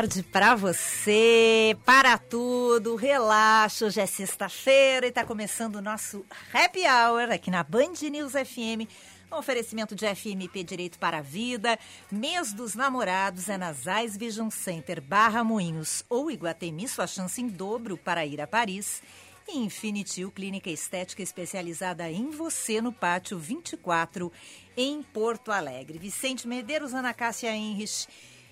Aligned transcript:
Tarde 0.00 0.22
para 0.22 0.54
você, 0.54 1.76
para 1.84 2.16
tudo, 2.16 2.96
relaxa, 2.96 3.84
hoje 3.84 4.00
é 4.00 4.06
sexta-feira 4.06 5.04
e 5.04 5.10
está 5.10 5.26
começando 5.26 5.76
o 5.76 5.82
nosso 5.82 6.24
Happy 6.54 6.80
Hour 6.88 7.30
aqui 7.30 7.50
na 7.50 7.62
Band 7.62 7.92
News 8.10 8.32
FM, 8.32 8.88
um 9.30 9.36
oferecimento 9.36 9.94
de 9.94 10.06
FMP 10.06 10.64
Direito 10.64 10.98
para 10.98 11.18
a 11.18 11.20
Vida, 11.20 11.78
mês 12.10 12.54
dos 12.54 12.74
namorados 12.74 13.50
é 13.50 13.58
nas 13.58 13.86
Eyes 13.86 14.16
Vision 14.16 14.48
Center, 14.48 15.02
Barra 15.02 15.44
Moinhos 15.44 16.02
ou 16.08 16.30
Iguatemi, 16.30 16.88
sua 16.88 17.06
chance 17.06 17.38
em 17.38 17.48
dobro 17.48 17.98
para 17.98 18.24
ir 18.24 18.40
a 18.40 18.46
Paris. 18.46 19.02
E 19.46 19.58
Infinitil 19.58 20.30
Clínica 20.30 20.70
Estética 20.70 21.22
especializada 21.22 22.10
em 22.10 22.30
você 22.30 22.80
no 22.80 22.92
Pátio 22.92 23.38
24 23.38 24.32
em 24.76 25.02
Porto 25.02 25.50
Alegre. 25.50 25.98
Vicente 25.98 26.48
Medeiros, 26.48 26.94
Ana 26.94 27.12
Cássia 27.12 27.54
Henrich 27.54 28.06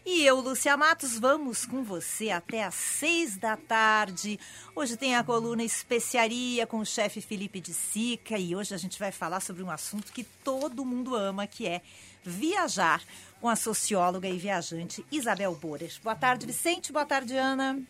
e 0.05 0.25
eu, 0.25 0.41
Lúcia 0.41 0.77
Matos, 0.77 1.19
vamos 1.19 1.67
com 1.67 1.83
você 1.83 2.31
até 2.31 2.65
às 2.65 2.75
seis 2.75 3.37
da 3.37 3.57
tarde. 3.57 4.39
Hoje 4.75 4.97
tem 4.97 5.15
a 5.17 5.25
coluna 5.25 5.63
Especiaria 5.63 6.67
com 6.67 6.79
o 6.79 6.87
chefe 6.87 7.21
Felipe 7.21 7.61
de 7.61 7.75
Sica 7.75 8.39
e 8.39 8.57
hoje 8.57 8.75
a 8.75 8.79
gente 8.79 8.99
vai 8.99 9.13
falar 9.13 9.41
sobre 9.41 9.63
um 9.63 9.71
assunto 9.71 10.13
que 10.13 10.25
todo 10.25 10.85
mundo 10.85 11.15
ama, 11.15 11.47
que 11.47 11.67
é 11.67 11.83
viajar, 12.23 13.03
com 13.41 13.49
a 13.49 13.57
socióloga 13.57 14.29
e 14.29 14.37
viajante 14.37 15.05
Isabel 15.13 15.55
Borer. 15.55 15.93
Boa 16.03 16.17
tarde, 16.17 16.47
Vicente. 16.47 16.93
Boa 16.93 17.07
tarde, 17.07 17.37
Ana. 17.37 17.81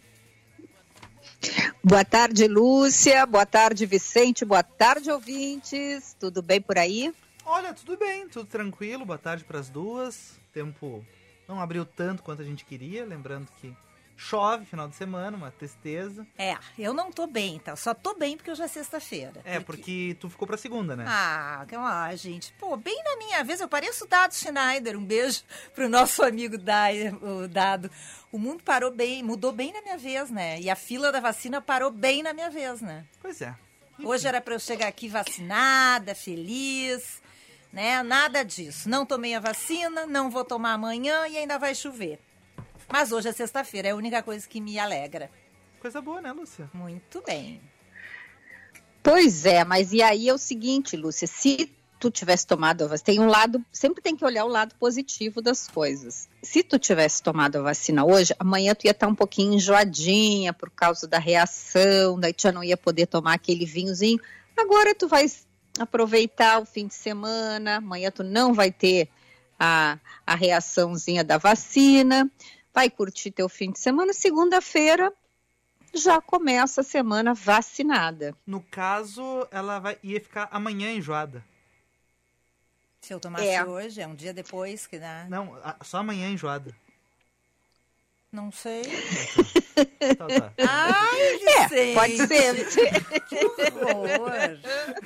Boa 1.82 2.04
tarde, 2.04 2.46
Lúcia. 2.46 3.24
Boa 3.26 3.46
tarde, 3.46 3.86
Vicente. 3.86 4.44
Boa 4.44 4.62
tarde, 4.62 5.10
ouvintes. 5.10 6.16
Tudo 6.18 6.42
bem 6.42 6.60
por 6.60 6.78
aí? 6.78 7.14
Olha, 7.44 7.72
tudo 7.72 7.96
bem, 7.96 8.28
tudo 8.28 8.46
tranquilo. 8.46 9.06
Boa 9.06 9.18
tarde 9.18 9.44
para 9.44 9.58
as 9.58 9.70
duas. 9.70 10.38
Tempo 10.52 11.04
não 11.48 11.60
abriu 11.60 11.84
tanto 11.86 12.22
quanto 12.22 12.42
a 12.42 12.44
gente 12.44 12.64
queria, 12.64 13.04
lembrando 13.04 13.48
que 13.60 13.74
chove 14.18 14.66
final 14.66 14.88
de 14.88 14.96
semana, 14.96 15.36
uma 15.36 15.50
tristeza. 15.50 16.26
É, 16.36 16.56
eu 16.76 16.92
não 16.92 17.10
tô 17.10 17.26
bem, 17.26 17.54
então. 17.54 17.76
Só 17.76 17.94
tô 17.94 18.14
bem 18.14 18.36
porque 18.36 18.50
hoje 18.50 18.62
é 18.62 18.68
sexta-feira. 18.68 19.40
É, 19.44 19.60
porque... 19.60 19.82
porque 19.82 20.16
tu 20.20 20.28
ficou 20.28 20.46
pra 20.46 20.56
segunda, 20.56 20.96
né? 20.96 21.04
Ah, 21.06 21.64
ah, 21.72 22.16
gente. 22.16 22.52
Pô, 22.58 22.76
bem 22.76 23.00
na 23.04 23.16
minha 23.16 23.44
vez, 23.44 23.60
eu 23.60 23.68
pareço 23.68 24.04
o 24.04 24.08
Dado 24.08 24.34
Schneider. 24.34 24.98
Um 24.98 25.04
beijo 25.04 25.42
pro 25.72 25.88
nosso 25.88 26.22
amigo 26.22 26.58
Dado. 26.58 27.90
O 28.32 28.38
mundo 28.38 28.62
parou 28.62 28.90
bem, 28.90 29.22
mudou 29.22 29.52
bem 29.52 29.72
na 29.72 29.80
minha 29.80 29.96
vez, 29.96 30.30
né? 30.30 30.60
E 30.60 30.68
a 30.68 30.76
fila 30.76 31.12
da 31.12 31.20
vacina 31.20 31.62
parou 31.62 31.90
bem 31.90 32.22
na 32.22 32.34
minha 32.34 32.50
vez, 32.50 32.82
né? 32.82 33.06
Pois 33.22 33.40
é. 33.40 33.54
Hoje 34.02 34.28
era 34.28 34.40
para 34.40 34.54
eu 34.54 34.60
chegar 34.60 34.88
aqui 34.88 35.08
vacinada, 35.08 36.14
feliz 36.14 37.22
né? 37.72 38.02
Nada 38.02 38.42
disso. 38.42 38.88
Não 38.88 39.04
tomei 39.04 39.34
a 39.34 39.40
vacina, 39.40 40.06
não 40.06 40.30
vou 40.30 40.44
tomar 40.44 40.74
amanhã 40.74 41.26
e 41.28 41.36
ainda 41.36 41.58
vai 41.58 41.74
chover. 41.74 42.18
Mas 42.90 43.12
hoje 43.12 43.28
é 43.28 43.32
sexta-feira, 43.32 43.88
é 43.88 43.90
a 43.90 43.96
única 43.96 44.22
coisa 44.22 44.48
que 44.48 44.60
me 44.60 44.78
alegra. 44.78 45.30
Coisa 45.80 46.00
boa, 46.00 46.20
né, 46.20 46.32
Lúcia? 46.32 46.68
Muito 46.72 47.22
bem. 47.24 47.60
Pois 49.02 49.46
é, 49.46 49.64
mas 49.64 49.92
e 49.92 50.02
aí 50.02 50.28
é 50.28 50.34
o 50.34 50.38
seguinte, 50.38 50.96
Lúcia, 50.96 51.26
se 51.26 51.72
tu 51.98 52.10
tivesse 52.10 52.46
tomado 52.46 52.84
a 52.84 52.86
vacina, 52.86 53.04
tem 53.04 53.20
um 53.20 53.26
lado, 53.26 53.64
sempre 53.72 54.02
tem 54.02 54.16
que 54.16 54.24
olhar 54.24 54.44
o 54.44 54.48
lado 54.48 54.74
positivo 54.76 55.42
das 55.42 55.68
coisas. 55.68 56.28
Se 56.42 56.62
tu 56.62 56.78
tivesse 56.78 57.22
tomado 57.22 57.56
a 57.56 57.62
vacina 57.62 58.04
hoje, 58.04 58.34
amanhã 58.38 58.74
tu 58.74 58.86
ia 58.86 58.92
estar 58.92 59.08
um 59.08 59.14
pouquinho 59.14 59.54
enjoadinha 59.54 60.52
por 60.52 60.70
causa 60.70 61.06
da 61.06 61.18
reação, 61.18 62.18
daí 62.18 62.32
tu 62.32 62.42
já 62.42 62.52
não 62.52 62.62
ia 62.62 62.76
poder 62.76 63.06
tomar 63.06 63.34
aquele 63.34 63.64
vinhozinho. 63.64 64.20
Agora 64.56 64.94
tu 64.94 65.08
vai 65.08 65.26
aproveitar 65.78 66.60
o 66.60 66.64
fim 66.64 66.86
de 66.86 66.94
semana, 66.94 67.76
amanhã 67.76 68.10
tu 68.10 68.22
não 68.22 68.52
vai 68.52 68.70
ter 68.70 69.08
a, 69.58 69.98
a 70.26 70.34
reaçãozinha 70.34 71.24
da 71.24 71.38
vacina, 71.38 72.30
vai 72.72 72.88
curtir 72.88 73.30
teu 73.30 73.48
fim 73.48 73.70
de 73.70 73.78
semana, 73.78 74.12
segunda-feira 74.12 75.12
já 75.94 76.20
começa 76.20 76.82
a 76.82 76.84
semana 76.84 77.34
vacinada. 77.34 78.34
No 78.46 78.60
caso, 78.62 79.46
ela 79.50 79.78
vai, 79.78 79.98
ia 80.02 80.20
ficar 80.20 80.48
amanhã 80.50 80.92
enjoada. 80.92 81.44
Se 83.00 83.14
eu 83.14 83.20
tomasse 83.20 83.46
é. 83.46 83.64
hoje, 83.64 84.00
é 84.00 84.06
um 84.06 84.14
dia 84.14 84.34
depois 84.34 84.86
que 84.86 84.98
dá. 84.98 85.26
Não, 85.28 85.56
só 85.82 85.98
amanhã 85.98 86.28
enjoada. 86.28 86.74
Não 88.30 88.52
sei. 88.52 88.82
Tá, 90.16 90.26
tá. 90.26 90.52
Ai. 90.68 91.38
É, 91.72 91.94
pode 91.94 92.16
ser. 92.26 92.68
Que 93.28 93.36
horror. 93.84 94.58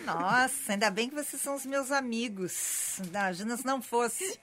Nossa, 0.04 0.72
ainda 0.72 0.90
bem 0.90 1.08
que 1.08 1.14
vocês 1.14 1.40
são 1.40 1.54
os 1.54 1.64
meus 1.64 1.92
amigos. 1.92 2.98
Imagina 2.98 3.56
se 3.56 3.64
não 3.64 3.80
fosse. 3.80 4.38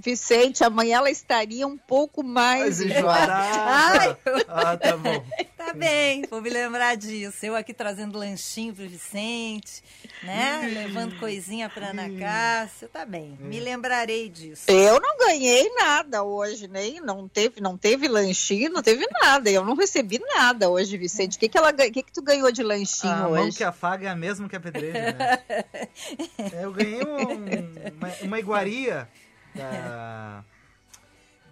Vicente, 0.00 0.64
amanhã 0.64 0.98
ela 0.98 1.10
estaria 1.10 1.66
um 1.66 1.76
pouco 1.76 2.22
mais 2.22 2.80
enjoada. 2.82 3.34
Ai, 3.34 4.16
ah, 4.48 4.76
tá 4.76 4.96
bom. 4.96 5.24
Tá 5.56 5.74
bem, 5.74 6.24
vou 6.30 6.40
me 6.40 6.48
lembrar 6.48 6.96
disso. 6.96 7.44
Eu 7.44 7.54
aqui 7.54 7.74
trazendo 7.74 8.18
lanchinho 8.18 8.74
pro 8.74 8.88
Vicente, 8.88 9.84
né? 10.22 10.68
Levando 10.72 11.18
coisinha 11.18 11.68
pra 11.68 11.90
Ana 11.90 12.08
Cássia. 12.18 12.88
Tá 12.88 13.04
bem, 13.04 13.36
me 13.38 13.58
é. 13.58 13.60
lembrarei 13.60 14.28
disso. 14.28 14.64
Eu 14.68 14.98
não 15.00 15.18
ganhei 15.18 15.70
nada 15.74 16.22
hoje, 16.22 16.66
nem 16.66 17.00
não 17.00 17.28
teve, 17.28 17.60
não 17.60 17.76
teve 17.76 18.08
lanchinho, 18.08 18.70
não 18.70 18.82
teve 18.82 19.06
nada. 19.20 19.50
Eu 19.50 19.64
não 19.64 19.76
recebi 19.76 20.18
nada 20.34 20.70
hoje, 20.70 20.96
Vicente. 20.96 21.36
O 21.36 21.40
que 21.40 21.48
que 21.48 21.58
ela, 21.58 21.72
que 21.72 22.02
que 22.02 22.12
tu 22.12 22.22
ganhou 22.22 22.50
de 22.50 22.62
lanchinho 22.62 23.12
a 23.12 23.28
hoje? 23.28 23.40
A 23.40 23.42
mão 23.42 23.52
que 23.52 23.64
afaga 23.64 24.08
é 24.08 24.10
a 24.10 24.16
mesma 24.16 24.48
que 24.48 24.56
a 24.56 24.60
pedreira, 24.60 25.12
né? 25.12 25.38
eu 26.62 26.72
ganhei 26.72 27.02
um, 27.02 27.94
uma, 27.96 28.12
uma 28.22 28.38
iguaria 28.38 29.08
da, 29.54 30.44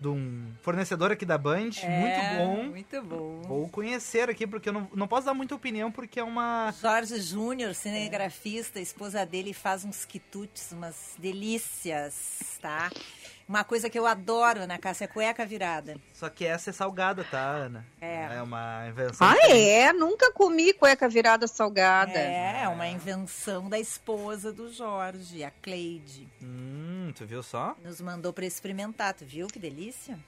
de 0.01 0.09
um 0.09 0.53
fornecedor 0.63 1.11
aqui 1.13 1.27
da 1.27 1.37
Band, 1.37 1.71
é, 1.83 2.01
muito 2.01 2.39
bom. 2.39 2.63
Muito 2.65 3.03
bom. 3.03 3.43
Vou 3.43 3.69
conhecer 3.69 4.31
aqui, 4.31 4.47
porque 4.47 4.69
eu 4.69 4.73
não, 4.73 4.89
não 4.95 5.09
posso 5.09 5.27
dar 5.27 5.35
muita 5.35 5.55
opinião, 5.55 5.91
porque 5.91 6.21
é 6.21 6.25
uma... 6.25 6.73
Jorge 6.81 7.21
Júnior, 7.21 7.75
cinegrafista, 7.75 8.81
esposa 8.81 9.27
dele 9.27 9.53
faz 9.53 9.85
uns 9.85 10.05
quitutes, 10.05 10.73
umas 10.73 11.15
delícias, 11.19 12.59
tá? 12.61 12.91
Uma 13.49 13.65
coisa 13.65 13.89
que 13.89 13.99
eu 13.99 14.07
adoro 14.07 14.67
na 14.67 14.77
Cássia 14.77 15.07
é 15.07 15.09
cueca 15.09 15.47
virada. 15.47 15.97
Só 16.13 16.29
que 16.29 16.45
essa 16.45 16.69
é 16.69 16.73
salgada, 16.73 17.25
tá, 17.25 17.41
Ana? 17.41 17.87
É. 17.99 18.37
É 18.37 18.43
uma 18.43 18.87
invenção. 18.87 19.27
Ah, 19.27 19.49
é? 19.49 19.91
Nunca 19.91 20.31
comi 20.31 20.75
cueca 20.75 21.09
virada 21.09 21.47
salgada. 21.49 22.13
É, 22.13 22.65
é 22.65 22.69
uma 22.69 22.87
invenção 22.87 23.67
da 23.67 23.79
esposa 23.79 24.53
do 24.53 24.71
Jorge, 24.71 25.43
a 25.43 25.51
Cleide. 25.51 26.29
Hum, 26.43 26.88
tu 27.13 27.27
viu 27.27 27.43
só? 27.43 27.77
Nos 27.83 28.01
mandou 28.01 28.33
para 28.33 28.47
experimentar, 28.47 29.15
tu 29.15 29.25
viu 29.25 29.47
que 29.47 29.59
delícia? 29.59 30.19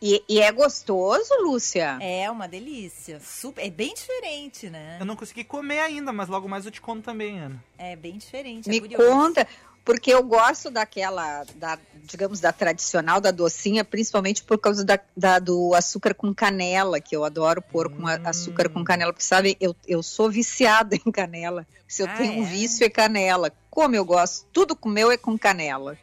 E, 0.00 0.22
e, 0.28 0.40
é 0.40 0.52
gostoso, 0.52 1.32
Lúcia? 1.40 1.98
É, 2.02 2.30
uma 2.30 2.46
delícia. 2.46 3.18
Super, 3.18 3.66
é 3.66 3.70
bem 3.70 3.94
diferente, 3.94 4.68
né? 4.68 4.98
Eu 5.00 5.06
não 5.06 5.16
consegui 5.16 5.42
comer 5.42 5.80
ainda, 5.80 6.12
mas 6.12 6.28
logo 6.28 6.46
mais 6.46 6.66
eu 6.66 6.70
te 6.70 6.82
conto 6.82 7.02
também, 7.02 7.38
Ana. 7.38 7.64
É 7.78 7.96
bem 7.96 8.18
diferente. 8.18 8.68
Me 8.68 8.76
é 8.76 8.96
conta 8.96 9.48
porque 9.86 10.12
eu 10.12 10.20
gosto 10.24 10.68
daquela, 10.68 11.44
da, 11.54 11.78
digamos, 12.02 12.40
da 12.40 12.52
tradicional, 12.52 13.20
da 13.20 13.30
docinha, 13.30 13.84
principalmente 13.84 14.42
por 14.42 14.58
causa 14.58 14.84
da, 14.84 14.98
da, 15.16 15.38
do 15.38 15.74
açúcar 15.74 16.12
com 16.12 16.34
canela, 16.34 17.00
que 17.00 17.14
eu 17.14 17.24
adoro 17.24 17.62
pôr 17.62 17.88
com 17.88 18.02
hum. 18.02 18.20
açúcar 18.24 18.68
com 18.68 18.82
canela, 18.82 19.12
porque 19.12 19.24
sabe, 19.24 19.56
eu, 19.60 19.76
eu 19.86 20.02
sou 20.02 20.28
viciada 20.28 20.96
em 20.96 21.12
canela. 21.12 21.64
Se 21.86 22.02
eu 22.02 22.08
ah, 22.08 22.16
tenho 22.16 22.32
é? 22.32 22.36
um 22.38 22.44
vício 22.44 22.84
é 22.84 22.90
canela. 22.90 23.52
Como 23.70 23.94
eu 23.94 24.04
gosto, 24.04 24.44
tudo 24.52 24.74
com 24.74 24.88
meu 24.88 25.08
é 25.08 25.16
com 25.16 25.38
canela. 25.38 25.96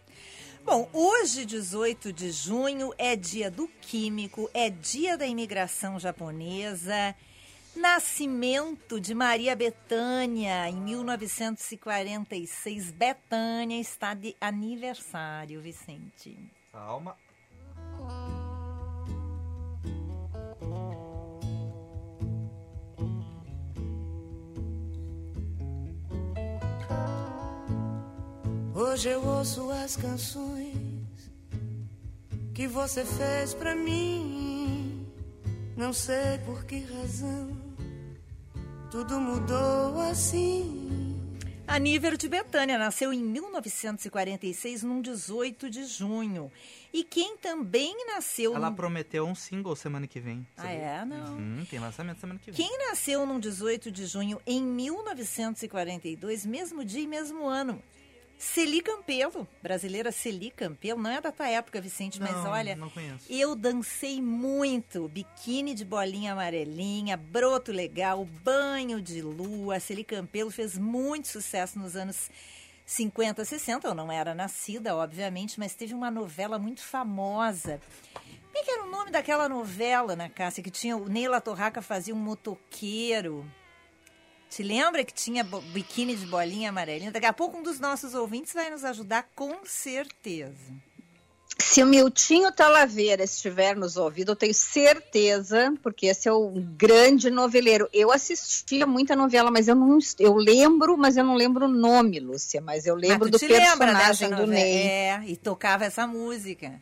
Bom, 0.65 0.89
hoje, 0.93 1.45
18 1.45 2.13
de 2.13 2.31
junho, 2.31 2.93
é 2.97 3.17
dia 3.17 3.51
do 3.51 3.67
químico, 3.81 4.49
é 4.53 4.69
dia 4.69 5.17
da 5.17 5.27
imigração 5.27 5.99
japonesa. 5.99 7.13
Nascimento 7.75 8.97
de 8.99 9.13
Maria 9.13 9.57
Betânia 9.57 10.69
em 10.69 10.75
1946. 10.75 12.91
Betânia 12.91 13.81
está 13.81 14.13
de 14.13 14.37
aniversário, 14.39 15.61
Vicente. 15.61 16.39
Calma. 16.71 17.17
Hoje 28.75 29.09
eu 29.09 29.23
ouço 29.23 29.69
as 29.71 29.95
canções 29.95 31.31
que 32.53 32.67
você 32.67 33.05
fez 33.05 33.53
pra 33.53 33.75
mim. 33.75 35.07
Não 35.77 35.93
sei 35.93 36.37
por 36.45 36.65
que 36.65 36.79
razão 36.79 37.63
tudo 38.93 39.19
mudou 39.19 39.99
assim. 40.01 41.19
Aníver 41.65 42.15
de 42.15 42.29
Betânia 42.29 42.77
nasceu 42.77 43.11
em 43.11 43.23
1946, 43.23 44.83
num 44.83 45.01
18 45.01 45.67
de 45.67 45.85
junho. 45.85 46.51
E 46.93 47.03
quem 47.03 47.35
também 47.37 48.05
nasceu. 48.05 48.55
Ela 48.55 48.69
num... 48.69 48.75
prometeu 48.75 49.25
um 49.25 49.33
single 49.33 49.75
semana 49.75 50.05
que 50.05 50.19
vem. 50.19 50.45
Ah, 50.55 50.71
é? 50.71 51.03
Não. 51.05 51.37
Hum, 51.37 51.65
tem 51.67 51.79
lançamento 51.79 52.19
semana 52.19 52.39
que 52.39 52.51
vem. 52.51 52.67
Quem 52.67 52.87
nasceu 52.87 53.25
num 53.25 53.39
18 53.39 53.89
de 53.89 54.05
junho 54.05 54.39
em 54.45 54.61
1942, 54.61 56.45
mesmo 56.45 56.85
dia 56.85 57.01
e 57.01 57.07
mesmo 57.07 57.47
ano? 57.47 57.81
Celi 58.37 58.81
Campelo, 58.81 59.47
brasileira 59.61 60.11
Celi 60.11 60.51
Campelo, 60.51 61.01
não 61.01 61.09
é 61.09 61.21
da 61.21 61.31
tua 61.31 61.47
época, 61.47 61.79
Vicente, 61.79 62.19
mas 62.19 62.31
Não, 62.33 62.51
olha, 62.51 62.75
não 62.75 62.89
conheço. 62.89 63.25
eu 63.29 63.55
dancei 63.55 64.21
muito, 64.21 65.07
biquíni 65.07 65.73
de 65.73 65.85
bolinha 65.85 66.33
amarelinha, 66.33 67.15
broto 67.15 67.71
legal, 67.71 68.25
banho 68.43 69.01
de 69.01 69.21
lua, 69.21 69.79
Celi 69.79 70.03
Campelo 70.03 70.51
fez 70.51 70.77
muito 70.77 71.29
sucesso 71.29 71.79
nos 71.79 71.95
anos 71.95 72.29
50, 72.85 73.45
60, 73.45 73.87
eu 73.87 73.93
não 73.95 74.11
era 74.11 74.35
nascida, 74.35 74.93
obviamente, 74.93 75.57
mas 75.57 75.73
teve 75.73 75.93
uma 75.93 76.11
novela 76.11 76.59
muito 76.59 76.81
famosa. 76.81 77.79
Como 78.13 78.57
é 78.57 78.63
que 78.63 78.71
era 78.71 78.83
o 78.83 78.91
nome 78.91 79.09
daquela 79.09 79.47
novela, 79.47 80.17
na 80.17 80.27
Cássia, 80.29 80.61
que 80.61 80.69
tinha 80.69 80.97
o 80.97 81.07
Neila 81.07 81.39
Torraca 81.39 81.81
fazia 81.81 82.13
um 82.13 82.19
motoqueiro? 82.19 83.45
Te 84.53 84.61
lembra 84.61 85.03
que 85.03 85.11
tinha 85.11 85.43
biquíni 85.43 86.15
de 86.15 86.27
bolinha 86.27 86.69
amarelinha? 86.69 87.11
Daqui 87.11 87.25
a 87.25 87.33
pouco 87.33 87.57
um 87.57 87.63
dos 87.63 87.79
nossos 87.79 88.13
ouvintes 88.13 88.53
vai 88.53 88.69
nos 88.69 88.83
ajudar 88.85 89.27
com 89.33 89.65
certeza. 89.65 90.71
Se 91.57 91.81
o 91.81 91.87
Miltinho 91.87 92.51
Talaveira 92.51 93.23
estiver 93.23 93.75
nos 93.75 93.97
ouvindo, 93.97 94.33
eu 94.33 94.35
tenho 94.35 94.53
certeza, 94.53 95.73
porque 95.81 96.05
esse 96.05 96.29
é 96.29 96.33
um 96.33 96.53
grande 96.77 97.31
noveleiro. 97.31 97.89
Eu 97.91 98.11
assistia 98.11 98.85
muita 98.85 99.15
novela, 99.15 99.49
mas 99.49 99.67
eu 99.67 99.73
não 99.73 99.97
eu 100.19 100.35
lembro, 100.35 100.95
mas 100.99 101.17
eu 101.17 101.23
não 101.23 101.33
lembro 101.33 101.65
o 101.65 101.67
nome, 101.67 102.19
Lúcia, 102.19 102.61
mas 102.61 102.85
eu 102.85 102.93
lembro 102.93 103.31
Mas 103.31 103.41
tu 103.41 103.47
do 103.47 103.47
personagem 103.47 104.29
do? 104.29 104.45
Ney. 104.45 104.87
É, 104.87 105.23
e 105.25 105.35
tocava 105.35 105.83
essa 105.83 106.05
música. 106.05 106.79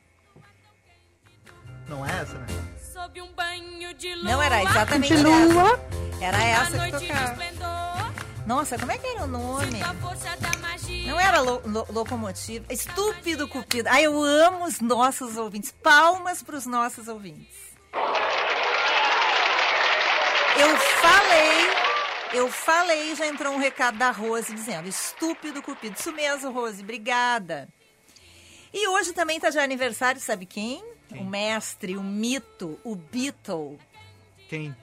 Não 1.88 2.06
é 2.06 2.22
essa, 2.22 2.38
né? 2.38 2.48
Sob 3.02 3.22
um 3.22 3.34
banho 3.34 3.94
de 3.96 4.14
lua. 4.16 4.32
Não 4.32 4.42
era 4.44 4.62
exatamente 4.64 5.14
essa. 5.14 5.24
lua. 5.28 5.80
Era 6.22 6.44
essa 6.44 6.80
que 6.80 6.92
tocava. 6.92 8.14
Nossa, 8.46 8.78
como 8.78 8.92
é 8.92 8.98
que 8.98 9.08
era 9.08 9.24
o 9.24 9.28
nome? 9.28 9.80
Não 11.08 11.20
era 11.20 11.40
lo, 11.42 11.62
lo- 11.66 11.88
locomotiva. 11.90 12.66
Estúpido 12.70 13.48
Cupido. 13.48 13.90
Ai, 13.90 14.06
eu 14.06 14.22
amo 14.22 14.66
os 14.66 14.80
nossos 14.82 15.36
ouvintes. 15.38 15.72
Palmas 15.82 16.44
para 16.44 16.56
os 16.56 16.66
nossos 16.68 17.08
ouvintes. 17.08 17.48
Eu 20.58 20.78
falei, 20.78 21.70
eu 22.34 22.52
falei, 22.52 23.16
já 23.16 23.26
entrou 23.26 23.54
um 23.54 23.58
recado 23.58 23.98
da 23.98 24.12
Rose 24.12 24.54
dizendo: 24.54 24.88
estúpido 24.88 25.62
Cupido. 25.64 25.96
Isso 26.00 26.12
mesmo, 26.12 26.52
Rose, 26.52 26.84
obrigada. 26.84 27.68
E 28.74 28.88
hoje 28.88 29.12
também 29.14 29.38
está 29.38 29.50
de 29.50 29.58
aniversário, 29.60 30.22
sabe 30.22 30.46
quem? 30.46 30.84
O 31.20 31.24
mestre, 31.26 31.98
o 31.98 32.04
mito, 32.04 32.80
o 32.84 32.96
Beatle, 32.96 33.78
Quem? 34.48 34.76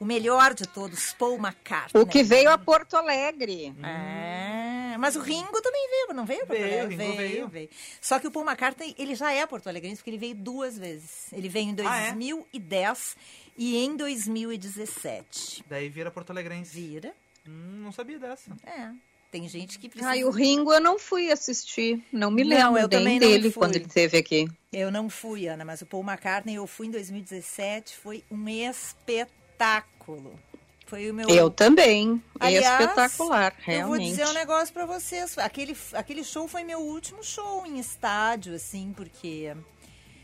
o 0.00 0.04
melhor 0.04 0.54
de 0.54 0.66
todos, 0.66 1.12
Paul 1.12 1.36
McCartney. 1.38 2.02
O 2.02 2.06
que 2.06 2.22
veio 2.22 2.50
a 2.50 2.56
Porto 2.58 2.96
Alegre. 2.96 3.74
Ah, 3.82 4.96
mas 4.98 5.14
o 5.16 5.20
Ringo 5.20 5.60
também 5.60 5.88
veio, 5.90 6.14
não 6.16 6.24
veio? 6.24 6.46
pra 6.46 6.56
Veio, 6.56 6.68
Porto 6.88 6.94
Alegre? 7.00 7.06
o 7.26 7.28
Ringo 7.36 7.48
veio. 7.48 7.68
Só 8.00 8.18
que 8.18 8.26
o 8.26 8.30
Paul 8.30 8.44
McCartney, 8.46 8.94
ele 8.98 9.14
já 9.14 9.32
é 9.32 9.46
Porto 9.46 9.68
Alegrense, 9.68 9.96
porque 9.96 10.10
ele 10.10 10.18
veio 10.18 10.34
duas 10.34 10.78
vezes. 10.78 11.32
Ele 11.32 11.48
veio 11.48 11.68
em 11.70 11.76
Ah, 11.86 11.96
é? 11.98 12.12
2010 12.12 13.16
e 13.56 13.76
em 13.76 13.96
2017. 13.96 15.64
Daí 15.68 15.88
vira 15.88 16.10
Porto 16.10 16.30
Alegrense. 16.30 16.72
Vira? 16.80 17.12
Hum, 17.46 17.80
não 17.82 17.92
sabia 17.92 18.18
dessa. 18.18 18.50
É. 18.66 18.90
Tem 19.30 19.46
gente 19.48 19.78
que 19.78 19.88
precisa... 19.88 20.10
Ai, 20.10 20.24
o 20.24 20.30
Ringo 20.30 20.72
eu 20.72 20.80
não 20.80 20.98
fui 20.98 21.30
assistir. 21.30 22.02
Não 22.12 22.30
me 22.30 22.42
Não, 22.44 22.72
lembro 22.72 22.78
eu 22.80 22.88
nem 22.88 22.88
também 22.88 23.20
não 23.20 23.28
dele 23.28 23.50
fui. 23.50 23.60
quando 23.60 23.76
ele 23.76 23.84
esteve 23.86 24.16
aqui. 24.16 24.48
Eu 24.72 24.90
não 24.90 25.10
fui, 25.10 25.46
Ana, 25.46 25.64
mas 25.64 25.82
o 25.82 25.86
Paul 25.86 26.02
McCartney 26.02 26.54
eu 26.56 26.66
fui 26.66 26.86
em 26.86 26.90
2017, 26.90 27.96
foi 27.96 28.24
um 28.30 28.48
espetáculo. 28.48 30.38
Foi 30.86 31.10
o 31.10 31.14
meu... 31.14 31.28
Eu 31.28 31.50
também. 31.50 32.22
Aliás, 32.40 32.80
Espetacular, 32.80 33.54
Eu 33.58 33.64
realmente. 33.64 33.88
vou 33.88 34.10
dizer 34.10 34.26
um 34.26 34.32
negócio 34.32 34.72
pra 34.72 34.86
vocês. 34.86 35.36
Aquele, 35.36 35.76
aquele 35.92 36.24
show 36.24 36.48
foi 36.48 36.64
meu 36.64 36.80
último 36.80 37.22
show 37.22 37.66
em 37.66 37.78
estádio, 37.78 38.54
assim, 38.54 38.94
porque... 38.96 39.54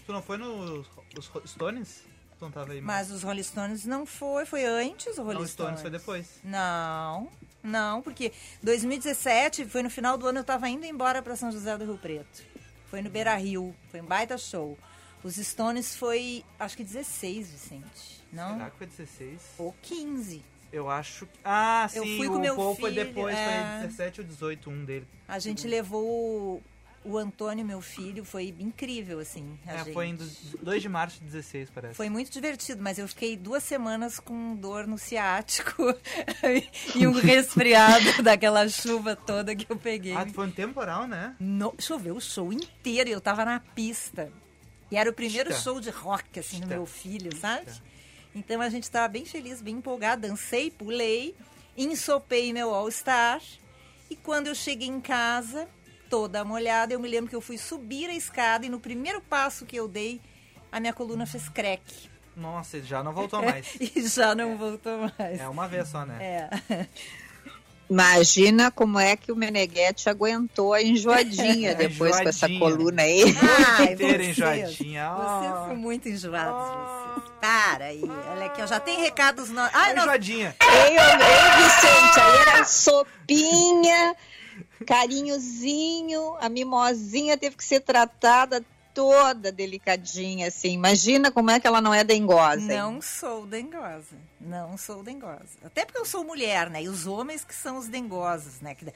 Tu 0.07 0.13
não 0.13 0.23
foi 0.23 0.39
nos 0.39 0.87
os 1.19 1.31
Stones? 1.51 2.03
Tu 2.39 2.45
não 2.45 2.51
tava 2.51 2.73
aí 2.73 2.81
Mas 2.81 3.11
os 3.11 3.23
Rolling 3.23 3.43
Stones 3.43 3.85
não 3.85 4.05
foi, 4.07 4.45
foi 4.47 4.65
antes 4.65 5.19
o 5.19 5.23
Rolling 5.23 5.37
Não, 5.39 5.45
os 5.45 5.51
Stones 5.51 5.81
foi 5.83 5.91
depois. 5.91 6.27
Não, 6.43 7.29
não, 7.65 8.03
porque 8.03 8.31
2017 8.63 9.65
foi 9.65 9.83
no 9.83 9.89
final 9.91 10.19
do 10.19 10.27
ano 10.27 10.41
eu 10.41 10.45
tava 10.45 10.69
indo 10.69 10.85
embora 10.85 11.23
para 11.23 11.35
São 11.35 11.51
José 11.51 11.77
do 11.79 11.85
Rio 11.85 11.99
Preto. 11.99 12.45
Foi 12.91 13.01
no 13.01 13.09
Beira 13.11 13.35
Rio, 13.35 13.75
foi 13.91 14.01
um 14.03 14.05
baita 14.05 14.37
show. 14.39 14.79
Os 15.25 15.37
Stones 15.37 15.97
foi, 15.97 16.45
acho 16.59 16.77
que 16.77 16.85
16, 16.85 17.51
Vicente. 17.51 18.23
Não? 18.31 18.53
Será 18.53 18.71
que 18.71 18.77
foi 18.77 18.87
16? 18.87 19.41
Ou 19.59 19.75
15. 19.81 20.45
Eu 20.71 20.91
acho 20.91 21.25
que... 21.25 21.39
Ah, 21.43 21.89
Eu 21.95 22.03
sim, 22.03 22.17
fui 22.19 22.29
com 22.29 22.35
o 22.35 22.41
meu 22.41 22.55
Paul 22.55 22.77
foi 22.77 22.91
filho, 22.91 23.05
depois, 23.07 23.35
é. 23.35 23.79
foi 23.79 23.87
17 23.89 24.21
ou 24.21 24.27
18, 24.27 24.71
um 24.71 24.85
dele. 24.85 25.09
A 25.27 25.39
gente 25.39 25.67
levou 25.67 26.63
o, 27.05 27.19
Antônio, 27.19 27.65
meu 27.65 27.81
filho, 27.81 28.25
foi 28.25 28.55
incrível, 28.59 29.19
assim. 29.21 29.59
a 29.67 29.73
É, 29.75 29.79
gente. 29.85 29.93
foi 29.93 30.07
em 30.07 30.17
2 30.63 30.83
de 30.83 30.89
março 30.89 31.19
de 31.21 31.27
16, 31.27 31.71
parece. 31.71 31.95
Foi 31.95 32.09
muito 32.09 32.31
divertido, 32.31 32.83
mas 32.83 32.99
eu 32.99 33.07
fiquei 33.09 33.37
duas 33.37 33.63
semanas 33.63 34.19
com 34.19 34.57
dor 34.57 34.87
no 34.87 34.97
ciático 34.99 35.83
e 36.97 37.07
um 37.07 37.13
resfriado 37.13 38.05
daquela 38.23 38.69
chuva 38.69 39.15
toda 39.17 39.55
que 39.55 39.67
eu 39.71 39.77
peguei. 39.77 40.15
Ah, 40.15 40.27
foi 40.27 40.47
um 40.47 40.51
temporal, 40.51 41.07
né? 41.07 41.35
No, 41.39 41.75
choveu 41.79 42.17
o 42.17 42.21
show 42.21 42.53
inteiro 42.53 43.09
e 43.11 43.13
eu 43.13 43.21
tava 43.21 43.45
na 43.45 43.61
pista. 43.61 44.33
E 44.91 44.97
era 44.97 45.09
o 45.11 45.13
primeiro 45.13 45.51
Chita. 45.51 45.63
show 45.63 45.81
de 45.81 45.91
rock, 45.91 46.39
assim, 46.39 46.57
no 46.57 46.63
Chita. 46.63 46.75
meu 46.75 46.87
filho, 46.87 47.35
sabe? 47.37 47.67
Então 48.35 48.61
a 48.61 48.69
gente 48.69 48.91
tava 48.91 49.09
bem 49.09 49.25
feliz, 49.25 49.61
bem 49.63 49.77
empolgado. 49.77 50.23
Dancei, 50.29 50.71
pulei, 50.71 51.35
ensopei 51.77 52.53
meu 52.53 52.73
All-Star. 52.75 53.41
E 54.11 54.17
quando 54.17 54.49
eu 54.49 54.55
cheguei 54.55 54.89
em 54.89 55.01
casa, 55.01 55.67
toda 56.15 56.45
molhada, 56.45 56.93
eu 56.95 57.01
me 57.01 57.09
lembro 57.09 57.29
que 57.29 57.35
eu 57.35 57.41
fui 57.41 57.59
subir 57.59 58.09
a 58.09 58.15
escada 58.15 58.65
e 58.65 58.69
no 58.69 58.79
primeiro 58.79 59.21
passo 59.21 59.67
que 59.67 59.75
eu 59.75 59.89
dei, 59.89 60.21
a 60.71 60.79
minha 60.79 60.93
coluna 60.93 61.27
fez 61.27 61.49
crack. 61.49 61.83
Nossa, 62.37 62.81
já 62.81 63.03
não 63.03 63.13
voltou 63.13 63.43
mais. 63.45 63.67
E 63.81 64.07
já 64.07 64.33
não 64.33 64.57
voltou 64.57 65.11
mais. 65.19 65.41
É 65.41 65.49
uma 65.49 65.67
vez 65.67 65.89
só, 65.89 66.07
né? 66.07 66.49
É. 66.71 66.87
Imagina 67.91 68.71
como 68.71 68.99
é 68.99 69.17
que 69.17 69.33
o 69.33 69.37
Meneghetti 69.37 70.09
aguentou 70.09 70.73
a 70.73 70.81
enjoadinha 70.83 71.75
depois 71.77 72.17
com 72.21 72.29
essa 72.29 72.49
Enjoadinha. 72.49 72.61
coluna 72.79 73.03
aí. 73.03 73.25
Ai, 73.79 73.93
inteira 73.93 74.19
vocês, 74.23 74.29
enjoadinha. 74.39 75.11
Vocês 75.15 75.53
Ah. 75.53 75.65
são 75.67 75.77
muito 75.77 76.09
enjoados, 76.09 76.69
vocês. 76.69 77.35
Para 77.41 77.85
aí. 77.87 78.03
Olha 78.31 78.47
aqui, 78.47 78.63
ó, 78.63 78.67
já 78.67 78.79
tem 78.81 79.01
recados... 79.01 79.49
No... 79.51 79.61
Ah, 79.61 79.93
Enjoadinha. 79.93 80.55
Ei, 80.63 80.97
ei, 80.97 81.17
Vicente, 81.65 82.21
aí 82.21 82.39
era 82.39 82.65
sopinha, 82.65 84.17
carinhozinho, 84.87 86.37
a 86.41 86.49
mimosinha 86.49 87.37
teve 87.37 87.57
que 87.57 87.65
ser 87.65 87.81
tratada 87.81 88.65
toda 88.95 89.51
delicadinha, 89.51 90.47
assim. 90.47 90.73
Imagina 90.73 91.31
como 91.33 91.51
é 91.51 91.59
que 91.59 91.67
ela 91.67 91.81
não 91.81 91.93
é 91.93 92.05
dengosa. 92.05 92.61
hein? 92.73 92.79
Não 92.79 93.03
sou 93.03 93.45
dengosa. 93.45 94.17
Não 94.41 94.79
sou 94.79 95.03
dengosa. 95.03 95.59
Até 95.65 95.85
porque 95.85 95.99
eu 95.99 96.05
sou 96.05 96.23
mulher, 96.23 96.71
né? 96.71 96.85
E 96.85 96.89
os 96.89 97.05
homens 97.07 97.45
que 97.45 97.55
são 97.55 97.77
os 97.77 97.89
dengosos, 97.89 98.61
né? 98.61 98.77
Que, 98.77 98.87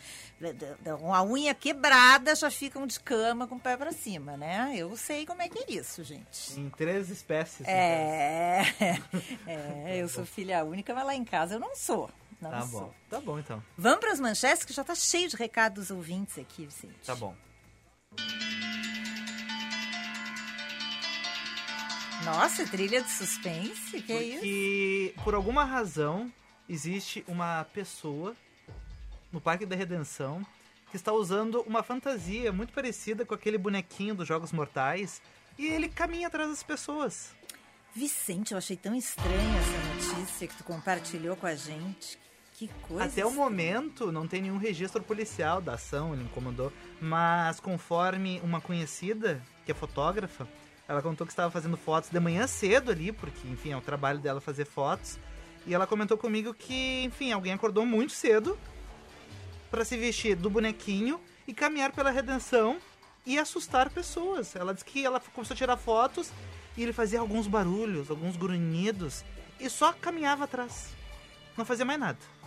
com 1.00 1.12
a 1.12 1.24
unha 1.24 1.52
quebrada 1.52 2.34
já 2.36 2.48
ficam 2.50 2.86
de 2.86 3.00
cama 3.00 3.48
com 3.48 3.56
o 3.56 3.60
pé 3.60 3.76
pra 3.76 3.90
cima, 3.90 4.36
né? 4.36 4.72
Eu 4.76 4.96
sei 4.96 5.26
como 5.26 5.42
é 5.42 5.48
que 5.48 5.58
é 5.58 5.72
isso, 5.72 6.04
gente. 6.04 6.58
Em 6.58 6.70
três 6.70 7.10
espécies. 7.10 7.66
É, 7.66 8.62
é, 9.46 9.96
eu 9.96 10.08
sou 10.08 10.24
filha 10.24 10.64
única, 10.64 10.94
mas 10.94 11.04
lá 11.06 11.14
em 11.14 11.24
casa 11.24 11.56
eu 11.56 11.60
não 11.60 11.74
sou. 11.74 12.08
Não 12.40 12.50
Tá 12.50 12.66
sou. 12.66 12.80
bom. 12.80 12.94
Tá 13.10 13.20
bom, 13.20 13.38
então. 13.38 13.62
Vamos 13.76 14.00
para 14.00 14.12
as 14.12 14.20
manchetes, 14.20 14.64
que 14.64 14.72
já 14.72 14.84
tá 14.84 14.94
cheio 14.94 15.28
de 15.28 15.36
recados 15.36 15.88
dos 15.88 15.96
ouvintes 15.96 16.38
aqui, 16.38 16.66
Vicente. 16.66 16.94
Tá 17.04 17.14
bom. 17.14 17.34
Nossa, 22.24 22.66
trilha 22.66 23.00
de 23.02 23.10
suspense? 23.10 24.02
Que 24.02 24.12
é 24.12 24.22
isso? 24.22 24.36
Porque, 24.40 25.14
por 25.24 25.34
alguma 25.34 25.64
razão, 25.64 26.32
existe 26.68 27.24
uma 27.28 27.64
pessoa 27.72 28.34
no 29.32 29.40
Parque 29.40 29.64
da 29.64 29.76
Redenção 29.76 30.44
que 30.90 30.96
está 30.96 31.12
usando 31.12 31.60
uma 31.62 31.82
fantasia 31.82 32.50
muito 32.52 32.72
parecida 32.72 33.24
com 33.24 33.34
aquele 33.34 33.58
bonequinho 33.58 34.14
dos 34.14 34.26
Jogos 34.26 34.52
Mortais 34.52 35.20
e 35.58 35.66
ele 35.66 35.88
caminha 35.88 36.28
atrás 36.28 36.48
das 36.48 36.62
pessoas. 36.62 37.30
Vicente, 37.94 38.52
eu 38.52 38.58
achei 38.58 38.76
tão 38.76 38.94
estranha 38.94 39.58
essa 39.58 40.12
notícia 40.14 40.46
que 40.46 40.56
tu 40.56 40.64
compartilhou 40.64 41.36
com 41.36 41.46
a 41.46 41.54
gente. 41.54 42.18
Que 42.58 42.66
coisa. 42.88 43.04
Até 43.04 43.24
o 43.24 43.30
momento 43.30 44.10
não 44.10 44.26
tem 44.26 44.42
nenhum 44.42 44.58
registro 44.58 45.00
policial 45.00 45.60
da 45.60 45.74
ação, 45.74 46.12
ele 46.12 46.24
incomodou. 46.24 46.72
Mas 47.00 47.60
conforme 47.60 48.40
uma 48.42 48.60
conhecida, 48.60 49.40
que 49.64 49.70
é 49.70 49.74
fotógrafa, 49.74 50.44
ela 50.88 51.00
contou 51.00 51.24
que 51.24 51.32
estava 51.32 51.52
fazendo 51.52 51.76
fotos 51.76 52.10
de 52.10 52.18
manhã 52.18 52.48
cedo 52.48 52.90
ali, 52.90 53.12
porque, 53.12 53.46
enfim, 53.46 53.70
é 53.70 53.76
o 53.76 53.80
trabalho 53.80 54.18
dela 54.18 54.40
fazer 54.40 54.64
fotos. 54.64 55.20
E 55.68 55.72
ela 55.72 55.86
comentou 55.86 56.18
comigo 56.18 56.52
que, 56.52 57.04
enfim, 57.04 57.30
alguém 57.30 57.52
acordou 57.52 57.86
muito 57.86 58.12
cedo 58.12 58.58
para 59.70 59.84
se 59.84 59.96
vestir 59.96 60.34
do 60.34 60.50
bonequinho 60.50 61.20
e 61.46 61.54
caminhar 61.54 61.92
pela 61.92 62.10
redenção 62.10 62.78
e 63.24 63.38
assustar 63.38 63.88
pessoas. 63.88 64.56
Ela 64.56 64.74
disse 64.74 64.84
que 64.84 65.06
ela 65.06 65.20
começou 65.20 65.54
a 65.54 65.56
tirar 65.56 65.76
fotos 65.76 66.32
e 66.76 66.82
ele 66.82 66.92
fazia 66.92 67.20
alguns 67.20 67.46
barulhos, 67.46 68.10
alguns 68.10 68.36
grunhidos 68.36 69.24
e 69.60 69.70
só 69.70 69.92
caminhava 69.92 70.42
atrás. 70.42 70.88
Não 71.56 71.64
fazia 71.64 71.84
mais 71.84 72.00
nada. 72.00 72.37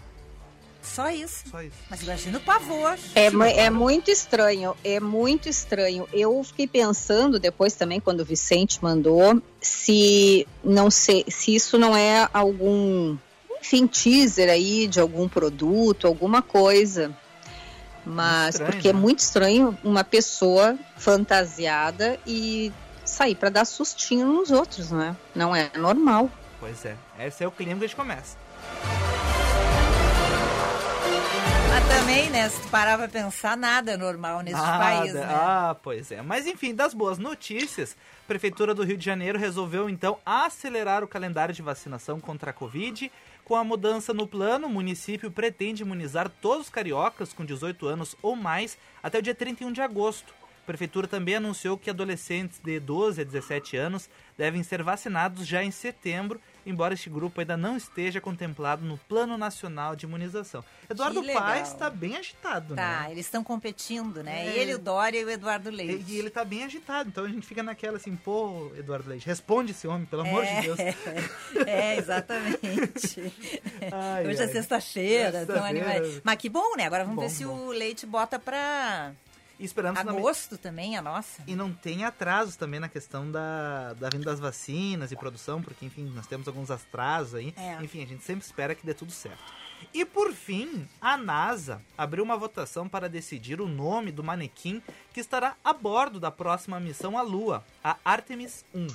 Só 0.81 1.09
isso. 1.09 1.43
Só 1.49 1.61
isso. 1.61 1.75
Mas 1.89 2.01
imagina 2.01 2.37
o 2.37 2.41
pavor. 2.41 2.97
É, 3.15 3.27
é 3.57 3.69
muito 3.69 4.09
estranho, 4.09 4.75
é 4.83 4.99
muito 4.99 5.47
estranho. 5.47 6.07
Eu 6.11 6.43
fiquei 6.43 6.67
pensando 6.67 7.39
depois 7.39 7.73
também, 7.73 7.99
quando 7.99 8.21
o 8.21 8.25
Vicente 8.25 8.79
mandou, 8.81 9.41
se 9.61 10.47
não 10.63 10.89
sei, 10.89 11.25
se 11.27 11.55
isso 11.55 11.77
não 11.77 11.95
é 11.95 12.27
algum, 12.33 13.17
enfim, 13.59 13.85
teaser 13.87 14.49
aí 14.49 14.87
de 14.87 14.99
algum 14.99 15.29
produto, 15.29 16.07
alguma 16.07 16.41
coisa. 16.41 17.15
Mas 18.03 18.55
Estranho, 18.55 18.71
porque 18.71 18.89
é 18.89 18.93
né? 18.93 18.99
muito 18.99 19.19
estranho 19.19 19.77
uma 19.83 20.03
pessoa 20.03 20.77
fantasiada 20.97 22.19
e 22.25 22.73
sair 23.05 23.35
para 23.35 23.49
dar 23.49 23.65
sustinho 23.65 24.25
nos 24.25 24.49
outros, 24.49 24.89
né? 24.91 25.15
Não 25.35 25.55
é 25.55 25.69
normal. 25.77 26.29
Pois 26.59 26.83
é. 26.85 26.95
Esse 27.19 27.43
é 27.43 27.47
o 27.47 27.51
clima 27.51 27.77
que 27.77 27.85
a 27.85 27.87
gente 27.87 27.95
começa. 27.95 28.37
Mas 31.71 31.87
também, 31.87 32.29
né? 32.29 32.49
Se 32.49 32.61
tu 32.61 32.67
parar 32.67 32.97
pra 32.97 33.07
pensar, 33.07 33.55
nada 33.55 33.93
é 33.93 33.97
normal 33.97 34.41
neste 34.41 34.59
Nada. 34.59 34.77
país, 34.77 35.13
né? 35.13 35.25
Ah, 35.25 35.73
pois 35.81 36.11
é. 36.11 36.21
Mas 36.21 36.45
enfim, 36.45 36.75
das 36.75 36.93
boas 36.93 37.17
notícias, 37.17 37.95
a 38.25 38.27
Prefeitura 38.27 38.75
do 38.75 38.83
Rio 38.83 38.97
de 38.97 39.05
Janeiro 39.05 39.39
resolveu 39.39 39.89
então 39.89 40.19
acelerar 40.25 41.01
o 41.01 41.07
calendário 41.07 41.55
de 41.55 41.61
vacinação 41.61 42.19
contra 42.19 42.51
a 42.51 42.53
Covid. 42.53 43.09
Com 43.45 43.55
a 43.55 43.63
mudança 43.63 44.13
no 44.13 44.27
plano, 44.27 44.67
o 44.67 44.69
município 44.69 45.31
pretende 45.31 45.83
imunizar 45.83 46.29
todos 46.41 46.65
os 46.65 46.69
cariocas 46.69 47.31
com 47.31 47.45
18 47.45 47.87
anos 47.87 48.17
ou 48.21 48.35
mais 48.35 48.77
até 49.01 49.19
o 49.19 49.21
dia 49.21 49.33
31 49.33 49.71
de 49.71 49.81
agosto. 49.81 50.33
A 50.63 50.65
Prefeitura 50.67 51.07
também 51.07 51.35
anunciou 51.35 51.77
que 51.77 51.89
adolescentes 51.89 52.59
de 52.61 52.81
12 52.81 53.21
a 53.21 53.23
17 53.23 53.77
anos 53.77 54.09
devem 54.37 54.61
ser 54.61 54.83
vacinados 54.83 55.47
já 55.47 55.63
em 55.63 55.71
setembro, 55.71 56.39
embora 56.65 56.93
este 56.93 57.09
grupo 57.09 57.39
ainda 57.39 57.55
não 57.57 57.75
esteja 57.77 58.19
contemplado 58.21 58.85
no 58.85 58.97
Plano 58.97 59.37
Nacional 59.37 59.95
de 59.95 60.05
Imunização. 60.05 60.63
Eduardo. 60.89 61.21
Paes 61.23 61.69
está 61.69 61.89
bem 61.89 62.17
agitado, 62.17 62.75
né? 62.75 62.81
Tá, 62.81 63.11
eles 63.11 63.25
estão 63.25 63.43
competindo, 63.43 64.23
né? 64.23 64.47
É. 64.47 64.57
Ele, 64.57 64.75
o 64.75 64.79
Dória 64.79 65.19
e 65.19 65.25
o 65.25 65.29
Eduardo 65.29 65.69
Leite. 65.69 66.11
E, 66.11 66.17
ele 66.17 66.29
tá 66.29 66.43
bem 66.43 66.63
agitado, 66.63 67.09
então 67.09 67.23
a 67.25 67.29
gente 67.29 67.45
fica 67.47 67.63
naquela 67.63 67.97
assim, 67.97 68.15
pô, 68.15 68.71
Eduardo 68.77 69.09
Leite, 69.09 69.25
responde 69.25 69.71
esse 69.71 69.87
homem, 69.87 70.05
pelo 70.05 70.21
amor 70.23 70.45
de 70.45 70.61
Deus. 70.61 70.77
É, 71.65 71.97
exatamente. 71.97 73.33
Ai, 73.91 74.27
Hoje 74.27 74.41
é 74.41 74.45
ai. 74.45 74.51
sexta-feira, 74.51 75.31
tão 75.45 75.55
Sexta-feira. 75.55 75.95
animado. 75.97 76.21
Mas 76.23 76.35
que 76.37 76.49
bom, 76.49 76.75
né? 76.75 76.85
Agora 76.85 77.03
vamos 77.03 77.15
Bom, 77.15 77.21
ver 77.23 77.29
se 77.29 77.45
bom. 77.45 77.67
o 77.67 77.71
Leite 77.71 78.05
bota 78.05 78.39
pra 78.39 79.11
E 79.61 79.65
esperamos 79.65 79.99
agosto 79.99 80.57
também, 80.57 80.97
a 80.97 81.03
nossa. 81.03 81.43
E 81.45 81.55
não 81.55 81.71
tem 81.71 82.03
atrasos 82.03 82.55
também 82.55 82.79
na 82.79 82.89
questão 82.89 83.29
da, 83.29 83.93
da 83.93 84.09
vinda 84.09 84.25
das 84.25 84.39
vacinas 84.39 85.11
e 85.11 85.15
produção, 85.15 85.61
porque, 85.61 85.85
enfim, 85.85 86.11
nós 86.15 86.25
temos 86.25 86.47
alguns 86.47 86.71
atrasos 86.71 87.35
aí. 87.35 87.53
É. 87.55 87.77
Enfim, 87.83 88.01
a 88.01 88.07
gente 88.07 88.23
sempre 88.23 88.43
espera 88.43 88.73
que 88.73 88.83
dê 88.83 88.95
tudo 88.95 89.11
certo. 89.11 89.53
E 89.93 90.03
por 90.03 90.33
fim, 90.33 90.87
a 90.99 91.15
NASA 91.15 91.79
abriu 91.95 92.23
uma 92.23 92.35
votação 92.35 92.89
para 92.89 93.07
decidir 93.07 93.61
o 93.61 93.67
nome 93.67 94.11
do 94.11 94.23
manequim 94.23 94.81
que 95.13 95.19
estará 95.19 95.55
a 95.63 95.73
bordo 95.73 96.19
da 96.19 96.31
próxima 96.31 96.79
missão 96.79 97.15
à 97.15 97.21
Lua, 97.21 97.63
a 97.83 97.97
Artemis 98.03 98.65
1. 98.73 98.87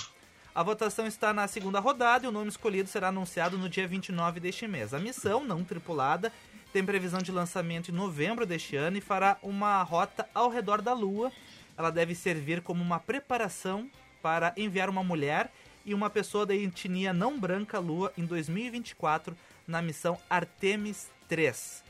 A 0.53 0.63
votação 0.65 1.07
está 1.07 1.33
na 1.33 1.47
segunda 1.47 1.79
rodada 1.79 2.27
e 2.27 2.29
o 2.29 2.33
nome 2.33 2.49
escolhido 2.49 2.89
será 2.89 3.09
anunciado 3.09 3.57
no 3.57 3.69
dia 3.69 3.87
29 3.87 4.41
deste 4.41 4.67
mês. 4.67 4.93
A 4.95 4.99
missão, 4.99 5.45
não 5.45 5.63
tripulada, 5.63 6.33
tem 6.77 6.85
previsão 6.85 7.23
de 7.23 7.33
lançamento 7.33 7.91
em 7.91 7.95
novembro 7.95 8.45
deste 8.45 8.77
ano 8.77 8.99
e 8.99 9.01
fará 9.01 9.39
uma 9.43 9.83
rota 9.83 10.29
ao 10.35 10.51
redor 10.51 10.83
da 10.83 10.93
Lua. 10.93 11.33
Ela 11.75 11.89
deve 11.89 12.15
servir 12.15 12.61
como 12.61 12.83
uma 12.83 13.01
preparação 13.01 13.91
para 14.21 14.53
enviar 14.59 14.91
uma 14.91 15.03
mulher 15.03 15.51
e 15.87 15.95
uma 15.95 16.11
pessoa 16.11 16.45
da 16.45 16.55
etnia 16.55 17.15
não 17.15 17.41
branca 17.41 17.79
à 17.79 17.81
Lua 17.81 18.13
em 18.15 18.27
2024 18.27 19.35
na 19.67 19.81
missão 19.81 20.19
Artemis 20.29 21.09
3. 21.29 21.83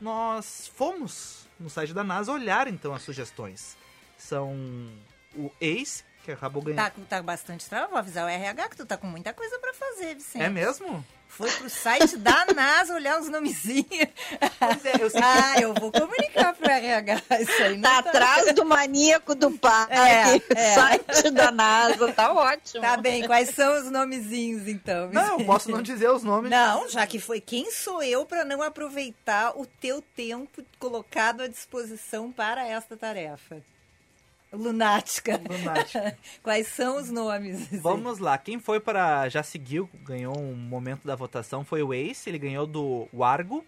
Nós 0.00 0.68
fomos 0.74 1.46
no 1.60 1.70
site 1.70 1.94
da 1.94 2.02
NASA 2.02 2.32
olhar 2.32 2.66
então 2.66 2.92
as 2.92 3.02
sugestões. 3.02 3.76
São 4.18 4.56
o 5.36 5.52
ACE, 5.60 6.02
que 6.24 6.32
acabou 6.32 6.62
ganhando. 6.62 6.78
Tá, 6.84 6.90
com- 6.90 7.02
tá 7.04 7.22
bastante 7.22 7.68
trabalho. 7.68 7.90
Vou 7.90 7.98
avisar 7.98 8.24
o 8.24 8.28
RH 8.28 8.68
que 8.68 8.76
tu 8.76 8.86
tá 8.86 8.96
com 8.96 9.06
muita 9.06 9.32
coisa 9.32 9.58
pra 9.58 9.72
fazer, 9.74 10.14
Vicente. 10.14 10.42
É 10.42 10.48
mesmo? 10.48 11.04
Foi 11.28 11.50
pro 11.50 11.70
site 11.70 12.18
da 12.18 12.44
NASA 12.54 12.94
olhar 12.94 13.18
os 13.18 13.26
nomezinhos. 13.28 13.86
Pois 14.58 14.84
é, 14.84 14.92
eu 15.00 15.08
sei 15.08 15.20
que 15.20 15.26
Ah, 15.26 15.54
eu 15.60 15.72
vou 15.74 15.90
comunicar 15.90 16.54
pro 16.54 16.70
RH 16.70 17.22
isso 17.40 17.62
aí. 17.62 17.76
Não 17.78 17.82
Tá 17.82 17.98
atrás 18.00 18.54
do 18.54 18.64
maníaco 18.66 19.34
do 19.34 19.50
pai, 19.50 19.86
É, 19.90 20.36
é. 20.54 20.74
site 20.74 21.30
da 21.30 21.50
NASA, 21.50 22.12
tá 22.12 22.32
ótimo. 22.32 22.82
Tá 22.82 22.96
bem, 22.98 23.26
quais 23.26 23.48
são 23.50 23.80
os 23.80 23.90
nomezinhos 23.90 24.68
então? 24.68 25.08
Não, 25.10 25.38
eu 25.40 25.46
posso 25.46 25.70
não 25.70 25.80
dizer 25.80 26.10
os 26.10 26.22
nomes. 26.22 26.50
Não, 26.50 26.88
já 26.90 27.06
que 27.06 27.18
foi 27.18 27.40
quem 27.40 27.70
sou 27.72 28.02
eu 28.02 28.26
para 28.26 28.44
não 28.44 28.60
aproveitar 28.62 29.58
o 29.58 29.64
teu 29.64 30.02
tempo 30.14 30.62
colocado 30.78 31.40
à 31.42 31.48
disposição 31.48 32.30
para 32.30 32.66
esta 32.66 32.94
tarefa? 32.94 33.62
Lunática. 34.52 35.40
Lunática. 35.48 36.18
Quais 36.42 36.68
são 36.68 36.98
os 36.98 37.10
nomes? 37.10 37.68
Vamos 37.80 38.18
lá, 38.18 38.36
quem 38.36 38.60
foi 38.60 38.78
para. 38.78 39.28
Já 39.28 39.42
seguiu, 39.42 39.88
ganhou 40.04 40.38
um 40.38 40.54
momento 40.54 41.06
da 41.06 41.16
votação 41.16 41.64
foi 41.64 41.82
o 41.82 41.94
Ace, 41.94 42.28
ele 42.28 42.38
ganhou 42.38 42.66
do 42.66 43.08
Wargo. 43.12 43.64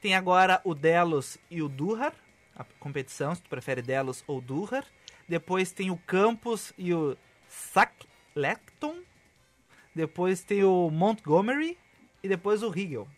Tem 0.00 0.14
agora 0.14 0.60
o 0.64 0.74
Delos 0.74 1.38
e 1.50 1.62
o 1.62 1.68
Durhar, 1.68 2.14
a 2.56 2.64
competição, 2.78 3.34
se 3.34 3.42
tu 3.42 3.48
prefere 3.48 3.82
Delos 3.82 4.22
ou 4.26 4.40
Durhar. 4.40 4.84
Depois 5.28 5.72
tem 5.72 5.90
o 5.90 5.96
Campos 5.96 6.72
e 6.76 6.92
o 6.92 7.16
Sacklecton. 7.48 8.96
Depois 9.94 10.42
tem 10.42 10.64
o 10.64 10.90
Montgomery 10.90 11.76
e 12.22 12.28
depois 12.28 12.62
o 12.62 12.72
Hegel. 12.76 13.08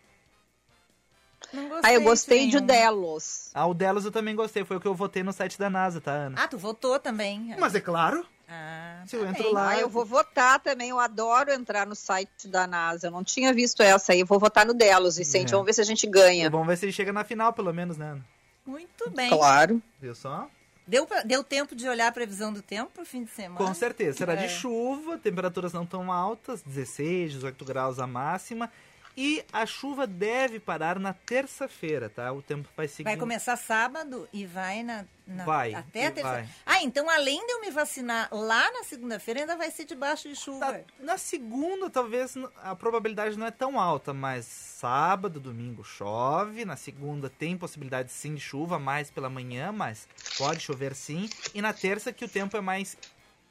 Não 1.53 1.79
Ah, 1.83 1.93
eu 1.93 2.01
gostei 2.01 2.47
de. 2.47 2.59
Delos. 2.59 3.49
Ah, 3.53 3.65
o 3.67 3.73
Delos 3.73 4.05
eu 4.05 4.11
também 4.11 4.35
gostei, 4.35 4.63
foi 4.63 4.77
o 4.77 4.79
que 4.81 4.87
eu 4.87 4.93
votei 4.95 5.23
no 5.23 5.33
site 5.33 5.57
da 5.59 5.69
NASA, 5.69 5.99
tá, 6.01 6.11
Ana? 6.11 6.41
Ah, 6.43 6.47
tu 6.47 6.57
votou 6.57 6.99
também. 6.99 7.53
Mas 7.59 7.75
é 7.75 7.79
claro, 7.81 8.25
Ah, 8.47 9.03
se 9.05 9.15
eu 9.15 9.23
tá 9.23 9.29
entro 9.29 9.43
bem. 9.43 9.53
lá. 9.53 9.69
Ah, 9.69 9.79
eu 9.79 9.89
vou 9.89 10.05
votar 10.05 10.59
também. 10.59 10.89
Eu 10.89 10.99
adoro 10.99 11.51
entrar 11.51 11.85
no 11.85 11.95
site 11.95 12.47
da 12.47 12.65
NASA. 12.67 13.07
Eu 13.07 13.11
não 13.11 13.23
tinha 13.23 13.53
visto 13.53 13.81
essa 13.81 14.13
aí. 14.13 14.19
Eu 14.21 14.25
vou 14.25 14.39
votar 14.39 14.65
no 14.65 14.73
Delos, 14.73 15.17
Vicente. 15.17 15.49
É. 15.49 15.51
Vamos 15.51 15.65
ver 15.65 15.73
se 15.73 15.81
a 15.81 15.85
gente 15.85 16.05
ganha. 16.07 16.49
Vamos 16.49 16.67
ver 16.67 16.77
se 16.77 16.85
ele 16.85 16.91
chega 16.93 17.11
na 17.13 17.23
final, 17.23 17.53
pelo 17.53 17.73
menos, 17.73 17.97
né, 17.97 18.11
Ana? 18.11 18.25
Muito 18.65 19.09
bem. 19.09 19.29
Claro. 19.29 19.81
Viu 19.99 20.13
só? 20.15 20.47
Deu, 20.87 21.05
pra- 21.05 21.21
deu 21.23 21.43
tempo 21.43 21.75
de 21.75 21.87
olhar 21.87 22.07
a 22.07 22.11
previsão 22.11 22.51
do 22.51 22.61
tempo 22.61 22.91
pro 22.93 23.05
fim 23.05 23.23
de 23.23 23.31
semana? 23.31 23.55
Com 23.57 23.73
certeza. 23.73 24.17
Será 24.17 24.33
É. 24.33 24.47
de 24.47 24.49
chuva, 24.49 25.17
temperaturas 25.17 25.71
não 25.71 25.85
tão 25.85 26.11
altas, 26.11 26.61
16, 26.61 27.31
18 27.33 27.63
graus 27.63 27.99
a 27.99 28.05
máxima. 28.07 28.69
E 29.15 29.43
a 29.51 29.65
chuva 29.65 30.07
deve 30.07 30.59
parar 30.59 30.97
na 30.97 31.13
terça-feira, 31.13 32.09
tá? 32.09 32.31
O 32.31 32.41
tempo 32.41 32.69
vai 32.77 32.87
seguir. 32.87 33.03
Vai 33.03 33.17
começar 33.17 33.57
sábado 33.57 34.27
e 34.31 34.45
vai 34.45 34.83
na, 34.83 35.05
na- 35.27 35.43
Vai, 35.43 35.73
até 35.73 36.07
a 36.07 36.11
terça. 36.11 36.29
vai. 36.31 36.49
Ah, 36.65 36.81
então 36.81 37.09
além 37.09 37.45
de 37.45 37.51
eu 37.53 37.59
me 37.61 37.69
vacinar 37.71 38.29
lá 38.31 38.71
na 38.71 38.83
segunda-feira, 38.85 39.41
ainda 39.41 39.57
vai 39.57 39.69
ser 39.69 39.83
debaixo 39.83 40.29
de 40.29 40.35
chuva. 40.35 40.83
Na, 40.99 41.05
na 41.13 41.17
segunda, 41.17 41.89
talvez 41.89 42.35
a 42.63 42.73
probabilidade 42.73 43.37
não 43.37 43.45
é 43.45 43.51
tão 43.51 43.77
alta, 43.79 44.13
mas 44.13 44.45
sábado, 44.45 45.39
domingo 45.41 45.83
chove. 45.83 46.63
Na 46.63 46.77
segunda 46.77 47.29
tem 47.29 47.57
possibilidade 47.57 48.11
sim 48.11 48.33
de 48.35 48.41
chuva, 48.41 48.79
mais 48.79 49.11
pela 49.11 49.29
manhã, 49.29 49.71
mas 49.73 50.07
pode 50.37 50.61
chover 50.61 50.95
sim. 50.95 51.29
E 51.53 51.61
na 51.61 51.73
terça 51.73 52.13
que 52.13 52.23
o 52.23 52.29
tempo 52.29 52.55
é 52.55 52.61
mais 52.61 52.97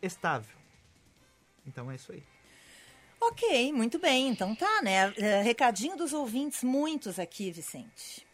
estável. 0.00 0.56
Então 1.66 1.90
é 1.90 1.96
isso 1.96 2.12
aí. 2.12 2.22
Ok, 3.20 3.72
muito 3.72 3.98
bem. 3.98 4.28
Então 4.28 4.54
tá, 4.54 4.80
né? 4.82 5.12
Eh, 5.16 5.42
Recadinho 5.42 5.96
dos 5.96 6.12
ouvintes, 6.12 6.62
muitos 6.62 7.18
aqui, 7.18 7.50
Vicente. 7.50 8.26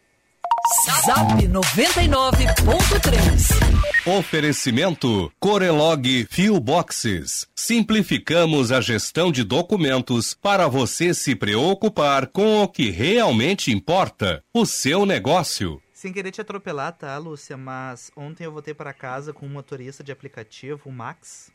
Zap 1.05 1.47
99.3. 1.47 4.17
Oferecimento 4.17 5.31
Corelog 5.39 6.27
Fio 6.29 6.59
Boxes. 6.59 7.47
Simplificamos 7.55 8.71
a 8.71 8.81
gestão 8.81 9.31
de 9.31 9.43
documentos 9.43 10.33
para 10.33 10.67
você 10.67 11.13
se 11.13 11.35
preocupar 11.35 12.27
com 12.27 12.63
o 12.63 12.67
que 12.67 12.89
realmente 12.89 13.71
importa, 13.71 14.43
o 14.53 14.65
seu 14.65 15.05
negócio. 15.05 15.81
Sem 15.93 16.11
querer 16.13 16.31
te 16.31 16.41
atropelar, 16.41 16.93
tá, 16.93 17.17
Lúcia? 17.17 17.57
Mas 17.57 18.11
ontem 18.15 18.45
eu 18.45 18.51
voltei 18.51 18.73
para 18.73 18.93
casa 18.93 19.33
com 19.33 19.45
um 19.45 19.49
motorista 19.49 20.03
de 20.03 20.11
aplicativo, 20.11 20.89
o 20.89 20.91
Max. 20.91 21.51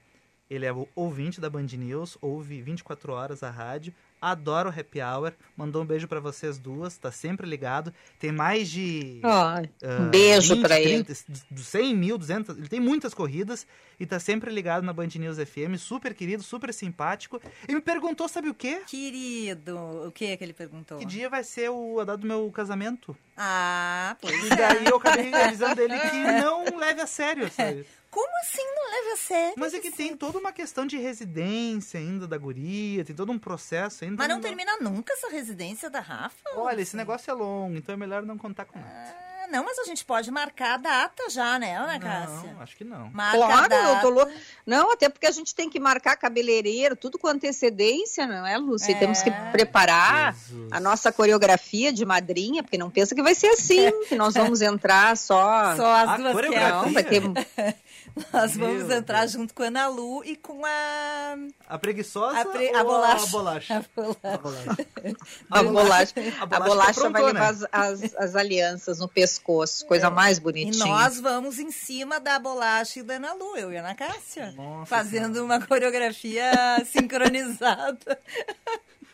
Ele 0.52 0.66
é 0.66 0.72
o 0.72 0.86
ouvinte 0.94 1.40
da 1.40 1.48
Band 1.48 1.62
News, 1.78 2.18
ouve 2.20 2.60
24 2.60 3.10
horas 3.14 3.42
a 3.42 3.48
rádio. 3.48 3.94
adora 4.20 4.68
o 4.68 4.70
Happy 4.70 5.00
Hour. 5.00 5.32
Mandou 5.56 5.82
um 5.82 5.86
beijo 5.86 6.06
pra 6.06 6.20
vocês 6.20 6.58
duas, 6.58 6.98
tá 6.98 7.10
sempre 7.10 7.48
ligado. 7.48 7.90
Tem 8.18 8.30
mais 8.30 8.68
de. 8.70 9.18
Ó, 9.24 9.28
ah, 9.30 9.62
um 9.98 10.10
beijo 10.10 10.54
20, 10.56 10.62
pra 10.62 10.78
ele. 10.78 11.04
30, 11.04 11.42
dos 11.50 11.66
100 11.66 11.96
mil, 11.96 12.18
200. 12.18 12.58
Ele 12.58 12.68
tem 12.68 12.80
muitas 12.80 13.14
corridas 13.14 13.66
e 13.98 14.04
tá 14.04 14.20
sempre 14.20 14.50
ligado 14.50 14.84
na 14.84 14.92
Band 14.92 15.08
News 15.14 15.38
FM. 15.38 15.78
Super 15.78 16.12
querido, 16.12 16.42
super 16.42 16.74
simpático. 16.74 17.40
E 17.66 17.74
me 17.74 17.80
perguntou, 17.80 18.28
sabe 18.28 18.50
o 18.50 18.54
quê? 18.54 18.82
Querido, 18.86 19.78
o 20.06 20.12
que 20.12 20.26
é 20.26 20.36
que 20.36 20.44
ele 20.44 20.52
perguntou? 20.52 20.98
Que 20.98 21.06
dia 21.06 21.30
vai 21.30 21.42
ser 21.42 21.70
o, 21.70 21.98
a 21.98 22.04
data 22.04 22.18
do 22.18 22.26
meu 22.26 22.50
casamento? 22.50 23.16
Ah, 23.38 24.18
pois 24.20 24.34
E 24.50 24.52
é. 24.52 24.56
daí 24.56 24.84
eu 24.84 24.96
acabei 24.96 25.32
avisando 25.32 25.80
ele 25.80 25.98
que 25.98 26.16
não 26.42 26.78
leve 26.78 27.00
a 27.00 27.06
sério, 27.06 27.48
sabe? 27.56 27.86
Como 28.12 28.28
assim 28.42 28.62
não 28.62 28.90
leva 28.90 29.14
a 29.14 29.16
sério? 29.16 29.54
Mas 29.56 29.72
é 29.72 29.80
que 29.80 29.90
tem 29.90 30.14
toda 30.14 30.38
uma 30.38 30.52
questão 30.52 30.84
de 30.86 30.98
residência 30.98 31.98
ainda 31.98 32.28
da 32.28 32.36
guria, 32.36 33.02
tem 33.06 33.16
todo 33.16 33.32
um 33.32 33.38
processo 33.38 34.04
ainda. 34.04 34.16
Mas 34.18 34.28
não 34.28 34.38
termina 34.38 34.76
nunca 34.82 35.14
essa 35.14 35.30
residência 35.30 35.88
da 35.88 36.00
Rafa? 36.00 36.36
Olha, 36.56 36.82
esse 36.82 36.94
negócio 36.94 37.30
é 37.30 37.34
longo, 37.34 37.74
então 37.74 37.94
é 37.94 37.96
melhor 37.96 38.22
não 38.22 38.36
contar 38.36 38.66
com 38.66 38.78
nada. 38.78 39.16
Ah, 39.42 39.46
não, 39.50 39.64
mas 39.64 39.78
a 39.78 39.84
gente 39.84 40.04
pode 40.04 40.30
marcar 40.30 40.74
a 40.74 40.76
data 40.76 41.28
já, 41.30 41.58
né, 41.58 41.74
Ana 41.76 41.98
Cássia? 41.98 42.52
Não, 42.52 42.60
acho 42.62 42.76
que 42.76 42.84
não. 42.84 43.10
Marca 43.10 43.38
Claro, 43.38 43.68
data. 43.70 43.88
eu 43.94 44.00
tô 44.00 44.10
louca. 44.10 44.32
Não, 44.66 44.92
até 44.92 45.08
porque 45.08 45.26
a 45.26 45.30
gente 45.32 45.54
tem 45.54 45.68
que 45.70 45.80
marcar 45.80 46.14
cabeleireiro, 46.16 46.94
tudo 46.94 47.18
com 47.18 47.26
antecedência, 47.26 48.26
não 48.26 48.46
é, 48.46 48.56
Lúcia? 48.58 48.92
É. 48.92 48.94
Temos 48.94 49.20
que 49.22 49.30
preparar 49.50 50.34
Jesus. 50.34 50.68
a 50.70 50.78
nossa 50.78 51.10
coreografia 51.10 51.92
de 51.92 52.04
madrinha, 52.04 52.62
porque 52.62 52.78
não 52.78 52.90
pensa 52.90 53.14
que 53.14 53.22
vai 53.22 53.34
ser 53.34 53.48
assim, 53.48 53.90
que 54.08 54.14
nós 54.14 54.34
vamos 54.34 54.60
entrar 54.62 55.16
só. 55.16 55.74
Só 55.76 55.92
as 55.92 56.10
A 56.10 56.16
duas 56.18 56.32
coreografia. 56.32 56.78
que 56.80 56.86
Não, 56.86 56.92
vai 56.92 57.04
ter. 57.04 57.76
Nós 58.32 58.56
vamos 58.56 58.84
Meu 58.84 58.96
entrar 58.98 59.20
Deus. 59.20 59.32
junto 59.32 59.54
com 59.54 59.62
a 59.62 59.66
Ana 59.66 59.88
Lu 59.88 60.22
e 60.24 60.36
com 60.36 60.64
a... 60.66 61.36
A 61.68 61.78
preguiçosa 61.78 62.40
A, 62.40 62.44
pre- 62.44 62.70
ou 62.70 62.76
a 62.76 62.84
bolacha. 62.84 63.24
a 63.24 63.28
bolacha? 63.30 63.74
A 64.22 64.38
bolacha. 64.38 64.76
A 65.50 65.62
bolacha. 65.62 66.14
A 66.40 66.46
bolacha, 66.60 67.00
vai 67.00 67.22
prontona. 67.22 67.26
levar 67.32 67.48
as, 67.50 67.66
as- 67.72 68.14
as 68.16 68.36
alianças 68.36 68.98
no 68.98 69.08
pescoço, 69.08 69.86
coisa 69.86 70.10
mais 70.10 70.38
E 70.38 70.40
bonitinha. 70.40 70.86
nós 70.86 71.20
vamos 71.20 71.58
em 71.58 71.70
cima 71.70 72.20
da 72.20 72.38
bolacha 72.38 73.00
e 73.00 73.02
da 73.02 73.14
Ana 73.14 73.32
Lu, 73.34 73.56
eu 73.56 73.72
e 73.72 73.76
a 73.76 73.80
Ana 73.80 73.94
Cássia. 73.94 74.52
Nossa 74.52 74.86
fazendo 74.86 75.42
uma 75.44 75.60
coreografia 75.66 76.52
sincronizada. 76.86 78.18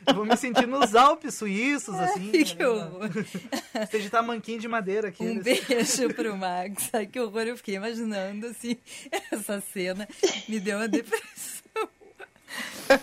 Eu 0.08 0.14
vou 0.14 0.24
me 0.24 0.36
sentir 0.36 0.66
nos 0.66 0.94
Alpes 0.94 1.34
suíços, 1.34 1.94
assim. 1.94 2.32
Ai, 2.34 2.44
que 2.44 2.64
horror. 2.64 3.10
Você 3.86 3.98
de 4.00 4.10
tamanquinho 4.10 4.58
de 4.58 4.68
madeira 4.68 5.08
aqui. 5.08 5.22
Um 5.22 5.34
né? 5.34 5.42
beijo 5.42 6.14
pro 6.14 6.36
Max. 6.36 6.90
Ai, 6.92 7.06
que 7.06 7.20
horror. 7.20 7.42
Eu 7.42 7.56
fiquei 7.56 7.76
imaginando, 7.76 8.46
assim, 8.46 8.76
essa 9.30 9.60
cena. 9.60 10.08
Me 10.48 10.58
deu 10.58 10.78
uma 10.78 10.88
depressão. 10.88 11.88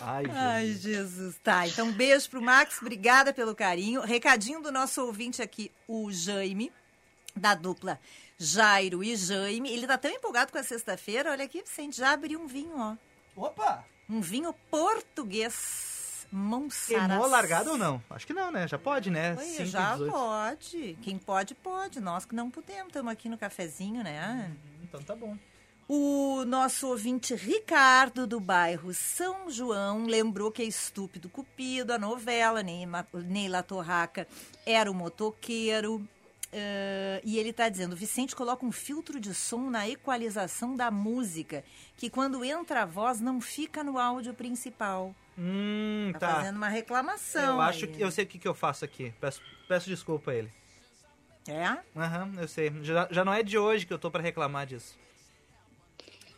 Ai, 0.01 0.25
gente. 0.25 0.35
Ai, 0.35 0.67
Jesus. 0.73 1.35
Tá, 1.43 1.67
então 1.67 1.91
beijo 1.91 2.29
pro 2.29 2.41
Max. 2.41 2.81
Obrigada 2.81 3.31
pelo 3.33 3.55
carinho. 3.55 4.01
Recadinho 4.01 4.61
do 4.61 4.71
nosso 4.71 5.01
ouvinte 5.05 5.41
aqui, 5.41 5.71
o 5.87 6.11
Jaime, 6.11 6.71
da 7.35 7.53
dupla 7.53 7.99
Jairo 8.37 9.03
e 9.03 9.15
Jaime. 9.15 9.69
Ele 9.71 9.87
tá 9.87 9.97
tão 9.97 10.11
empolgado 10.11 10.51
com 10.51 10.57
a 10.57 10.63
sexta-feira. 10.63 11.31
Olha 11.31 11.45
aqui, 11.45 11.61
Vicente, 11.61 11.97
já 11.97 12.11
abriu 12.11 12.39
um 12.39 12.47
vinho, 12.47 12.73
ó. 12.75 12.95
Opa! 13.35 13.85
Um 14.09 14.21
vinho 14.21 14.53
português. 14.69 16.04
Monsaraz. 16.31 17.07
Queimou 17.07 17.27
largado 17.27 17.71
ou 17.71 17.77
não? 17.77 18.01
Acho 18.09 18.25
que 18.27 18.33
não, 18.33 18.51
né? 18.51 18.67
Já 18.67 18.77
pode, 18.77 19.09
né? 19.09 19.35
Oi, 19.37 19.43
5 19.45 19.65
já 19.65 19.91
18. 19.93 20.11
pode. 20.11 20.97
Quem 21.01 21.17
pode, 21.17 21.55
pode. 21.55 21.99
Nós 21.99 22.25
que 22.25 22.35
não 22.35 22.49
podemos. 22.51 22.87
Estamos 22.87 23.11
aqui 23.11 23.29
no 23.29 23.37
cafezinho, 23.37 24.03
né? 24.03 24.51
Então 24.83 25.01
tá 25.01 25.15
bom. 25.15 25.37
O 25.87 26.43
nosso 26.45 26.87
ouvinte 26.87 27.35
Ricardo, 27.35 28.25
do 28.25 28.39
bairro 28.39 28.91
São 28.91 29.51
João, 29.51 30.05
lembrou 30.07 30.51
que 30.51 30.63
é 30.63 30.65
Estúpido 30.65 31.29
Cupido, 31.29 31.93
a 31.93 31.99
novela, 31.99 32.63
Neila 32.63 33.61
Torraca 33.61 34.27
era 34.65 34.89
o 34.89 34.95
motoqueiro. 34.95 36.03
eh, 36.51 37.21
e 37.23 37.37
ele 37.37 37.49
está 37.49 37.69
dizendo, 37.69 37.95
Vicente 37.95 38.35
coloca 38.35 38.65
um 38.65 38.71
filtro 38.71 39.19
de 39.19 39.33
som 39.33 39.69
na 39.69 39.87
equalização 39.87 40.75
da 40.75 40.89
música, 40.89 41.63
que 41.97 42.09
quando 42.09 42.43
entra 42.43 42.81
a 42.83 42.85
voz 42.85 43.19
não 43.19 43.39
fica 43.39 43.83
no 43.83 43.99
áudio 43.99 44.33
principal. 44.33 45.13
Hum, 45.37 46.11
Tá, 46.13 46.19
tá. 46.19 46.35
fazendo 46.35 46.55
uma 46.55 46.69
reclamação. 46.69 47.55
Eu 47.55 47.61
acho 47.61 47.85
aí. 47.85 47.91
que 47.91 48.01
eu 48.01 48.11
sei 48.11 48.23
o 48.23 48.27
que, 48.27 48.39
que 48.39 48.47
eu 48.47 48.53
faço 48.53 48.85
aqui. 48.85 49.13
Peço, 49.19 49.41
peço 49.67 49.89
desculpa 49.89 50.31
a 50.31 50.35
ele. 50.35 50.51
É? 51.47 51.77
Aham, 51.99 52.33
eu 52.37 52.47
sei. 52.47 52.71
Já, 52.81 53.07
já 53.11 53.23
não 53.25 53.33
é 53.33 53.43
de 53.43 53.57
hoje 53.57 53.85
que 53.85 53.93
eu 53.93 53.99
tô 53.99 54.09
pra 54.09 54.21
reclamar 54.21 54.65
disso. 54.65 54.97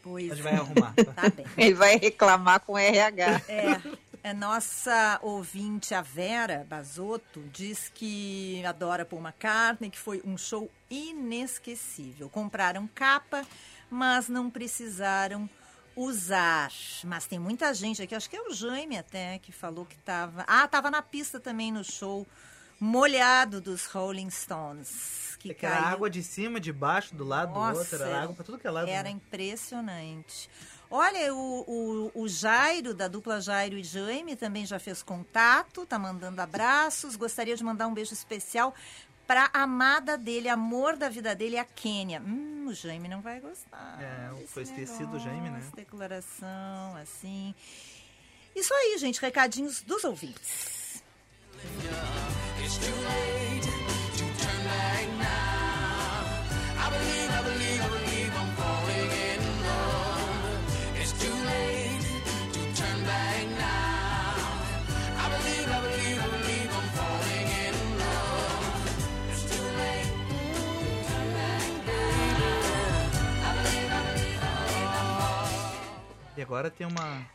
Pois 0.03 0.31
A 0.31 0.35
gente 0.35 0.43
vai 0.43 0.53
arrumar. 0.55 0.93
tá? 0.95 1.13
Tá 1.13 1.29
bem. 1.29 1.45
Ele 1.57 1.73
vai 1.73 1.97
reclamar 1.97 2.59
com 2.61 2.77
RH. 2.77 3.41
É, 3.47 4.29
a 4.29 4.33
nossa 4.33 5.19
ouvinte, 5.21 5.93
a 5.93 6.01
Vera 6.01 6.65
Bazotto, 6.69 7.41
diz 7.53 7.89
que 7.93 8.63
adora 8.65 9.05
Paul 9.05 9.21
McCartney, 9.21 9.89
que 9.89 9.97
foi 9.97 10.21
um 10.25 10.37
show 10.37 10.69
inesquecível. 10.89 12.29
Compraram 12.29 12.87
capa, 12.93 13.45
mas 13.89 14.27
não 14.29 14.49
precisaram 14.49 15.49
usar. 15.97 16.71
Mas 17.03 17.25
tem 17.25 17.39
muita 17.39 17.73
gente 17.73 18.01
aqui, 18.01 18.13
acho 18.13 18.29
que 18.29 18.37
é 18.37 18.41
o 18.41 18.53
Jaime 18.53 18.97
até, 18.97 19.39
que 19.39 19.51
falou 19.51 19.83
que 19.83 19.95
estava... 19.95 20.45
Ah, 20.47 20.63
estava 20.65 20.91
na 20.91 21.01
pista 21.01 21.39
também 21.39 21.71
no 21.71 21.83
show 21.83 22.25
molhado 22.79 23.59
dos 23.59 23.87
Rolling 23.87 24.29
Stones. 24.29 25.35
Que 25.39 25.51
É 25.51 25.53
que 25.53 25.65
era 25.65 25.75
caiu 25.75 25.87
água 25.87 26.09
de 26.09 26.21
cima, 26.23 26.59
de 26.59 26.71
baixo, 26.71 27.15
do 27.15 27.23
lado 27.23 27.53
do 27.53 27.59
Nossa, 27.59 27.79
outro. 27.79 28.03
Era 28.03 28.21
água 28.21 28.35
pra 28.35 28.45
tudo 28.45 28.59
que 28.59 28.67
é 28.67 28.71
lado. 28.71 28.87
era 28.87 29.03
né? 29.03 29.09
impressionante. 29.09 30.49
Olha, 30.89 31.33
o, 31.33 32.11
o, 32.15 32.23
o 32.23 32.27
Jairo, 32.29 32.93
da 32.93 33.09
dupla 33.09 33.41
Jairo 33.41 33.77
e 33.77 33.83
Jaime, 33.83 34.37
também 34.37 34.65
já 34.65 34.79
fez 34.79 35.03
contato, 35.03 35.85
tá 35.85 35.99
mandando 35.99 36.41
abraços. 36.41 37.15
Gostaria 37.17 37.57
de 37.57 37.63
mandar 37.63 37.87
um 37.87 37.93
beijo 37.93 38.13
especial 38.13 38.73
pra 39.27 39.49
amada 39.53 40.17
dele, 40.17 40.47
amor 40.47 40.95
da 40.95 41.09
vida 41.09 41.35
dele, 41.35 41.59
a 41.59 41.65
Kênia. 41.65 42.21
Hum, 42.25 42.67
o 42.67 42.73
Jaime 42.73 43.09
não 43.09 43.21
vai 43.21 43.41
gostar. 43.41 43.99
É, 44.01 44.45
foi 44.47 44.63
esquecido 44.63 45.17
o 45.17 45.19
Jaime, 45.19 45.49
né? 45.49 45.61
Declaração, 45.75 46.95
assim. 46.95 47.53
Isso 48.55 48.73
aí, 48.73 48.97
gente, 48.97 49.21
recadinhos 49.21 49.81
dos 49.81 50.05
ouvintes. 50.05 51.03
E 52.63 52.67
agora 76.47 76.71
tem 76.71 76.87
uma. 76.87 77.29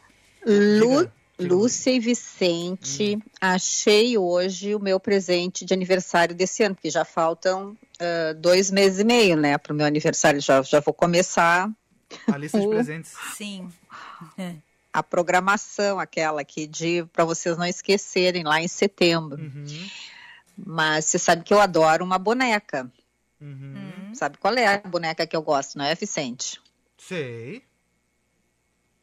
Lu, 0.44 1.00
Diga, 1.02 1.12
diga, 1.38 1.54
Lúcia 1.54 1.90
e 1.90 2.00
Vicente, 2.00 3.18
achei 3.40 4.16
hoje 4.16 4.74
o 4.74 4.80
meu 4.80 4.98
presente 4.98 5.64
de 5.66 5.74
aniversário 5.74 6.34
desse 6.34 6.62
ano, 6.64 6.74
porque 6.74 6.90
já 6.90 7.04
faltam 7.04 7.76
ah, 8.00 8.32
dois 8.34 8.70
meses 8.70 9.00
e 9.00 9.04
meio, 9.04 9.36
né, 9.36 9.56
para 9.58 9.72
o 9.72 9.76
meu 9.76 9.86
aniversário. 9.86 10.40
Já, 10.40 10.62
já 10.62 10.80
vou 10.80 10.94
começar 10.94 11.70
A 12.26 12.36
lista 12.38 12.58
de 12.58 12.66
Uh. 12.66 12.70
presentes. 12.70 13.12
Sim. 13.36 13.70
a 14.92 15.02
programação, 15.02 16.00
aquela 16.00 16.42
que 16.44 16.66
de 16.66 17.04
para 17.12 17.24
vocês 17.24 17.56
não 17.56 17.66
esquecerem 17.66 18.42
lá 18.44 18.60
em 18.60 18.68
setembro. 18.68 19.40
Uhum, 19.40 19.88
Mas 20.56 21.04
você 21.04 21.18
sabe 21.18 21.44
que 21.44 21.52
eu 21.52 21.60
adoro 21.60 22.04
uma 22.04 22.18
boneca. 22.18 22.90
uhum. 23.40 24.14
Sabe 24.14 24.36
qual 24.38 24.54
é 24.54 24.66
a 24.66 24.78
boneca 24.78 25.26
que 25.26 25.34
eu 25.36 25.42
gosto, 25.42 25.78
não 25.78 25.84
é, 25.84 25.94
Vicente? 25.94 26.60
Sei. 26.98 27.62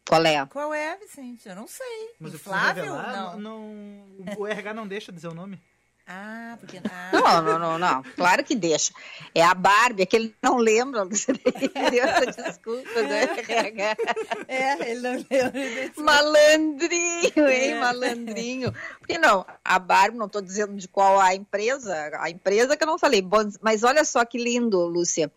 Qual 0.09 0.25
é? 0.25 0.43
Qual 0.47 0.73
é, 0.73 0.97
Vicente? 0.97 1.47
Eu 1.47 1.55
não 1.55 1.67
sei. 1.67 2.15
Mas 2.19 2.33
revelar? 2.33 3.37
Não. 3.37 3.39
Não, 3.39 4.15
O 4.39 4.47
RH 4.47 4.73
não 4.73 4.87
deixa 4.87 5.11
dizer 5.11 5.27
o 5.27 5.35
nome. 5.35 5.61
Ah, 6.07 6.57
porque... 6.59 6.81
Ah. 6.91 7.11
Não, 7.13 7.41
não, 7.43 7.59
não, 7.59 7.77
não. 7.77 8.03
Claro 8.15 8.43
que 8.43 8.55
deixa. 8.55 8.91
É 9.35 9.43
a 9.43 9.53
Barbie, 9.53 10.01
é 10.01 10.05
que 10.07 10.15
ele 10.15 10.35
não 10.41 10.57
lembra, 10.57 11.03
Lúcia. 11.03 11.31
Ele 11.31 11.69
deu 11.91 12.03
essa 12.03 12.41
desculpa 12.41 12.89
do 12.91 13.13
RH. 13.13 13.97
É, 14.47 14.89
ele 14.89 15.01
não 15.01 15.25
lembra. 15.29 16.03
Malandrinho, 16.03 17.47
hein? 17.47 17.71
É. 17.73 17.79
Malandrinho. 17.79 18.73
Porque 18.97 19.19
não, 19.19 19.45
a 19.63 19.77
Barbie, 19.77 20.17
não 20.17 20.25
estou 20.25 20.41
dizendo 20.41 20.75
de 20.75 20.87
qual 20.87 21.19
a 21.19 21.35
empresa, 21.35 22.09
a 22.19 22.31
empresa 22.31 22.75
que 22.75 22.83
eu 22.83 22.87
não 22.87 22.97
falei. 22.97 23.21
Bom, 23.21 23.47
mas 23.61 23.83
olha 23.83 24.03
só 24.03 24.25
que 24.25 24.39
lindo, 24.39 24.79
Lúcia. 24.87 25.31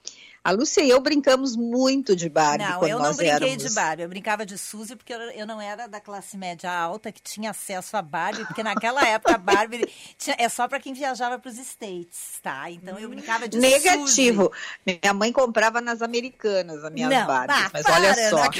A 0.44 0.50
Lúcia 0.50 0.82
e 0.82 0.90
eu 0.90 1.00
brincamos 1.00 1.54
muito 1.54 2.16
de 2.16 2.28
Barbie 2.28 2.64
Não, 2.64 2.84
eu 2.84 2.98
não 2.98 3.14
brinquei 3.14 3.28
éramos. 3.30 3.62
de 3.62 3.70
Barbie. 3.70 4.02
Eu 4.02 4.08
brincava 4.08 4.44
de 4.44 4.58
Suzy 4.58 4.96
porque 4.96 5.12
eu, 5.12 5.46
não 5.46 5.60
era 5.60 5.86
da 5.86 6.00
classe 6.00 6.36
média 6.36 6.68
alta 6.72 7.12
que 7.12 7.22
tinha 7.22 7.50
acesso 7.50 7.96
a 7.96 8.02
Barbie, 8.02 8.44
porque 8.46 8.60
naquela 8.62 9.06
época 9.06 9.34
a 9.36 9.38
Barbie 9.38 9.88
tinha- 10.18 10.34
é 10.38 10.48
só 10.48 10.66
para 10.66 10.80
quem 10.80 10.92
viajava 10.94 11.38
para 11.38 11.48
os 11.48 11.56
States, 11.58 12.40
tá? 12.42 12.68
Então 12.68 12.98
eu 12.98 13.08
brincava 13.08 13.46
de 13.48 13.56
Negativo. 13.56 14.50
Minha 14.84 15.14
mãe 15.14 15.30
comprava 15.32 15.80
nas 15.80 16.02
americanas 16.02 16.78
as 16.78 16.82
Suzy. 16.82 16.94
minhas 16.94 17.10
Não, 17.10 17.26
Barbies, 17.26 17.56
ah, 17.60 17.70
mas 17.72 17.82
para, 17.84 17.94
olha 17.94 18.30
só. 18.30 18.50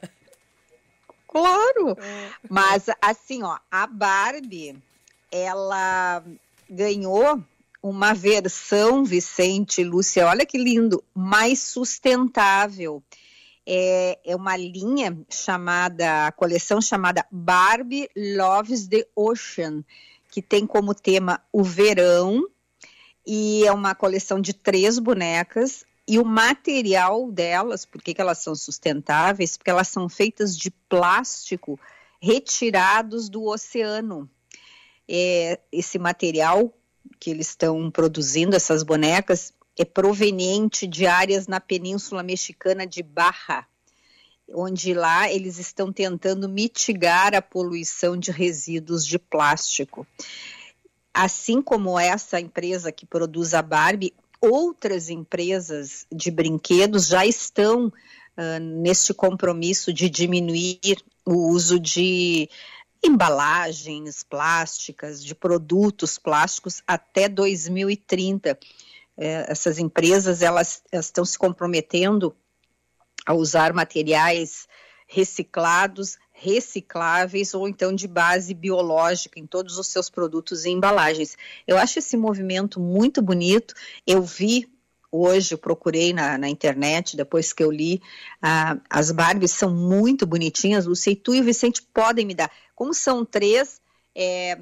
Claro. 1.28 1.96
Mas 2.48 2.86
assim, 3.00 3.42
ó, 3.44 3.56
a 3.70 3.86
Barbie, 3.86 4.76
ela 5.30 6.24
ganhou 6.68 7.40
uma 7.82 8.12
versão, 8.12 9.04
Vicente 9.04 9.82
Lúcia, 9.82 10.26
olha 10.26 10.44
que 10.44 10.58
lindo, 10.58 11.02
mais 11.14 11.60
sustentável. 11.60 13.02
É, 13.66 14.18
é 14.24 14.36
uma 14.36 14.56
linha 14.56 15.16
chamada, 15.28 16.26
a 16.26 16.32
coleção 16.32 16.80
chamada 16.80 17.26
Barbie 17.30 18.08
Loves 18.16 18.88
the 18.88 19.06
Ocean, 19.14 19.84
que 20.30 20.42
tem 20.42 20.66
como 20.66 20.94
tema 20.94 21.42
o 21.52 21.62
verão, 21.62 22.46
e 23.26 23.64
é 23.64 23.72
uma 23.72 23.94
coleção 23.94 24.40
de 24.40 24.52
três 24.52 24.98
bonecas. 24.98 25.84
E 26.08 26.18
o 26.18 26.24
material 26.24 27.30
delas, 27.30 27.84
por 27.84 28.02
que, 28.02 28.12
que 28.12 28.20
elas 28.20 28.38
são 28.38 28.54
sustentáveis? 28.54 29.56
Porque 29.56 29.70
elas 29.70 29.88
são 29.88 30.08
feitas 30.08 30.56
de 30.56 30.70
plástico 30.88 31.78
retirados 32.20 33.28
do 33.28 33.44
oceano. 33.44 34.28
É, 35.08 35.60
esse 35.70 35.98
material 35.98 36.72
que 37.20 37.30
eles 37.30 37.50
estão 37.50 37.90
produzindo, 37.90 38.56
essas 38.56 38.82
bonecas, 38.82 39.52
é 39.78 39.84
proveniente 39.84 40.86
de 40.86 41.06
áreas 41.06 41.46
na 41.46 41.60
Península 41.60 42.22
Mexicana 42.22 42.86
de 42.86 43.02
Baja, 43.02 43.66
onde 44.52 44.94
lá 44.94 45.30
eles 45.30 45.58
estão 45.58 45.92
tentando 45.92 46.48
mitigar 46.48 47.34
a 47.34 47.42
poluição 47.42 48.16
de 48.16 48.30
resíduos 48.30 49.06
de 49.06 49.18
plástico. 49.18 50.06
Assim 51.12 51.60
como 51.60 51.98
essa 51.98 52.40
empresa 52.40 52.90
que 52.90 53.06
produz 53.06 53.54
a 53.54 53.62
Barbie, 53.62 54.14
outras 54.40 55.10
empresas 55.10 56.06
de 56.10 56.30
brinquedos 56.30 57.06
já 57.06 57.26
estão 57.26 57.86
uh, 57.86 58.60
neste 58.60 59.12
compromisso 59.12 59.92
de 59.92 60.08
diminuir 60.08 60.96
o 61.24 61.48
uso 61.48 61.78
de 61.78 62.48
embalagens 63.02 64.22
plásticas, 64.22 65.24
de 65.24 65.34
produtos 65.34 66.18
plásticos 66.18 66.82
até 66.86 67.28
2030. 67.28 68.58
É, 69.16 69.50
essas 69.50 69.78
empresas 69.78 70.42
elas, 70.42 70.82
elas 70.90 71.06
estão 71.06 71.24
se 71.24 71.38
comprometendo 71.38 72.34
a 73.26 73.34
usar 73.34 73.72
materiais 73.72 74.66
reciclados, 75.06 76.16
recicláveis 76.32 77.52
ou 77.52 77.68
então 77.68 77.94
de 77.94 78.06
base 78.06 78.54
biológica 78.54 79.38
em 79.38 79.46
todos 79.46 79.76
os 79.76 79.88
seus 79.88 80.08
produtos 80.08 80.64
e 80.64 80.70
embalagens. 80.70 81.36
Eu 81.66 81.76
acho 81.76 81.98
esse 81.98 82.16
movimento 82.16 82.80
muito 82.80 83.20
bonito. 83.20 83.74
Eu 84.06 84.22
vi 84.22 84.70
hoje, 85.10 85.56
procurei 85.56 86.12
na, 86.12 86.38
na 86.38 86.48
internet, 86.48 87.16
depois 87.16 87.52
que 87.52 87.62
eu 87.62 87.70
li, 87.70 88.00
ah, 88.40 88.78
as 88.88 89.10
Barbies 89.10 89.52
são 89.52 89.74
muito 89.74 90.26
bonitinhas. 90.26 90.86
Lúcia, 90.86 91.10
e 91.10 91.16
tu 91.16 91.34
e 91.34 91.40
o 91.40 91.44
Vicente 91.44 91.82
podem 91.82 92.24
me 92.24 92.34
dar. 92.34 92.50
Como 92.74 92.94
são 92.94 93.24
três, 93.24 93.80
é, 94.14 94.58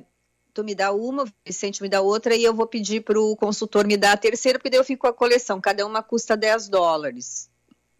tu 0.54 0.64
me 0.64 0.74
dá 0.74 0.92
uma, 0.92 1.24
o 1.24 1.28
Vicente 1.44 1.82
me 1.82 1.88
dá 1.88 2.00
outra, 2.00 2.34
e 2.34 2.44
eu 2.44 2.54
vou 2.54 2.66
pedir 2.66 3.02
para 3.02 3.20
o 3.20 3.36
consultor 3.36 3.86
me 3.86 3.96
dar 3.96 4.12
a 4.12 4.16
terceira, 4.16 4.58
porque 4.58 4.70
daí 4.70 4.80
eu 4.80 4.84
fico 4.84 5.02
com 5.02 5.08
a 5.08 5.12
coleção. 5.12 5.60
Cada 5.60 5.86
uma 5.86 6.02
custa 6.02 6.36
10 6.36 6.68
dólares. 6.68 7.50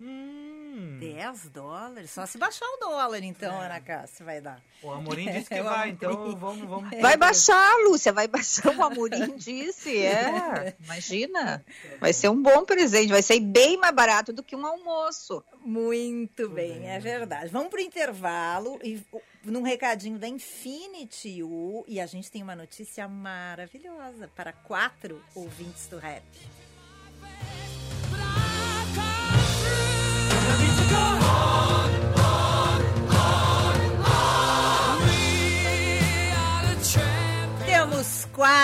Hum. 0.01 0.38
10 0.79 1.51
dólares? 1.51 2.11
Só 2.11 2.25
se 2.27 2.38
baixar 2.38 2.67
o 2.67 2.77
dólar, 2.79 3.23
então, 3.23 3.61
é. 3.62 3.67
Ana 3.67 3.81
Cássia, 3.81 4.25
vai 4.25 4.41
dar. 4.41 4.62
O 4.83 4.91
Amorim 4.91 5.31
disse 5.31 5.49
que 5.49 5.55
é, 5.55 5.62
vai, 5.62 5.91
então 5.91 6.37
vamos, 6.37 6.69
vamos. 6.69 6.91
Vai 7.01 7.17
baixar, 7.17 7.75
Lúcia, 7.85 8.12
vai 8.12 8.29
baixar. 8.29 8.77
O 8.77 8.83
Amorim 8.83 9.37
disse, 9.37 9.97
é. 9.99 10.77
Imagina. 10.85 11.64
Vai 12.01 12.12
ser 12.12 12.29
um 12.29 12.41
bom 12.41 12.64
presente, 12.64 13.11
vai 13.11 13.23
ser 13.23 13.41
bem 13.41 13.77
mais 13.77 13.95
barato 13.95 14.33
do 14.33 14.43
que 14.43 14.55
um 14.55 14.64
almoço. 14.64 15.45
Muito 15.61 16.49
bem, 16.49 16.81
bem. 16.81 16.91
é 16.91 16.99
verdade. 16.99 17.51
Vamos 17.51 17.69
para 17.69 17.81
o 17.81 17.83
intervalo 17.83 18.79
e 18.83 19.03
num 19.45 19.62
recadinho 19.62 20.19
da 20.19 20.29
Infinity 20.29 21.43
U 21.43 21.85
e 21.88 22.01
a 22.01 22.07
gente 22.07 22.31
tem 22.31 22.43
uma 22.43 22.57
notícia 22.57 23.09
maravilhosa 23.09 24.29
para 24.35 24.53
quatro 24.53 25.23
ouvintes 25.35 25.87
do 25.87 25.99
rap. 25.99 26.25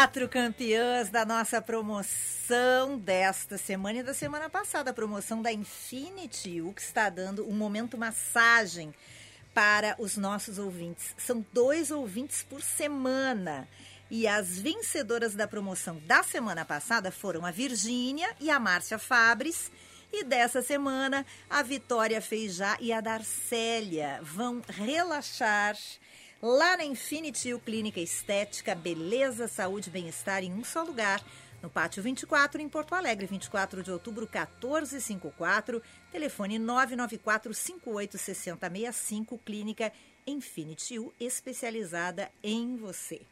Quatro 0.05 0.29
campeãs 0.29 1.09
da 1.09 1.25
nossa 1.25 1.63
promoção 1.63 2.99
desta 2.99 3.57
semana 3.57 4.01
e 4.01 4.03
da 4.03 4.13
semana 4.13 4.51
passada, 4.51 4.91
a 4.91 4.95
promoção 4.95 5.41
da 5.41 5.51
Infinity, 5.51 6.61
o 6.61 6.75
que 6.75 6.83
está 6.83 7.09
dando 7.09 7.49
um 7.49 7.55
momento 7.55 7.97
massagem 7.97 8.93
para 9.55 9.97
os 9.99 10.19
nossos 10.19 10.59
ouvintes. 10.59 11.15
São 11.17 11.43
dois 11.55 11.91
ouvintes 11.91 12.43
por 12.43 12.61
semana. 12.61 13.67
E 14.11 14.27
as 14.27 14.59
vencedoras 14.59 15.35
da 15.35 15.49
promoção 15.49 15.99
da 16.07 16.23
semana 16.23 16.67
passada 16.67 17.11
foram 17.11 17.47
a 17.47 17.51
Virgínia 17.51 18.29
e 18.39 18.51
a 18.51 18.61
Márcia 18.61 18.99
Fabres. 18.99 19.73
E 20.13 20.23
dessa 20.23 20.61
semana, 20.61 21.25
a 21.49 21.63
Vitória 21.63 22.21
Feijá 22.21 22.77
e 22.79 22.93
a 22.93 23.01
Darcélia 23.01 24.21
vão 24.23 24.61
relaxar 24.69 25.79
lá 26.43 26.77
na 26.77 26.85
Infinity 26.85 27.55
U 27.55 27.59
Clínica 27.59 28.01
Estética, 28.01 28.75
Beleza, 28.75 29.49
Saúde 29.49 29.89
e 29.89 29.93
Bem-Estar 29.93 30.43
em 30.43 30.53
um 30.53 30.65
só 30.65 30.83
lugar. 30.83 31.23
No 31.63 31.71
Pátio 31.71 32.03
24, 32.03 32.61
em 32.61 32.69
Porto 32.69 32.95
Alegre, 32.95 33.27
24 33.27 33.83
de 33.83 33.91
outubro, 33.91 34.29
1454, 34.31 35.83
telefone 36.13 36.59
994 36.59 37.55
586065, 37.55 39.39
Clínica 39.39 39.91
Infinity 40.27 40.99
U, 40.99 41.11
especializada 41.19 42.31
em 42.43 42.77
você. 42.77 43.23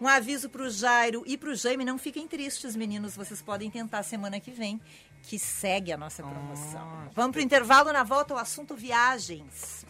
Um 0.00 0.08
aviso 0.08 0.48
para 0.48 0.62
o 0.62 0.70
Jairo 0.70 1.22
e 1.26 1.36
para 1.36 1.50
o 1.50 1.54
Jaime, 1.54 1.84
não 1.84 1.98
fiquem 1.98 2.26
tristes, 2.26 2.74
meninos, 2.74 3.14
vocês 3.14 3.42
podem 3.42 3.70
tentar 3.70 4.02
semana 4.02 4.40
que 4.40 4.50
vem 4.50 4.80
que 5.22 5.38
segue 5.38 5.92
a 5.92 5.96
nossa 5.98 6.22
promoção. 6.22 6.80
Ah, 6.80 7.10
Vamos 7.14 7.32
para 7.32 7.40
o 7.40 7.44
intervalo, 7.44 7.92
na 7.92 8.02
volta 8.02 8.34
o 8.34 8.38
assunto 8.38 8.74
viagens. 8.74 9.84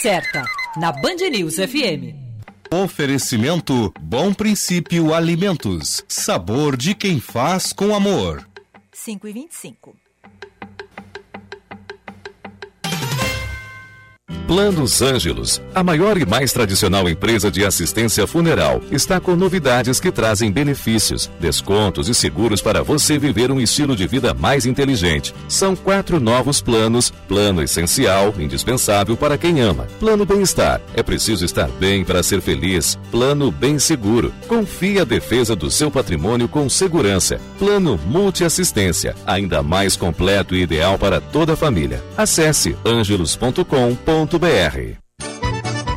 Certa, 0.00 0.44
na 0.76 0.92
Band 0.92 1.20
News 1.32 1.58
FM. 1.58 2.27
Oferecimento 2.70 3.94
Bom 3.98 4.34
Princípio 4.34 5.14
Alimentos. 5.14 6.04
Sabor 6.06 6.76
de 6.76 6.94
quem 6.94 7.18
faz 7.18 7.72
com 7.72 7.94
amor. 7.94 8.46
5 8.92 9.26
e 9.26 9.32
25. 9.32 9.96
Planos 14.48 15.02
Ângelos, 15.02 15.60
a 15.74 15.84
maior 15.84 16.16
e 16.16 16.24
mais 16.24 16.54
tradicional 16.54 17.06
empresa 17.06 17.50
de 17.50 17.66
assistência 17.66 18.26
funeral, 18.26 18.80
está 18.90 19.20
com 19.20 19.36
novidades 19.36 20.00
que 20.00 20.10
trazem 20.10 20.50
benefícios, 20.50 21.30
descontos 21.38 22.08
e 22.08 22.14
seguros 22.14 22.62
para 22.62 22.82
você 22.82 23.18
viver 23.18 23.52
um 23.52 23.60
estilo 23.60 23.94
de 23.94 24.06
vida 24.06 24.32
mais 24.32 24.64
inteligente. 24.64 25.34
São 25.50 25.76
quatro 25.76 26.18
novos 26.18 26.62
planos: 26.62 27.12
Plano 27.28 27.62
Essencial, 27.62 28.34
indispensável 28.38 29.18
para 29.18 29.36
quem 29.36 29.60
ama. 29.60 29.86
Plano 30.00 30.24
Bem-Estar, 30.24 30.80
é 30.94 31.02
preciso 31.02 31.44
estar 31.44 31.68
bem 31.68 32.02
para 32.02 32.22
ser 32.22 32.40
feliz. 32.40 32.98
Plano 33.10 33.52
Bem 33.52 33.78
Seguro, 33.78 34.32
confie 34.48 34.98
a 34.98 35.04
defesa 35.04 35.54
do 35.54 35.70
seu 35.70 35.90
patrimônio 35.90 36.48
com 36.48 36.70
segurança. 36.70 37.38
Plano 37.58 38.00
Multiassistência, 38.06 39.14
ainda 39.26 39.62
mais 39.62 39.94
completo 39.94 40.54
e 40.54 40.62
ideal 40.62 40.96
para 40.98 41.20
toda 41.20 41.52
a 41.52 41.56
família. 41.56 42.02
Acesse 42.16 42.74
angelos.com.br 42.82 44.37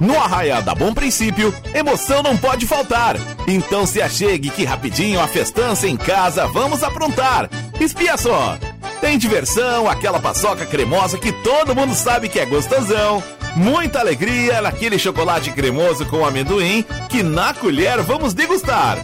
no 0.02 0.20
Arraia 0.20 0.60
da 0.64 0.74
Bom 0.74 0.96
Princípio, 0.96 1.54
emoção 1.76 2.24
não 2.24 2.36
pode 2.36 2.66
faltar. 2.66 3.16
Então 3.48 3.86
se 3.86 4.02
achegue 4.02 4.50
que 4.50 4.66
rapidinho 4.66 5.22
a 5.22 5.28
festança 5.28 5.88
em 5.88 5.96
casa 5.96 6.48
vamos 6.48 6.84
aprontar. 6.84 7.48
Espia 7.80 8.18
só! 8.18 8.58
Tem 9.00 9.18
diversão, 9.18 9.88
aquela 9.88 10.20
paçoca 10.20 10.66
cremosa 10.66 11.20
que 11.20 11.32
todo 11.32 11.76
mundo 11.76 11.94
sabe 11.94 12.30
que 12.30 12.40
é 12.40 12.46
gostosão. 12.46 13.24
Muita 13.56 14.00
alegria 14.00 14.60
naquele 14.62 14.98
chocolate 14.98 15.52
cremoso 15.52 16.06
com 16.08 16.26
amendoim 16.26 16.84
que 17.08 17.22
na 17.22 17.54
colher 17.54 18.02
vamos 18.02 18.34
degustar. 18.34 18.98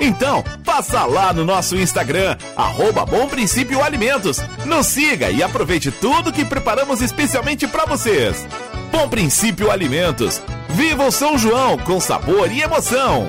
Então, 0.00 0.42
passa 0.64 1.04
lá 1.04 1.32
no 1.32 1.44
nosso 1.44 1.76
Instagram, 1.76 2.36
arroba 2.56 3.06
Bom 3.06 3.26
Princípio 3.28 3.82
Alimentos. 3.82 4.38
Nos 4.66 4.86
siga 4.86 5.30
e 5.30 5.42
aproveite 5.42 5.90
tudo 5.90 6.32
que 6.32 6.44
preparamos 6.44 7.00
especialmente 7.00 7.66
para 7.66 7.86
vocês. 7.86 8.46
Bom 8.92 9.08
Princípio 9.08 9.70
Alimentos. 9.70 10.42
Viva 10.68 11.06
o 11.06 11.10
São 11.10 11.38
João 11.38 11.78
com 11.78 11.98
sabor 11.98 12.52
e 12.52 12.60
emoção! 12.60 13.26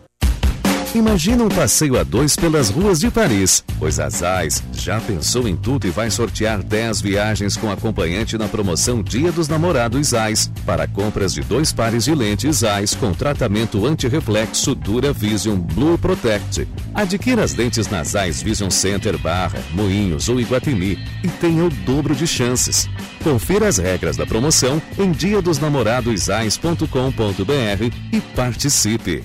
Imagina 0.94 1.42
um 1.42 1.48
passeio 1.48 1.98
a 1.98 2.04
dois 2.04 2.36
pelas 2.36 2.70
ruas 2.70 3.00
de 3.00 3.10
Paris, 3.10 3.64
pois 3.80 3.98
a 3.98 4.08
Zais 4.08 4.62
já 4.72 5.00
pensou 5.00 5.48
em 5.48 5.56
tudo 5.56 5.88
e 5.88 5.90
vai 5.90 6.08
sortear 6.08 6.62
10 6.62 7.00
viagens 7.00 7.56
com 7.56 7.68
acompanhante 7.68 8.38
na 8.38 8.46
promoção 8.46 9.02
Dia 9.02 9.32
dos 9.32 9.48
Namorados 9.48 10.06
Zais, 10.08 10.48
para 10.64 10.86
compras 10.86 11.34
de 11.34 11.40
dois 11.40 11.72
pares 11.72 12.04
de 12.04 12.14
lentes 12.14 12.58
Zais 12.58 12.94
com 12.94 13.12
tratamento 13.12 13.84
anti-reflexo 13.84 14.72
Dura 14.72 15.12
Vision 15.12 15.58
Blue 15.58 15.98
Protect. 15.98 16.68
Adquira 16.94 17.42
as 17.42 17.56
lentes 17.56 17.88
na 17.88 18.04
Zais 18.04 18.40
Vision 18.40 18.70
Center 18.70 19.18
Barra, 19.18 19.58
Moinhos 19.72 20.28
ou 20.28 20.40
Iguatemi 20.40 20.96
e 21.24 21.28
tenha 21.28 21.64
o 21.64 21.70
dobro 21.70 22.14
de 22.14 22.28
chances. 22.28 22.88
Confira 23.24 23.66
as 23.66 23.78
regras 23.78 24.16
da 24.16 24.24
promoção 24.24 24.80
em 24.96 25.10
diadosnamoradosais.com.br 25.10 27.92
e 28.12 28.20
participe. 28.36 29.24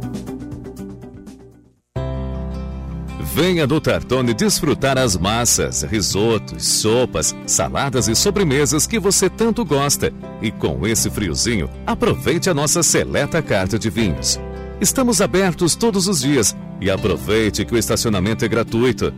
Venha 3.33 3.65
do 3.65 3.79
Tartone 3.79 4.33
desfrutar 4.33 4.97
as 4.97 5.15
massas, 5.15 5.83
risotos, 5.83 6.65
sopas, 6.65 7.33
saladas 7.47 8.09
e 8.09 8.15
sobremesas 8.15 8.85
que 8.85 8.99
você 8.99 9.29
tanto 9.29 9.63
gosta. 9.63 10.11
E 10.41 10.51
com 10.51 10.85
esse 10.85 11.09
friozinho, 11.09 11.69
aproveite 11.87 12.49
a 12.49 12.53
nossa 12.53 12.83
seleta 12.83 13.41
carta 13.41 13.79
de 13.79 13.89
vinhos. 13.89 14.37
Estamos 14.81 15.21
abertos 15.21 15.77
todos 15.77 16.09
os 16.09 16.19
dias 16.19 16.57
e 16.81 16.91
aproveite 16.91 17.63
que 17.63 17.73
o 17.73 17.77
estacionamento 17.77 18.43
é 18.43 18.49
gratuito. 18.49 19.13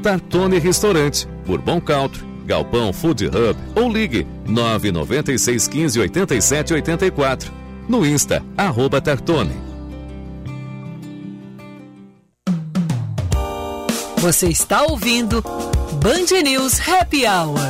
Tartone 0.00 0.60
Restaurante, 0.60 1.26
Bourbon 1.44 1.80
Country, 1.80 2.24
Galpão 2.46 2.92
Food 2.92 3.26
Hub 3.26 3.58
ou 3.74 3.90
ligue 3.90 4.24
996 4.46 5.66
15 5.66 6.00
87 6.00 6.72
84. 6.72 7.52
No 7.88 8.06
Insta, 8.06 8.44
arroba 8.56 9.00
Tartone. 9.00 9.75
Você 14.18 14.48
está 14.48 14.82
ouvindo 14.82 15.42
Band 16.02 16.42
News 16.42 16.80
Happy 16.80 17.24
Hour. 17.26 17.60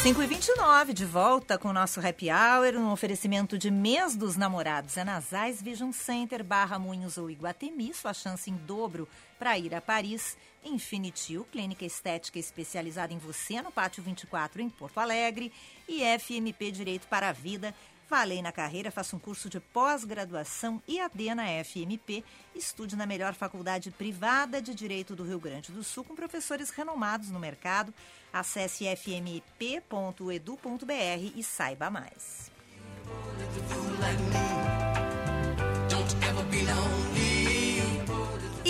Cinco 0.00 0.22
e 0.22 0.26
29 0.26 0.94
de 0.94 1.04
volta 1.04 1.58
com 1.58 1.68
o 1.68 1.72
nosso 1.72 2.00
Happy 2.00 2.28
Hour, 2.30 2.76
um 2.76 2.90
oferecimento 2.90 3.58
de 3.58 3.70
mês 3.70 4.16
dos 4.16 4.36
namorados. 4.36 4.96
É 4.96 5.04
na 5.04 5.20
Zais 5.20 5.60
Vision 5.60 5.92
Center, 5.92 6.42
Barra 6.42 6.78
Moinhos 6.78 7.18
ou 7.18 7.30
Iguatemi, 7.30 7.92
sua 7.92 8.14
chance 8.14 8.48
em 8.48 8.56
dobro 8.56 9.06
para 9.38 9.58
ir 9.58 9.74
a 9.74 9.80
Paris. 9.80 10.38
Infinity 10.64 11.38
U, 11.38 11.44
clínica 11.44 11.84
estética 11.84 12.38
especializada 12.38 13.12
em 13.12 13.18
você, 13.18 13.60
no 13.60 13.72
Pátio 13.72 14.02
24, 14.02 14.62
em 14.62 14.70
Porto 14.70 14.98
Alegre. 14.98 15.52
E 15.88 16.02
FMP 16.18 16.70
Direito 16.70 17.06
para 17.08 17.28
a 17.28 17.32
Vida, 17.32 17.74
Falei 18.10 18.42
na 18.42 18.50
carreira, 18.50 18.90
faça 18.90 19.14
um 19.14 19.20
curso 19.20 19.48
de 19.48 19.60
pós-graduação 19.60 20.82
IAD 20.88 21.32
na 21.32 21.44
FMP. 21.62 22.24
Estude 22.52 22.96
na 22.96 23.06
melhor 23.06 23.34
faculdade 23.34 23.92
privada 23.92 24.60
de 24.60 24.74
Direito 24.74 25.14
do 25.14 25.22
Rio 25.22 25.38
Grande 25.38 25.70
do 25.70 25.84
Sul, 25.84 26.02
com 26.02 26.16
professores 26.16 26.70
renomados 26.70 27.30
no 27.30 27.38
mercado. 27.38 27.94
Acesse 28.32 28.84
fmp.edu.br 28.96 29.40
e 31.36 31.44
saiba 31.44 31.88
mais. 31.88 32.50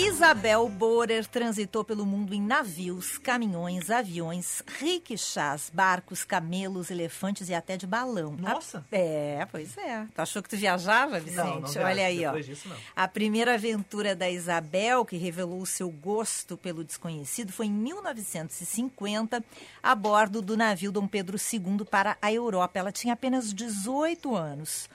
Isabel 0.03 0.67
Borer 0.67 1.27
transitou 1.27 1.83
pelo 1.83 2.07
mundo 2.07 2.33
em 2.33 2.41
navios, 2.41 3.19
caminhões, 3.19 3.91
aviões, 3.91 4.63
riquixás, 4.79 5.69
barcos, 5.71 6.23
camelos, 6.23 6.89
elefantes 6.89 7.49
e 7.49 7.53
até 7.53 7.77
de 7.77 7.85
balão. 7.85 8.35
Nossa! 8.35 8.79
A... 8.91 8.95
É, 8.95 9.47
pois 9.51 9.77
é. 9.77 10.07
Tu 10.15 10.19
achou 10.19 10.41
que 10.41 10.49
tu 10.49 10.57
viajava, 10.57 11.19
Vicente? 11.19 11.45
Não, 11.45 11.59
não 11.61 11.67
viajo. 11.67 11.87
Olha 11.87 12.05
aí, 12.07 12.25
ó. 12.25 12.31
Disso, 12.31 12.67
não. 12.67 12.75
A 12.95 13.07
primeira 13.07 13.53
aventura 13.53 14.15
da 14.15 14.27
Isabel, 14.27 15.05
que 15.05 15.17
revelou 15.17 15.61
o 15.61 15.67
seu 15.67 15.91
gosto 15.91 16.57
pelo 16.57 16.83
desconhecido, 16.83 17.53
foi 17.53 17.67
em 17.67 17.71
1950, 17.71 19.43
a 19.83 19.93
bordo 19.93 20.41
do 20.41 20.57
navio 20.57 20.91
Dom 20.91 21.07
Pedro 21.07 21.37
II 21.37 21.85
para 21.85 22.17
a 22.19 22.33
Europa. 22.33 22.79
Ela 22.79 22.91
tinha 22.91 23.13
apenas 23.13 23.53
18 23.53 24.35
anos. 24.35 24.89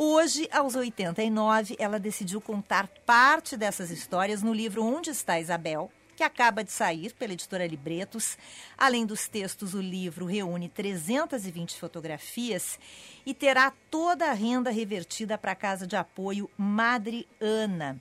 Hoje, 0.00 0.48
aos 0.52 0.76
89, 0.76 1.74
ela 1.76 1.98
decidiu 1.98 2.40
contar 2.40 2.86
parte 3.04 3.56
dessas 3.56 3.90
histórias 3.90 4.44
no 4.44 4.54
livro 4.54 4.84
Onde 4.84 5.10
Está 5.10 5.40
Isabel, 5.40 5.90
que 6.14 6.22
acaba 6.22 6.62
de 6.62 6.70
sair 6.70 7.12
pela 7.14 7.32
editora 7.32 7.66
Libretos. 7.66 8.38
Além 8.76 9.04
dos 9.04 9.26
textos, 9.26 9.74
o 9.74 9.80
livro 9.80 10.24
reúne 10.24 10.68
320 10.68 11.76
fotografias 11.76 12.78
e 13.26 13.34
terá 13.34 13.72
toda 13.90 14.30
a 14.30 14.34
renda 14.34 14.70
revertida 14.70 15.36
para 15.36 15.50
a 15.50 15.56
Casa 15.56 15.84
de 15.84 15.96
Apoio 15.96 16.48
Madre 16.56 17.26
Ana 17.40 18.00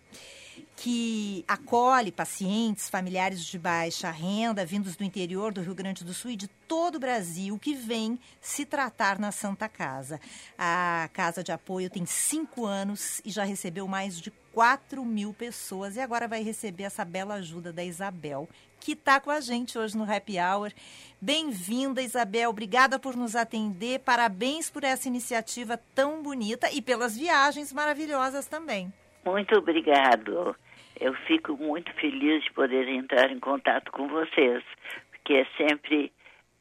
que 0.78 1.44
acolhe 1.48 2.12
pacientes, 2.12 2.88
familiares 2.88 3.44
de 3.44 3.58
baixa 3.58 4.12
renda, 4.12 4.63
vindos 4.63 4.96
do 4.96 5.04
interior 5.04 5.52
do 5.52 5.60
Rio 5.60 5.74
Grande 5.74 6.06
do 6.06 6.13
Sul 6.13 6.30
e 6.30 6.36
de 6.36 6.48
todo 6.48 6.96
o 6.96 7.00
Brasil, 7.00 7.58
que 7.58 7.74
vêm 7.74 8.20
se 8.40 8.63
tratar 8.63 9.18
na 9.18 9.32
Santa 9.32 9.68
Casa. 9.68 10.22
A 10.56 11.10
Casa 11.13 11.44
de 11.44 11.52
Apoio 11.52 11.90
tem 11.90 12.06
cinco 12.06 12.63
anos 12.63 13.20
e 13.26 13.32
já 13.32 13.44
recebeu 13.44 13.88
mais 13.88 14.22
de 14.22 14.32
4 14.54 15.04
mil 15.04 15.34
pessoas 15.34 15.96
e 15.96 16.00
agora 16.00 16.28
vai 16.28 16.44
receber 16.44 16.84
essa 16.84 17.04
bela 17.04 17.34
ajuda 17.34 17.74
da 17.74 17.84
Isabel, 17.84 18.48
que 18.80 18.92
está 18.92 19.20
com 19.20 19.32
a 19.32 19.42
gente 19.42 19.80
hoje 19.80 19.98
no 19.98 20.04
Happy 20.04 20.38
Hour. 20.40 20.72
Bem-vinda, 21.20 22.04
Isabel. 22.04 22.52
Obrigada 22.52 23.00
por 23.00 23.16
nos 23.16 23.36
atender. 23.36 24.02
Parabéns 24.02 24.70
por 24.70 24.84
essa 24.84 25.08
iniciativa 25.08 25.76
tão 25.96 26.22
bonita 26.22 26.72
e 26.72 26.84
pelas 26.84 27.18
viagens 27.18 27.74
maravilhosas 27.74 28.46
também. 28.46 28.94
Muito 29.26 29.56
obrigado. 29.56 30.56
Eu 30.99 31.13
fico 31.13 31.55
muito 31.57 31.91
feliz 31.93 32.43
de 32.43 32.51
poder 32.53 32.88
entrar 32.88 33.31
em 33.31 33.39
contato 33.39 33.91
com 33.91 34.07
vocês, 34.07 34.63
porque 35.12 35.33
é 35.33 35.45
sempre 35.57 36.12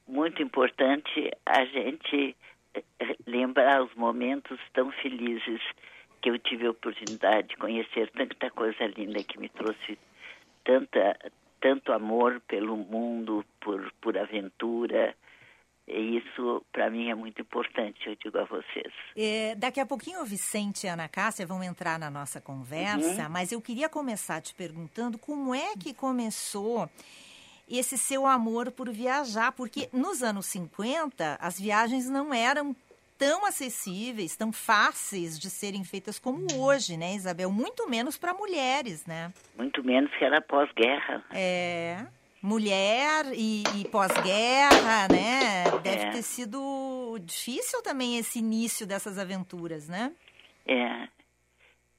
muito 0.06 0.42
importante 0.42 1.30
a 1.44 1.64
gente 1.64 2.36
eh, 2.74 3.16
lembrar 3.26 3.82
os 3.82 3.94
momentos 3.94 4.58
tão 4.72 4.90
felizes 4.92 5.60
que 6.20 6.30
eu 6.30 6.38
tive 6.38 6.66
a 6.66 6.70
oportunidade 6.70 7.48
de 7.48 7.56
conhecer 7.56 8.10
tanta 8.10 8.50
coisa 8.50 8.86
linda 8.86 9.22
que 9.22 9.38
me 9.38 9.48
trouxe 9.48 9.98
tanta 10.64 11.16
tanto 11.60 11.92
amor 11.92 12.40
pelo 12.46 12.76
mundo, 12.76 13.44
por, 13.60 13.90
por 14.00 14.16
aventura. 14.16 15.14
E 15.88 16.18
isso, 16.18 16.64
para 16.72 16.90
mim, 16.90 17.08
é 17.10 17.14
muito 17.14 17.40
importante, 17.40 18.08
eu 18.08 18.16
digo 18.16 18.36
a 18.38 18.44
vocês. 18.44 18.92
É, 19.16 19.54
daqui 19.54 19.78
a 19.78 19.86
pouquinho 19.86 20.20
o 20.20 20.24
Vicente 20.24 20.84
e 20.84 20.88
a 20.88 20.94
Ana 20.94 21.08
Cássia 21.08 21.46
vão 21.46 21.62
entrar 21.62 21.96
na 21.98 22.10
nossa 22.10 22.40
conversa, 22.40 23.22
Uhum. 23.24 23.28
mas 23.30 23.52
eu 23.52 23.60
queria 23.60 23.88
começar 23.88 24.40
te 24.40 24.52
perguntando 24.54 25.16
como 25.16 25.54
é 25.54 25.74
que 25.78 25.94
começou 25.94 26.90
esse 27.68 27.96
seu 27.96 28.26
amor 28.26 28.70
por 28.72 28.90
viajar, 28.90 29.52
porque 29.52 29.88
nos 29.92 30.22
anos 30.22 30.46
50 30.46 31.38
as 31.40 31.58
viagens 31.60 32.08
não 32.08 32.34
eram 32.34 32.74
tão 33.18 33.46
acessíveis, 33.46 34.36
tão 34.36 34.52
fáceis 34.52 35.38
de 35.38 35.48
serem 35.48 35.82
feitas 35.84 36.18
como 36.18 36.46
hoje, 36.58 36.96
né, 36.96 37.14
Isabel? 37.14 37.50
Muito 37.50 37.88
menos 37.88 38.18
para 38.18 38.34
mulheres, 38.34 39.06
né? 39.06 39.32
Muito 39.56 39.82
menos 39.82 40.10
que 40.16 40.24
era 40.24 40.40
pós-guerra. 40.42 41.24
É, 41.32 42.06
mulher 42.46 43.26
e, 43.34 43.64
e 43.76 43.88
pós-guerra, 43.88 45.08
né? 45.10 45.64
Deve 45.82 46.04
É. 46.04 46.10
ter 46.12 46.22
sido 46.22 47.18
difícil 47.20 47.82
também 47.82 48.18
esse 48.18 48.38
início 48.38 48.86
dessas 48.86 49.18
aventuras, 49.18 49.88
né? 49.88 50.12
É. 50.64 51.08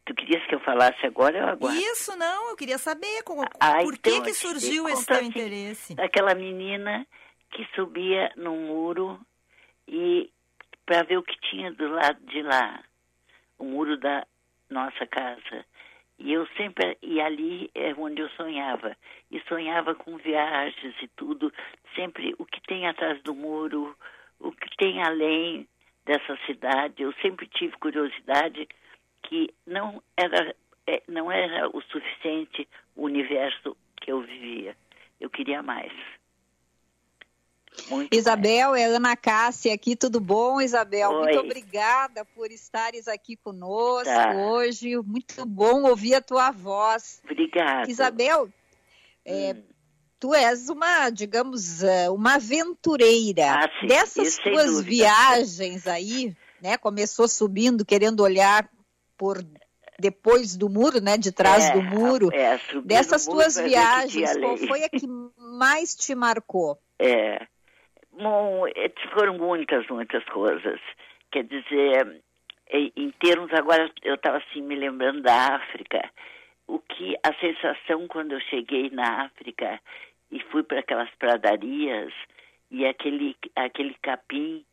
Tu 0.06 0.16
querias 0.16 0.46
que 0.48 0.56
eu 0.56 0.60
falasse 0.62 1.06
agora 1.06 1.44
ou 1.44 1.50
agora? 1.50 1.76
Isso, 1.76 2.16
não, 2.16 2.50
eu 2.50 2.56
queria 2.56 2.78
saber 2.78 3.24
como, 3.24 3.44
Ah, 3.60 3.84
por 3.84 3.98
que 3.98 4.10
então, 4.10 4.24
que 4.24 4.30
eu 4.30 4.34
te 4.34 4.40
surgiu 4.40 4.88
esse 4.88 5.06
teu 5.06 5.22
interesse. 5.22 5.96
Daquela 5.96 6.34
menina 6.34 7.06
que 7.52 7.66
subia 7.76 8.32
num 8.38 8.68
muro 8.68 9.20
e 9.86 10.32
para 10.86 11.04
ver 11.04 11.18
o 11.18 11.24
que 11.24 11.38
tinha 11.50 11.74
do 11.74 11.90
lado 11.90 12.26
de 12.26 12.42
lá, 12.42 12.82
o 13.60 13.66
muro 13.66 13.98
da 14.00 14.26
nossa 14.70 15.06
casa. 15.08 15.66
E 16.20 16.34
eu 16.34 16.48
sempre, 16.58 16.98
e 17.02 17.22
ali 17.22 17.70
é 17.76 17.94
onde 17.94 18.22
eu 18.22 18.30
sonhava. 18.30 18.96
E 19.30 19.40
sonhava 19.42 19.94
com 19.94 20.18
viagens 20.18 20.96
e 21.02 21.08
tudo, 21.10 21.54
sempre 21.96 22.34
o 22.40 22.46
que 22.46 22.62
tem 22.62 22.88
atrás 22.88 23.22
do 23.22 23.36
muro, 23.36 23.96
o 24.40 24.52
que 24.52 24.76
tem 24.78 25.02
além 25.04 25.68
dessa 26.06 26.38
cidade. 26.46 27.04
Eu 27.04 27.14
sempre 27.22 27.48
tive 27.48 27.76
curiosidade 27.78 28.68
que 29.24 29.54
não 29.66 30.02
era, 30.16 30.56
é, 30.88 31.04
não 31.08 31.32
era 31.32 31.70
o 31.70 31.82
suficiente 31.82 32.68
o 32.96 33.04
universo 33.04 33.78
que 34.02 34.12
eu 34.12 34.22
vivia. 34.22 34.76
Eu 35.20 35.30
queria 35.30 35.62
mais. 35.62 35.92
Muito 37.90 38.14
Isabel, 38.16 38.76
é 38.76 38.86
Ana 38.86 39.16
Cássia 39.16 39.74
aqui, 39.74 39.96
tudo 39.96 40.20
bom, 40.20 40.60
Isabel? 40.60 41.10
Oi. 41.10 41.24
Muito 41.24 41.40
obrigada 41.40 42.26
por 42.26 42.52
estares 42.52 43.08
aqui 43.08 43.36
conosco 43.38 44.04
Tá. 44.06 44.34
hoje. 44.36 44.98
Muito 44.98 45.46
bom 45.46 45.84
ouvir 45.84 46.16
a 46.16 46.22
tua 46.22 46.52
voz. 46.52 47.22
Obrigada. 47.24 47.90
Isabel, 47.90 48.50
é, 49.24 49.54
Hum. 49.54 49.64
tu 50.20 50.34
és 50.34 50.70
uma, 50.70 51.10
digamos, 51.10 51.84
eh, 51.84 52.10
uma 52.10 52.36
aventureira. 52.36 53.54
Ah, 53.64 53.70
sim, 53.80 53.88
Dessas 53.88 54.28
isso 54.28 54.42
tuas 54.44 54.82
viagens 54.82 55.88
aí, 55.88 56.36
né? 56.62 56.78
Começou 56.78 57.28
subindo, 57.28 57.86
querendo 57.86 58.22
olhar 58.22 58.70
por 59.18 59.44
depois 60.00 60.56
do 60.56 60.70
muro, 60.70 61.02
né? 61.02 61.18
De 61.18 61.32
trás 61.32 61.66
É, 61.66 61.74
do 61.74 61.82
muro. 61.82 62.30
é, 62.34 62.60
Dessas 62.86 63.26
tuas 63.26 63.56
viagens, 63.58 64.38
qual 64.38 64.58
foi 64.58 64.84
a 64.84 64.90
que 64.90 65.08
mais 65.38 65.96
te 65.96 66.14
marcou? 66.14 66.78
É, 67.00 67.46
bom, 68.18 68.68
é, 68.68 68.92
foram 69.14 69.38
muitas, 69.38 69.88
muitas 69.88 70.24
coisas. 70.26 70.80
Quer 71.32 71.44
dizer, 71.44 72.22
em, 72.70 73.12
termos, 73.20 73.52
agora 73.54 73.92
eu 74.04 74.16
estava 74.16 74.38
assim 74.38 74.62
me 74.62 74.76
lembrando 74.76 75.22
da 75.22 75.56
África. 75.56 76.10
O 76.68 76.80
que 76.80 77.16
a 77.24 77.34
sensação 77.36 78.08
quando 78.08 78.34
eu 78.34 78.42
cheguei 78.42 78.90
na 78.90 79.26
África 79.26 79.80
e 80.32 80.40
fui 80.52 80.64
para 80.64 80.80
aquelas 80.80 81.10
pradarias 81.16 82.14
e 82.70 82.86
aquele, 82.86 83.36
aquele 83.56 83.94
capim 84.02 84.66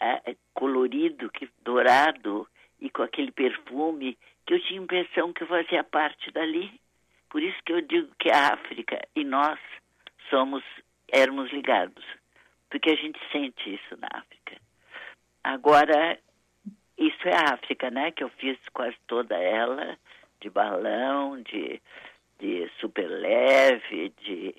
ah, 0.00 0.22
colorido, 0.54 1.30
que, 1.30 1.48
dourado 1.62 2.46
e 2.80 2.88
com 2.88 3.02
aquele 3.02 3.32
perfume, 3.32 4.16
que 4.46 4.54
eu 4.54 4.60
tinha 4.62 4.80
a 4.80 4.84
impressão 4.84 5.32
que 5.32 5.42
eu 5.42 5.48
fazia 5.48 5.82
parte 5.82 6.30
dali. 6.30 6.80
Por 7.28 7.42
isso 7.42 7.58
que 7.64 7.72
eu 7.72 7.80
digo 7.80 8.08
que 8.18 8.30
a 8.30 8.54
África 8.54 9.00
e 9.14 9.24
nós 9.24 9.58
somos, 10.30 10.62
éramos 11.12 11.50
ligados, 11.52 12.04
porque 12.70 12.90
a 12.90 12.96
gente 12.96 13.18
sente 13.32 13.74
isso 13.74 13.96
na 13.98 14.08
África. 14.12 14.56
Agora, 15.42 16.18
isso 16.96 17.28
é 17.28 17.34
a 17.34 17.54
África, 17.54 17.90
né? 17.90 18.12
Que 18.12 18.22
eu 18.22 18.28
fiz 18.30 18.56
quase 18.72 18.96
toda 19.06 19.36
ela, 19.36 19.98
de 20.40 20.48
balão, 20.48 21.42
de, 21.42 21.80
de 22.38 22.70
super 22.78 23.08
leve, 23.08 24.12
de, 24.22 24.54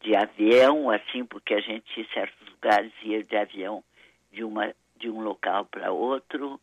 de 0.00 0.16
avião, 0.16 0.90
assim, 0.90 1.24
porque 1.24 1.54
a 1.54 1.60
gente, 1.60 2.00
em 2.00 2.06
certos 2.12 2.48
lugares, 2.48 2.92
ia 3.02 3.22
de 3.22 3.36
avião 3.36 3.84
de, 4.32 4.42
uma, 4.42 4.74
de 4.96 5.10
um 5.10 5.20
local 5.20 5.66
para 5.66 5.92
outro, 5.92 6.60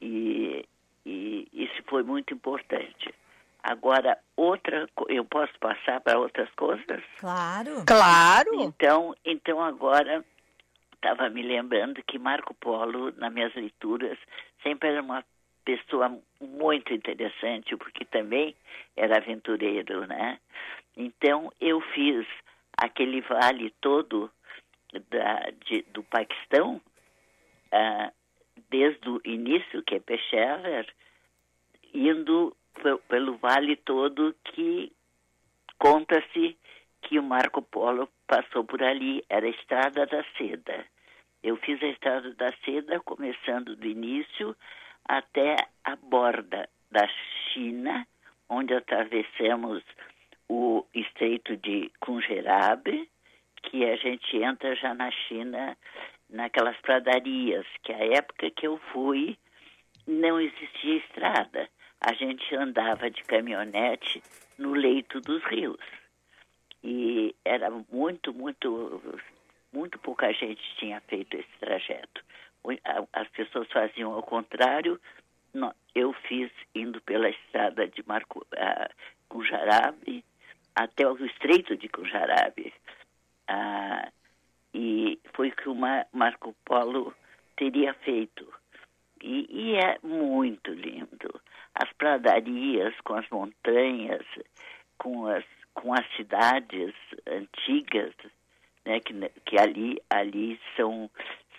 e, 0.00 0.64
e 1.04 1.48
isso 1.52 1.82
foi 1.86 2.02
muito 2.02 2.34
importante. 2.34 3.14
Agora, 3.62 4.18
outra, 4.36 4.88
co- 4.94 5.06
eu 5.08 5.24
posso 5.24 5.52
passar 5.58 6.00
para 6.00 6.18
outras 6.18 6.48
coisas? 6.54 7.02
Claro. 7.18 7.84
Claro. 7.86 8.62
Então, 8.62 9.14
então 9.24 9.60
agora 9.62 10.24
estava 10.94 11.28
me 11.28 11.42
lembrando 11.42 12.02
que 12.04 12.18
Marco 12.18 12.54
Polo, 12.54 13.12
nas 13.16 13.32
minhas 13.32 13.54
leituras, 13.54 14.18
sempre 14.62 14.88
era 14.90 15.02
uma 15.02 15.24
pessoa 15.64 16.18
muito 16.40 16.92
interessante, 16.94 17.76
porque 17.76 18.04
também 18.04 18.54
era 18.96 19.18
aventureiro, 19.18 20.06
né? 20.06 20.38
Então, 20.96 21.52
eu 21.60 21.80
fiz 21.80 22.26
aquele 22.76 23.20
vale 23.22 23.70
todo 23.80 24.30
da, 25.10 25.50
de- 25.66 25.82
do 25.92 26.02
Paquistão, 26.04 26.80
ah, 27.70 28.10
desde 28.70 29.08
o 29.08 29.20
início, 29.24 29.82
que 29.82 29.96
é 29.96 30.00
Peshawar, 30.00 30.86
indo 31.92 32.56
pelo 33.08 33.36
vale 33.36 33.76
todo 33.76 34.34
que 34.44 34.92
conta-se 35.78 36.56
que 37.02 37.18
o 37.18 37.22
Marco 37.22 37.62
Polo 37.62 38.08
passou 38.26 38.64
por 38.64 38.82
ali, 38.82 39.24
era 39.28 39.46
a 39.46 39.50
Estrada 39.50 40.06
da 40.06 40.24
Seda. 40.36 40.84
Eu 41.42 41.56
fiz 41.56 41.82
a 41.82 41.86
Estrada 41.86 42.34
da 42.34 42.52
Seda 42.64 43.00
começando 43.00 43.76
do 43.76 43.86
início 43.86 44.56
até 45.06 45.56
a 45.84 45.96
borda 45.96 46.68
da 46.90 47.08
China, 47.52 48.06
onde 48.48 48.74
atravessamos 48.74 49.82
o 50.48 50.84
Estreito 50.94 51.56
de 51.56 51.90
Kunjerab, 52.00 53.08
que 53.62 53.84
a 53.84 53.96
gente 53.96 54.36
entra 54.36 54.74
já 54.74 54.94
na 54.94 55.10
China, 55.10 55.76
naquelas 56.28 56.76
pradarias, 56.78 57.66
que 57.82 57.92
a 57.92 58.04
época 58.16 58.50
que 58.50 58.66
eu 58.66 58.78
fui 58.92 59.38
não 60.06 60.40
existia 60.40 60.96
estrada. 60.96 61.68
A 62.00 62.12
gente 62.14 62.54
andava 62.54 63.10
de 63.10 63.22
caminhonete 63.24 64.22
no 64.56 64.72
leito 64.72 65.20
dos 65.20 65.42
rios. 65.44 65.80
E 66.82 67.34
era 67.44 67.70
muito, 67.90 68.32
muito, 68.32 69.20
muito 69.72 69.98
pouca 69.98 70.32
gente 70.32 70.62
tinha 70.76 71.00
feito 71.02 71.36
esse 71.36 71.58
trajeto. 71.58 72.24
As 73.12 73.28
pessoas 73.28 73.68
faziam 73.72 74.12
ao 74.12 74.22
contrário. 74.22 75.00
Eu 75.94 76.12
fiz 76.12 76.50
indo 76.74 77.00
pela 77.00 77.28
estrada 77.28 77.86
de 77.88 78.06
Marco, 78.06 78.46
ah, 78.56 78.88
Cujarabe 79.28 80.24
até 80.74 81.08
o 81.08 81.16
Estreito 81.26 81.76
de 81.76 81.88
Cujarabe. 81.88 82.72
Ah, 83.48 84.08
e 84.72 85.18
foi 85.34 85.48
o 85.48 85.56
que 85.56 85.68
o 85.68 85.74
Ma- 85.74 86.06
Marco 86.12 86.54
Polo 86.64 87.12
teria 87.56 87.92
feito. 87.94 88.46
E, 89.20 89.46
e 89.50 89.74
é 89.74 89.98
muito 90.02 90.72
lindo. 90.72 91.40
As 91.80 91.92
pradarias 91.92 92.92
com 93.04 93.14
as 93.14 93.28
montanhas, 93.30 94.24
com 94.98 95.26
as, 95.28 95.44
com 95.74 95.92
as 95.94 96.04
cidades 96.16 96.92
antigas, 97.26 98.12
né, 98.84 98.98
que, 99.00 99.14
que 99.46 99.58
ali, 99.60 100.02
ali 100.10 100.60
são, 100.76 101.08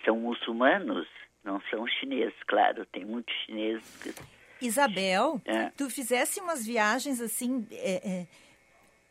são 0.04 0.16
muçulmanos, 0.18 1.08
não 1.42 1.60
são 1.70 1.86
chineses, 1.86 2.34
claro, 2.46 2.84
tem 2.86 3.04
muitos 3.04 3.34
chineses. 3.46 3.96
que- 4.02 4.40
Isabel, 4.66 5.40
É. 5.46 5.70
tu 5.70 5.88
fizesse 5.88 6.38
umas 6.40 6.66
viagens 6.66 7.18
assim 7.20 7.66
é, 7.72 7.94
é, 8.06 8.26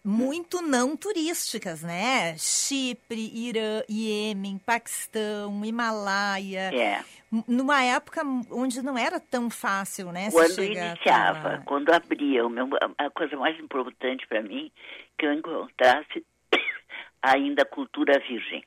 muito 0.10 0.62
não 0.62 0.97
turísticas, 0.97 1.82
né? 1.84 2.36
Chipre, 2.38 3.32
Irã, 3.34 3.84
Iêmen, 3.89 4.57
Paquistão, 4.57 5.64
Himalaia. 5.64 6.72
É. 6.74 7.03
Numa 7.47 7.84
época 7.84 8.22
onde 8.49 8.82
não 8.82 8.97
era 8.97 9.20
tão 9.20 9.49
fácil, 9.51 10.12
né? 10.12 10.32
Quando 10.32 10.64
iniciava, 10.64 11.39
pra 11.41 11.57
quando 11.60 11.91
abria, 11.91 12.45
o 12.45 12.49
meu- 12.49 12.68
a- 12.97 13.05
a 13.05 13.10
coisa 13.12 13.38
mais 13.38 13.60
importante 13.60 14.26
para 14.28 14.41
mim 14.41 14.72
que 15.18 15.26
eu 15.28 15.34
encontrasse 15.34 16.26
ainda 17.22 17.62
a 17.64 17.66
cultura 17.66 18.20
virgem. 18.28 18.64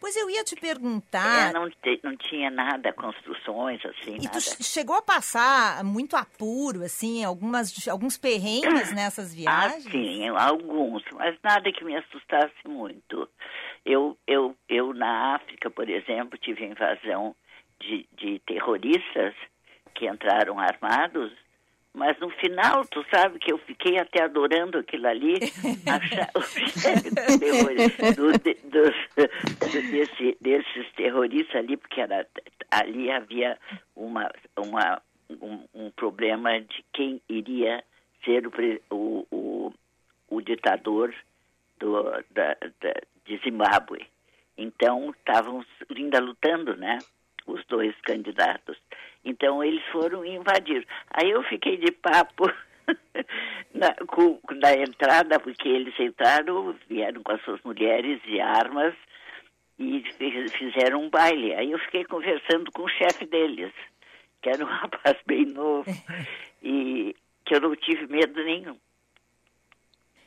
Pois 0.00 0.16
eu 0.16 0.28
ia 0.30 0.44
te 0.44 0.56
perguntar. 0.56 1.50
É, 1.50 1.52
não, 1.52 1.70
te- 1.70 2.00
não 2.02 2.16
tinha 2.16 2.50
nada, 2.50 2.92
construções 2.92 3.80
assim, 3.84 4.14
E 4.16 4.20
tu 4.20 4.24
nada. 4.26 4.40
che- 4.40 4.62
chegou 4.62 4.96
a 4.96 5.02
passar 5.02 5.82
muito 5.84 6.16
apuro, 6.16 6.82
assim, 6.84 7.24
algumas, 7.24 7.86
alguns 7.88 8.16
perrengues 8.16 8.90
nessas 8.94 9.32
Ah, 9.46 9.68
viagens? 9.68 9.84
sim, 9.84 10.28
alguns, 10.28 11.02
mas 11.12 11.36
nada 11.42 11.70
que 11.72 11.84
me 11.84 11.96
assustasse 11.96 12.54
muito. 12.66 13.28
Eu, 13.84 14.16
eu, 14.26 14.56
eu 14.68 14.92
na 14.94 15.34
África, 15.36 15.70
por 15.70 15.88
exemplo, 15.88 16.38
tive 16.38 16.64
a 16.64 16.68
invasão 16.68 17.34
de, 17.80 18.06
de 18.12 18.38
terroristas 18.46 19.34
que 19.94 20.08
entraram 20.08 20.58
armados, 20.58 21.32
mas 21.94 22.18
no 22.18 22.28
final, 22.30 22.84
tu 22.86 23.04
sabe 23.08 23.38
que 23.38 23.52
eu 23.52 23.58
fiquei 23.58 23.98
até 23.98 24.24
adorando 24.24 24.78
aquilo 24.78 25.06
ali, 25.06 25.34
achar, 25.86 26.30
do- 29.14 29.90
desse- 29.90 30.36
desses 30.40 30.92
terroristas 30.94 31.56
ali, 31.56 31.76
porque 31.76 32.00
era, 32.00 32.26
ali 32.70 33.10
havia 33.10 33.56
uma, 33.94 34.30
uma, 34.58 35.00
um, 35.40 35.64
um 35.74 35.90
problema 35.90 36.60
de 36.60 36.84
quem 36.92 37.20
iria 37.28 37.82
ser 38.24 38.46
o, 38.46 38.52
o, 38.90 39.26
o, 39.30 39.72
o 40.28 40.40
ditador 40.40 41.14
do, 41.78 42.02
da, 42.30 42.56
da- 42.80 43.00
de 43.24 43.36
Zimbábue. 43.44 44.06
Então, 44.56 45.10
estavam 45.18 45.64
ainda 45.96 46.20
lutando, 46.20 46.76
né? 46.76 46.98
Os 47.46 47.64
dois 47.66 47.94
candidatos. 48.02 48.76
Então, 49.24 49.62
eles 49.64 49.82
foram 49.90 50.24
e 50.24 50.34
invadiram. 50.36 50.84
Aí 51.10 51.30
eu 51.30 51.42
fiquei 51.44 51.76
de 51.78 51.90
papo 51.92 52.44
na, 53.72 53.94
com, 54.06 54.38
na 54.60 54.74
entrada, 54.74 55.40
porque 55.40 55.68
eles 55.68 55.98
entraram, 55.98 56.74
vieram 56.88 57.22
com 57.22 57.32
as 57.32 57.42
suas 57.42 57.60
mulheres 57.62 58.20
e 58.26 58.40
armas 58.40 58.94
e 59.78 60.02
fi- 60.18 60.48
fizeram 60.50 61.02
um 61.02 61.10
baile. 61.10 61.54
Aí 61.54 61.72
eu 61.72 61.78
fiquei 61.78 62.04
conversando 62.04 62.70
com 62.72 62.82
o 62.82 62.88
chefe 62.88 63.26
deles, 63.26 63.72
que 64.42 64.50
era 64.50 64.62
um 64.64 64.68
rapaz 64.68 65.16
bem 65.26 65.46
novo, 65.46 65.90
e 66.62 67.16
que 67.46 67.54
eu 67.54 67.60
não 67.60 67.74
tive 67.76 68.06
medo 68.06 68.42
nenhum. 68.44 68.76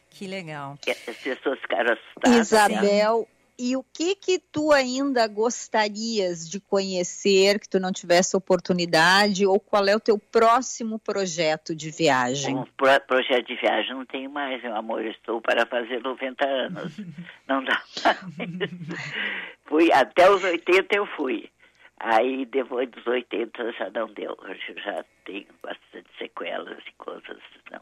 Que 0.09 0.25
legal. 0.27 0.77
E 0.87 0.91
As 0.91 1.17
pessoas 1.21 1.59
ficaram 1.59 1.93
assustadas. 1.93 2.39
Isabel, 2.39 3.27
e 3.59 3.75
o 3.75 3.83
que 3.93 4.15
que 4.15 4.39
tu 4.39 4.71
ainda 4.71 5.27
gostarias 5.27 6.49
de 6.49 6.59
conhecer 6.59 7.59
que 7.59 7.67
tu 7.67 7.79
não 7.79 7.91
tivesse 7.91 8.35
oportunidade 8.37 9.45
ou 9.45 9.59
qual 9.59 9.85
é 9.87 9.95
o 9.95 9.99
teu 9.99 10.17
próximo 10.17 10.99
projeto 10.99 11.75
de 11.75 11.89
viagem? 11.91 12.55
Um 12.55 12.63
pro- 12.77 13.01
projeto 13.07 13.47
de 13.47 13.55
viagem 13.55 13.93
não 13.95 14.05
tenho 14.05 14.29
mais, 14.29 14.61
meu 14.61 14.75
amor. 14.75 15.03
eu 15.03 15.11
Estou 15.11 15.41
para 15.41 15.65
fazer 15.65 16.01
90 16.01 16.45
anos. 16.45 16.93
Não 17.47 17.63
dá 17.63 17.81
mais. 18.37 18.71
fui, 19.65 19.91
até 19.91 20.29
os 20.29 20.43
80 20.43 20.95
eu 20.95 21.05
fui. 21.15 21.49
Aí 21.99 22.45
depois 22.45 22.89
dos 22.91 23.07
80 23.07 23.71
já 23.73 23.89
não 23.89 24.07
deu. 24.13 24.37
Hoje 24.43 24.61
eu 24.69 24.79
já 24.83 25.03
tenho 25.25 25.47
bastante 25.63 26.07
sequelas 26.19 26.77
e 26.87 26.91
coisas. 26.97 27.39
Não. 27.71 27.81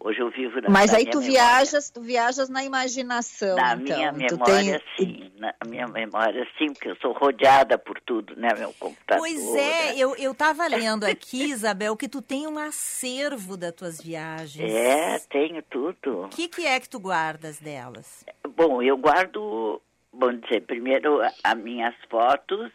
Hoje 0.00 0.20
eu 0.20 0.30
vivo 0.30 0.60
na 0.60 0.70
Mas 0.70 0.94
aí 0.94 1.02
minha 1.02 1.10
tu 1.12 1.18
memória. 1.18 1.32
viajas, 1.42 1.90
tu 1.90 2.00
viajas 2.00 2.48
na 2.48 2.62
imaginação, 2.62 3.56
Na 3.56 3.72
então. 3.74 3.82
minha 3.96 4.12
memória, 4.12 4.80
tem... 4.96 5.06
sim. 5.06 5.32
Na 5.38 5.52
minha 5.66 5.88
memória, 5.88 6.46
sim, 6.56 6.66
porque 6.72 6.88
eu 6.90 6.96
sou 6.96 7.12
rodeada 7.12 7.76
por 7.76 8.00
tudo, 8.02 8.36
né? 8.36 8.48
Meu 8.56 8.72
computador. 8.74 9.20
Pois 9.20 9.54
é, 9.56 9.92
né? 9.92 9.94
eu, 9.96 10.14
eu 10.16 10.32
tava 10.34 10.66
lendo 10.68 11.04
aqui, 11.04 11.50
Isabel, 11.50 11.96
que 11.96 12.08
tu 12.08 12.22
tem 12.22 12.46
um 12.46 12.58
acervo 12.58 13.56
das 13.56 13.72
tuas 13.72 14.00
viagens. 14.00 14.72
É, 14.72 15.18
tenho 15.30 15.62
tudo. 15.64 16.24
O 16.26 16.28
que, 16.28 16.48
que 16.48 16.64
é 16.64 16.78
que 16.78 16.88
tu 16.88 17.00
guardas 17.00 17.58
delas? 17.58 18.24
Bom, 18.56 18.80
eu 18.80 18.96
guardo, 18.96 19.82
vamos 20.12 20.40
dizer, 20.42 20.60
primeiro 20.62 21.20
a- 21.22 21.32
as 21.42 21.56
minhas 21.58 21.94
fotos. 22.08 22.70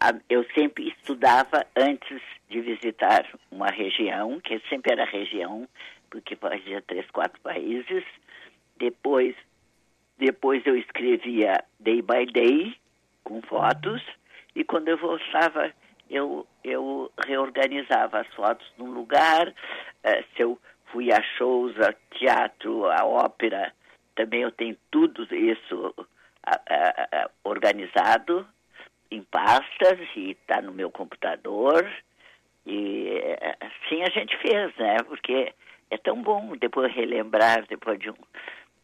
A- 0.00 0.14
eu 0.28 0.44
sempre 0.54 0.88
estudava 0.88 1.64
antes 1.76 2.20
de 2.50 2.60
visitar 2.60 3.26
uma 3.50 3.68
região, 3.68 4.40
que 4.40 4.60
sempre 4.68 4.92
era 4.92 5.04
região, 5.04 5.68
porque 6.10 6.36
fazia 6.36 6.82
três, 6.82 7.08
quatro 7.10 7.40
países. 7.40 8.04
Depois, 8.76 9.34
depois 10.18 10.64
eu 10.66 10.76
escrevia 10.76 11.64
day 11.80 12.02
by 12.02 12.26
day, 12.32 12.76
com 13.22 13.40
fotos, 13.42 14.02
e 14.54 14.64
quando 14.64 14.88
eu 14.88 14.98
voltava, 14.98 15.72
eu, 16.10 16.46
eu 16.62 17.10
reorganizava 17.26 18.20
as 18.20 18.28
fotos 18.34 18.66
num 18.78 18.90
lugar. 18.92 19.52
eh, 20.02 20.24
se 20.34 20.42
eu 20.42 20.58
fui 20.86 21.12
a 21.12 21.22
shows, 21.36 21.74
a 21.80 21.92
teatro, 22.16 22.86
a 22.86 23.04
ópera, 23.04 23.72
também 24.14 24.42
eu 24.42 24.52
tenho 24.52 24.76
tudo 24.90 25.26
isso 25.34 25.94
organizado 27.42 28.46
em 29.10 29.22
pastas 29.22 29.98
e 30.16 30.32
está 30.32 30.60
no 30.60 30.72
meu 30.72 30.90
computador. 30.90 31.90
E 32.66 33.08
eh, 33.08 33.56
assim 33.60 34.02
a 34.02 34.10
gente 34.10 34.36
fez, 34.38 34.74
né? 34.76 34.96
Porque 35.06 35.52
é 35.90 35.96
tão 35.96 36.22
bom 36.22 36.56
depois 36.56 36.92
relembrar, 36.92 37.66
depois 37.68 37.98
de 37.98 38.10
um, 38.10 38.16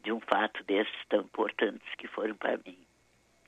de 0.02 0.12
um 0.12 0.20
fato 0.20 0.62
desses 0.64 1.06
tão 1.08 1.20
importantes 1.20 1.94
que 1.96 2.06
foram 2.06 2.34
para 2.34 2.58
mim. 2.58 2.78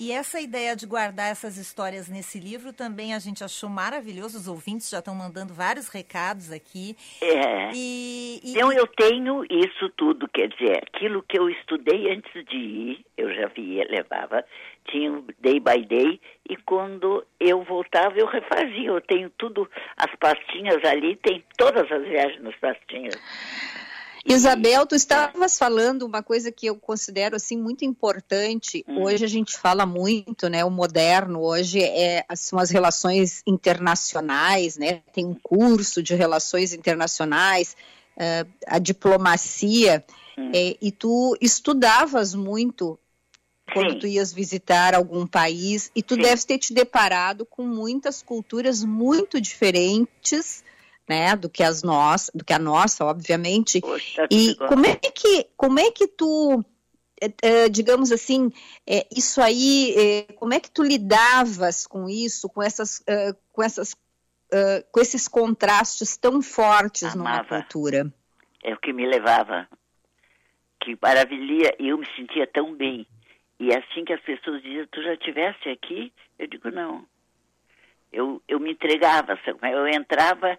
E 0.03 0.11
essa 0.11 0.41
ideia 0.41 0.75
de 0.75 0.85
guardar 0.85 1.31
essas 1.31 1.57
histórias 1.57 2.09
nesse 2.09 2.41
livro 2.41 2.73
também 2.73 3.15
a 3.15 3.21
gente 3.21 3.45
achou 3.45 3.69
maravilhoso. 3.71 4.37
Os 4.37 4.49
ouvintes 4.49 4.91
já 4.91 4.99
estão 4.99 5.15
mandando 5.15 5.55
vários 5.55 5.89
recados 5.89 6.51
aqui. 6.51 6.97
É. 7.21 7.71
E, 7.73 8.41
e- 8.43 8.51
Então 8.51 8.73
eu 8.73 8.85
tenho 8.89 9.45
isso 9.45 9.89
tudo, 9.97 10.27
quer 10.29 10.49
dizer, 10.49 10.79
aquilo 10.83 11.23
que 11.23 11.39
eu 11.39 11.49
estudei 11.49 12.11
antes 12.11 12.33
de 12.47 12.57
ir, 12.57 13.07
eu 13.17 13.33
já 13.33 13.47
via, 13.47 13.87
levava, 13.89 14.45
tinha 14.91 15.13
um 15.13 15.25
day 15.39 15.61
by 15.61 15.85
day, 15.87 16.21
e 16.51 16.57
quando 16.57 17.25
eu 17.39 17.63
voltava 17.63 18.19
eu 18.19 18.27
refazia. 18.27 18.89
Eu 18.89 19.01
tenho 19.03 19.31
tudo, 19.39 19.71
as 19.97 20.13
pastinhas 20.19 20.83
ali, 20.85 21.15
tem 21.15 21.45
todas 21.57 21.89
as 21.93 22.03
viagens 22.03 22.43
nas 22.43 22.57
pastinhas. 22.57 23.15
Isabel, 24.25 24.87
tu 24.87 24.95
estavas 24.95 25.59
falando 25.59 26.03
uma 26.03 26.23
coisa 26.23 26.53
que 26.53 26.67
eu 26.67 26.77
considero 26.77 27.35
assim 27.35 27.57
muito 27.57 27.85
importante. 27.85 28.85
Hum. 28.89 29.03
Hoje 29.03 29.25
a 29.25 29.29
gente 29.29 29.57
fala 29.59 29.85
muito, 29.85 30.49
né? 30.49 30.65
O 30.65 30.71
moderno 30.71 31.41
hoje 31.41 31.83
é 31.83 32.25
são 32.37 32.59
as 32.59 32.71
relações 32.71 33.43
internacionais, 33.47 34.77
né? 34.77 35.03
Tem 35.13 35.27
um 35.27 35.35
curso 35.35 36.03
de 36.03 36.15
relações 36.15 36.73
internacionais, 36.73 37.77
eh, 38.17 38.47
a 38.67 38.79
diplomacia, 38.79 40.05
Hum. 40.39 40.51
eh, 40.55 40.77
e 40.81 40.91
tu 40.93 41.37
estudavas 41.41 42.35
muito 42.35 42.99
quando 43.73 43.93
Sim. 43.93 43.99
tu 43.99 44.07
ias 44.07 44.33
visitar 44.33 44.95
algum 44.95 45.27
país 45.27 45.91
e 45.95 46.03
tu 46.03 46.15
Sim. 46.15 46.23
deves 46.23 46.45
ter 46.45 46.59
te 46.59 46.73
deparado 46.75 47.45
com 47.47 47.67
muitas 47.67 48.23
culturas 48.23 48.85
muito 48.85 49.41
diferentes, 49.41 50.63
né, 51.09 51.37
do 51.37 51.49
que 51.49 51.63
as 51.63 51.83
nossas, 51.83 52.31
do 52.35 52.45
que 52.45 52.53
a 52.53 52.59
nossa, 52.59 53.05
obviamente. 53.05 53.81
Tudo 53.81 53.99
E 54.31 54.55
como 54.57 54.87
é 54.87 54.97
que 54.97 55.47
como 55.57 55.79
é 55.79 55.91
que 55.91 56.07
tu 56.07 56.65
eh, 57.21 57.33
eh, 57.43 57.69
digamos 57.69 58.13
assim, 58.13 58.51
eh, 58.87 59.07
isso 59.15 59.41
aí, 59.41 60.27
como 60.37 60.55
é 60.55 60.61
que 60.61 60.71
tu 60.71 60.83
lidavas 60.83 61.87
com 61.87 62.09
isso, 62.09 62.49
com 62.49 62.63
essas, 62.63 63.03
com 63.53 63.63
essas, 63.63 63.95
com 64.91 65.01
esses 65.01 65.29
contrastes 65.29 66.17
tão 66.17 66.43
fortes 66.43 67.15
numa 67.15 67.39
Amava. 67.39 67.63
cultura? 67.63 68.13
é 68.63 68.73
o 68.73 68.79
que 68.79 68.93
me 68.93 69.07
levava. 69.07 69.69
Que 70.81 70.97
maravilha, 71.01 71.75
e 71.79 71.89
eu 71.89 71.99
me 71.99 72.07
sentia 72.17 72.47
tão 72.47 72.75
bem. 72.75 73.07
E 73.59 73.73
assim 73.75 74.05
que 74.05 74.13
as 74.13 74.21
pessoas 74.21 74.63
diziam, 74.63 74.87
tu 74.91 75.03
já 75.03 75.15
estivesse 75.15 75.69
aqui? 75.69 76.13
Eu 76.39 76.47
digo, 76.47 76.71
não. 76.71 77.07
Eu, 78.13 78.43
eu 78.49 78.59
me 78.59 78.73
entregava, 78.73 79.39
sabe? 79.45 79.59
eu 79.63 79.87
entrava 79.89 80.59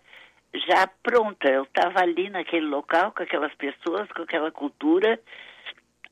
já 0.53 0.87
pronta, 1.01 1.49
eu 1.49 1.63
estava 1.63 1.99
ali 2.01 2.29
naquele 2.29 2.65
local 2.67 3.11
com 3.11 3.23
aquelas 3.23 3.53
pessoas, 3.55 4.07
com 4.11 4.21
aquela 4.21 4.51
cultura, 4.51 5.19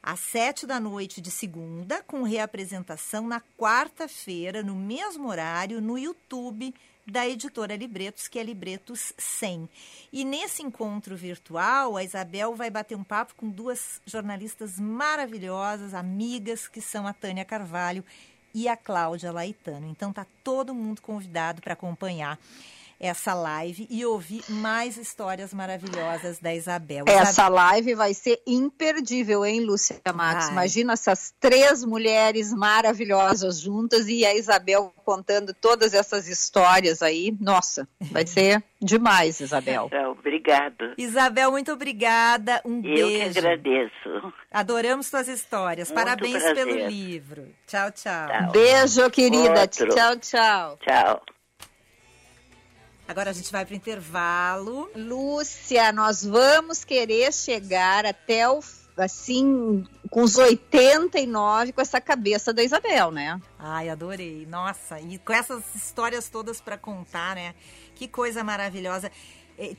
às 0.00 0.20
sete 0.20 0.64
da 0.64 0.78
noite 0.78 1.20
de 1.20 1.30
segunda, 1.30 2.02
com 2.04 2.22
reapresentação 2.22 3.26
na 3.26 3.42
quarta-feira, 3.58 4.62
no 4.62 4.76
mesmo 4.76 5.28
horário, 5.28 5.80
no 5.80 5.98
YouTube 5.98 6.72
da 7.10 7.26
editora 7.26 7.74
Libretos, 7.74 8.28
que 8.28 8.38
é 8.38 8.42
Libretos 8.42 9.14
100. 9.16 9.68
E 10.12 10.24
nesse 10.24 10.62
encontro 10.62 11.16
virtual, 11.16 11.96
a 11.96 12.04
Isabel 12.04 12.54
vai 12.54 12.68
bater 12.68 12.96
um 12.96 13.04
papo 13.04 13.34
com 13.34 13.48
duas 13.48 14.00
jornalistas 14.04 14.78
maravilhosas, 14.78 15.94
amigas, 15.94 16.68
que 16.68 16.82
são 16.82 17.06
a 17.06 17.14
Tânia 17.14 17.46
Carvalho 17.46 18.04
e 18.54 18.68
a 18.68 18.76
Cláudia 18.76 19.32
Laitano. 19.32 19.86
Então 19.86 20.12
tá 20.12 20.26
todo 20.44 20.74
mundo 20.74 21.00
convidado 21.00 21.62
para 21.62 21.72
acompanhar 21.72 22.38
essa 23.00 23.32
live 23.32 23.86
e 23.88 24.04
ouvir 24.04 24.42
mais 24.48 24.96
histórias 24.96 25.54
maravilhosas 25.54 26.38
da 26.38 26.54
Isabel. 26.54 27.04
Essa 27.06 27.48
live 27.48 27.94
vai 27.94 28.12
ser 28.12 28.40
imperdível, 28.46 29.44
hein, 29.44 29.60
Lúcia 29.60 30.00
Matos? 30.14 30.46
Ai. 30.46 30.52
Imagina 30.52 30.92
essas 30.94 31.32
três 31.38 31.84
mulheres 31.84 32.52
maravilhosas 32.52 33.60
juntas 33.60 34.08
e 34.08 34.24
a 34.26 34.34
Isabel 34.34 34.92
contando 35.04 35.54
todas 35.54 35.94
essas 35.94 36.28
histórias 36.28 37.02
aí. 37.02 37.36
Nossa, 37.40 37.88
vai 38.00 38.26
ser 38.26 38.62
demais, 38.80 39.40
Isabel. 39.40 39.88
Obrigada. 40.10 40.94
Isabel, 40.98 41.50
muito 41.52 41.72
obrigada. 41.72 42.60
Um 42.64 42.76
Eu 42.78 42.82
beijo. 42.82 43.28
Eu 43.28 43.32
que 43.32 43.38
agradeço. 43.38 44.32
Adoramos 44.50 45.06
suas 45.06 45.28
histórias. 45.28 45.88
Muito 45.88 45.98
Parabéns 46.04 46.42
prazer. 46.42 46.66
pelo 46.66 46.88
livro. 46.88 47.48
Tchau, 47.66 47.90
tchau. 47.92 48.28
tchau. 48.28 48.52
Beijo, 48.52 49.10
querida. 49.10 49.60
Outro. 49.60 49.94
Tchau, 49.94 50.16
tchau. 50.16 50.78
Tchau. 50.80 51.37
Agora 53.08 53.30
a 53.30 53.32
gente 53.32 53.50
vai 53.50 53.64
para 53.64 53.72
o 53.72 53.76
intervalo. 53.76 54.90
Lúcia, 54.94 55.90
nós 55.92 56.22
vamos 56.22 56.84
querer 56.84 57.32
chegar 57.32 58.04
até 58.04 58.46
o 58.46 58.62
assim, 58.98 59.86
com 60.10 60.22
os 60.22 60.36
89 60.36 61.72
com 61.72 61.80
essa 61.80 62.00
cabeça 62.00 62.52
da 62.52 62.62
Isabel, 62.62 63.10
né? 63.10 63.40
Ai, 63.58 63.88
adorei. 63.88 64.44
Nossa, 64.46 65.00
e 65.00 65.18
com 65.18 65.32
essas 65.32 65.62
histórias 65.74 66.28
todas 66.28 66.60
para 66.60 66.76
contar, 66.76 67.36
né? 67.36 67.54
Que 67.94 68.08
coisa 68.08 68.44
maravilhosa 68.44 69.10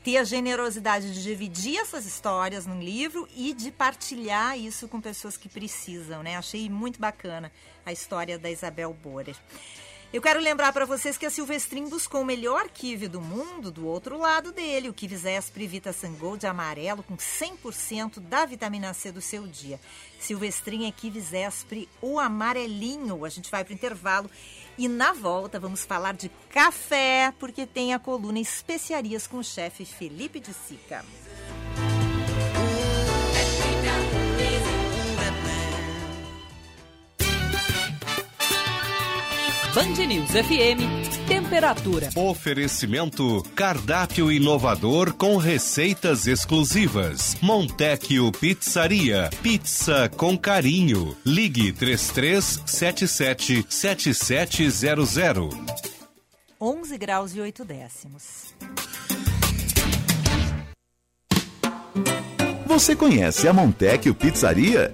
ter 0.02 0.18
a 0.18 0.24
generosidade 0.24 1.12
de 1.14 1.22
dividir 1.22 1.78
essas 1.78 2.04
histórias 2.04 2.66
num 2.66 2.80
livro 2.80 3.26
e 3.34 3.54
de 3.54 3.70
partilhar 3.70 4.58
isso 4.58 4.86
com 4.88 5.00
pessoas 5.00 5.36
que 5.36 5.48
precisam, 5.48 6.22
né? 6.22 6.36
Achei 6.36 6.68
muito 6.68 7.00
bacana 7.00 7.50
a 7.84 7.92
história 7.92 8.38
da 8.38 8.50
Isabel 8.50 8.92
Borer. 8.92 9.36
Eu 10.12 10.20
quero 10.20 10.40
lembrar 10.40 10.72
para 10.72 10.84
vocês 10.84 11.16
que 11.16 11.24
a 11.24 11.30
Silvestrin 11.30 11.88
buscou 11.88 12.22
o 12.22 12.24
melhor 12.24 12.68
kiwi 12.68 13.06
do 13.06 13.20
mundo 13.20 13.70
do 13.70 13.86
outro 13.86 14.18
lado 14.18 14.50
dele, 14.50 14.88
o 14.88 14.92
kiwi 14.92 15.16
Zespri 15.16 15.68
Vita 15.68 15.92
Sangol 15.92 16.36
de 16.36 16.48
amarelo 16.48 17.04
com 17.04 17.16
100% 17.16 18.18
da 18.18 18.44
vitamina 18.44 18.92
C 18.92 19.12
do 19.12 19.20
seu 19.20 19.46
dia. 19.46 19.78
Silvestrin 20.18 20.88
é 20.88 20.90
kiwi 20.90 21.20
Zespri, 21.20 21.88
o 22.02 22.18
amarelinho. 22.18 23.24
A 23.24 23.28
gente 23.28 23.52
vai 23.52 23.62
para 23.62 23.70
o 23.70 23.74
intervalo 23.74 24.28
e 24.76 24.88
na 24.88 25.12
volta 25.12 25.60
vamos 25.60 25.84
falar 25.84 26.14
de 26.14 26.28
café, 26.48 27.32
porque 27.38 27.64
tem 27.64 27.94
a 27.94 28.00
coluna 28.00 28.40
Especiarias 28.40 29.28
com 29.28 29.38
o 29.38 29.44
chefe 29.44 29.84
Felipe 29.84 30.40
de 30.40 30.52
Sica. 30.52 31.04
Band 39.74 40.04
News 40.04 40.30
FM, 40.30 41.28
temperatura. 41.28 42.08
Oferecimento 42.16 43.40
cardápio 43.54 44.32
inovador 44.32 45.14
com 45.14 45.36
receitas 45.36 46.26
exclusivas. 46.26 47.36
Montecchio 47.40 48.32
Pizzaria, 48.32 49.30
pizza 49.40 50.10
com 50.16 50.36
carinho. 50.36 51.16
Ligue 51.24 51.72
3377 51.72 53.64
7700. 53.68 55.54
11 56.60 56.98
graus 56.98 57.36
e 57.36 57.40
8 57.40 57.64
décimos. 57.64 58.52
Você 62.66 62.96
conhece 62.96 63.46
a 63.46 63.52
Montecchio 63.52 64.16
Pizzaria? 64.16 64.92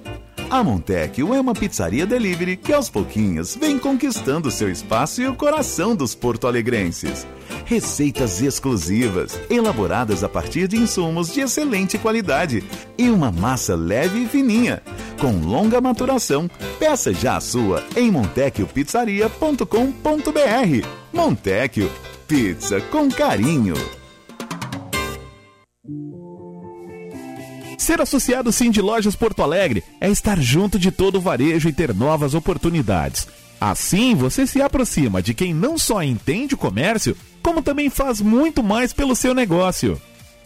A 0.49 0.63
Montecchio 0.63 1.35
é 1.35 1.41
uma 1.41 1.55
pizzaria 1.55 2.07
delivery 2.07 2.57
que 2.57 2.73
aos 2.73 2.89
pouquinhos 2.89 3.57
vem 3.57 3.77
conquistando 3.79 4.49
seu 4.49 4.71
espaço 4.71 5.21
e 5.21 5.27
o 5.27 5.35
coração 5.35 5.97
dos 5.97 6.15
porto-alegrenses. 6.15 7.27
Receitas 7.65 8.41
exclusivas, 8.41 9.41
elaboradas 9.51 10.23
a 10.23 10.29
partir 10.29 10.69
de 10.69 10.77
insumos 10.77 11.33
de 11.33 11.41
excelente 11.41 11.99
qualidade 11.99 12.63
e 12.97 13.11
uma 13.11 13.33
massa 13.33 13.75
leve 13.75 14.23
e 14.23 14.29
fininha, 14.29 14.81
com 15.21 15.33
longa 15.33 15.81
maturação. 15.81 16.49
Peça 16.79 17.13
já 17.13 17.37
a 17.37 17.41
sua 17.41 17.83
em 17.97 18.13
montecchiopizzaria.com.br. 18.13 20.89
Montecchio, 21.13 21.91
pizza 22.29 22.81
com 22.83 23.11
carinho. 23.11 23.75
Ser 27.77 28.01
associado 28.01 28.51
Sim 28.51 28.71
de 28.71 28.81
Lojas 28.81 29.15
Porto 29.15 29.43
Alegre 29.43 29.85
é 30.01 30.11
estar 30.11 30.41
junto 30.41 30.79
de 30.79 30.91
todo 30.91 31.17
o 31.17 31.21
varejo 31.21 31.69
e 31.69 31.73
ter 31.73 31.95
novas 31.95 32.35
oportunidades. 32.35 33.29
Assim, 33.61 34.15
você 34.15 34.47
se 34.47 34.61
aproxima 34.61 35.23
de 35.23 35.35
quem 35.35 35.55
não 35.55 35.79
só 35.79 36.03
entende 36.03 36.55
o 36.55 36.59
comércio, 36.59 37.17
como 37.43 37.63
também 37.63 37.89
faz 37.89 38.21
muito 38.21 38.63
mais 38.63 38.93
pelo 38.93 39.17
seu 39.17 39.35
negócio. 39.35 40.01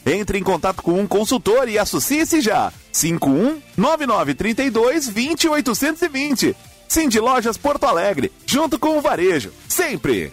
Entre 0.05 0.39
em 0.39 0.43
contato 0.43 0.83
com 0.83 0.99
um 1.01 1.07
consultor 1.07 1.69
e 1.69 1.79
associe-se 1.79 2.41
já. 2.41 2.73
51 2.93 3.61
9932 3.77 5.09
20820. 5.09 6.57
Sim 6.89 7.09
Lojas 7.21 7.57
Porto 7.57 7.85
Alegre, 7.85 8.33
junto 8.45 8.79
com 8.79 8.99
o 8.99 9.01
varejo, 9.01 9.53
sempre. 9.69 10.33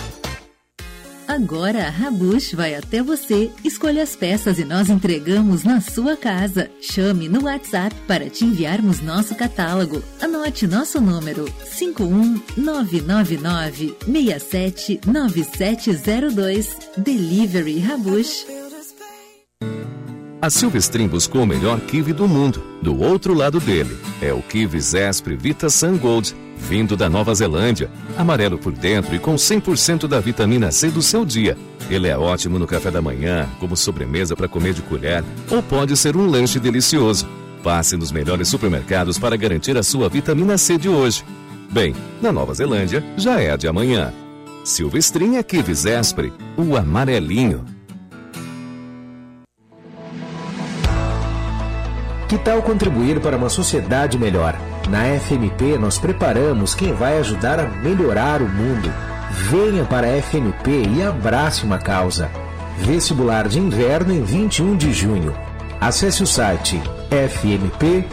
Agora 1.31 1.87
a 1.87 1.89
Rabush 1.89 2.53
vai 2.55 2.75
até 2.75 3.01
você, 3.01 3.49
escolha 3.63 4.03
as 4.03 4.17
peças 4.17 4.59
e 4.59 4.65
nós 4.65 4.89
entregamos 4.89 5.63
na 5.63 5.79
sua 5.79 6.17
casa. 6.17 6.69
Chame 6.81 7.29
no 7.29 7.45
WhatsApp 7.45 7.95
para 8.05 8.29
te 8.29 8.43
enviarmos 8.43 8.99
nosso 8.99 9.33
catálogo. 9.33 10.03
Anote 10.19 10.67
nosso 10.67 10.99
número 10.99 11.45
51999 11.77 13.95
679702. 14.05 16.75
Delivery 16.97 17.79
Rabush. 17.79 18.45
A 20.41 20.49
Silvestrin 20.49 21.07
buscou 21.07 21.43
o 21.43 21.47
melhor 21.47 21.79
kiwi 21.79 22.11
do 22.11 22.27
mundo. 22.27 22.61
Do 22.81 22.99
outro 22.99 23.33
lado 23.33 23.61
dele 23.61 23.97
é 24.21 24.33
o 24.33 24.41
kiwi 24.41 24.81
Zespri 24.81 25.37
Vita 25.37 25.69
Sun 25.69 25.97
Gold, 25.97 26.35
vindo 26.61 26.95
da 26.95 27.09
Nova 27.09 27.33
Zelândia. 27.33 27.89
Amarelo 28.17 28.57
por 28.57 28.71
dentro 28.71 29.15
e 29.15 29.19
com 29.19 29.35
100% 29.35 30.07
da 30.07 30.19
vitamina 30.19 30.71
C 30.71 30.89
do 30.89 31.01
seu 31.01 31.25
dia. 31.25 31.57
Ele 31.89 32.07
é 32.07 32.17
ótimo 32.17 32.57
no 32.59 32.67
café 32.67 32.91
da 32.91 33.01
manhã, 33.01 33.49
como 33.59 33.75
sobremesa 33.75 34.35
para 34.35 34.47
comer 34.47 34.73
de 34.73 34.81
colher, 34.81 35.23
ou 35.49 35.61
pode 35.61 35.97
ser 35.97 36.15
um 36.15 36.27
lanche 36.27 36.59
delicioso. 36.59 37.27
Passe 37.63 37.97
nos 37.97 38.11
melhores 38.11 38.47
supermercados 38.47 39.19
para 39.19 39.35
garantir 39.35 39.77
a 39.77 39.83
sua 39.83 40.07
vitamina 40.07 40.57
C 40.57 40.77
de 40.77 40.87
hoje. 40.87 41.23
Bem, 41.69 41.95
na 42.21 42.31
Nova 42.31 42.53
Zelândia 42.53 43.03
já 43.17 43.39
é 43.39 43.51
a 43.51 43.57
de 43.57 43.67
amanhã. 43.67 44.13
Silvestrin 44.63 45.37
é 45.37 45.43
kiwi 45.43 45.73
Zespri, 45.73 46.31
o 46.57 46.75
amarelinho. 46.75 47.65
Que 52.27 52.37
tal 52.37 52.61
contribuir 52.61 53.19
para 53.19 53.35
uma 53.35 53.49
sociedade 53.49 54.17
melhor? 54.17 54.70
Na 54.91 55.05
FMP, 55.17 55.77
nós 55.79 55.97
preparamos 55.97 56.75
quem 56.75 56.91
vai 56.91 57.17
ajudar 57.19 57.61
a 57.61 57.65
melhorar 57.65 58.41
o 58.41 58.49
mundo. 58.49 58.93
Venha 59.49 59.85
para 59.85 60.05
a 60.05 60.21
FMP 60.21 60.83
e 60.97 61.01
abrace 61.01 61.63
uma 61.63 61.77
causa. 61.77 62.29
Vestibular 62.79 63.47
de 63.47 63.57
Inverno 63.57 64.13
em 64.13 64.21
21 64.21 64.75
de 64.75 64.91
junho. 64.91 65.33
Acesse 65.79 66.21
o 66.21 66.27
site 66.27 66.77
fmp.edu.br. 67.09 68.11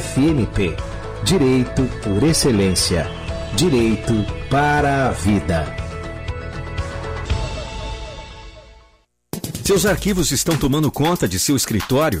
FMP 0.00 0.76
Direito 1.22 1.84
por 2.02 2.24
Excelência. 2.24 3.08
Direito 3.54 4.12
para 4.50 5.06
a 5.06 5.10
Vida. 5.12 5.64
Seus 9.62 9.86
arquivos 9.86 10.32
estão 10.32 10.56
tomando 10.56 10.90
conta 10.90 11.28
de 11.28 11.38
seu 11.38 11.54
escritório? 11.54 12.20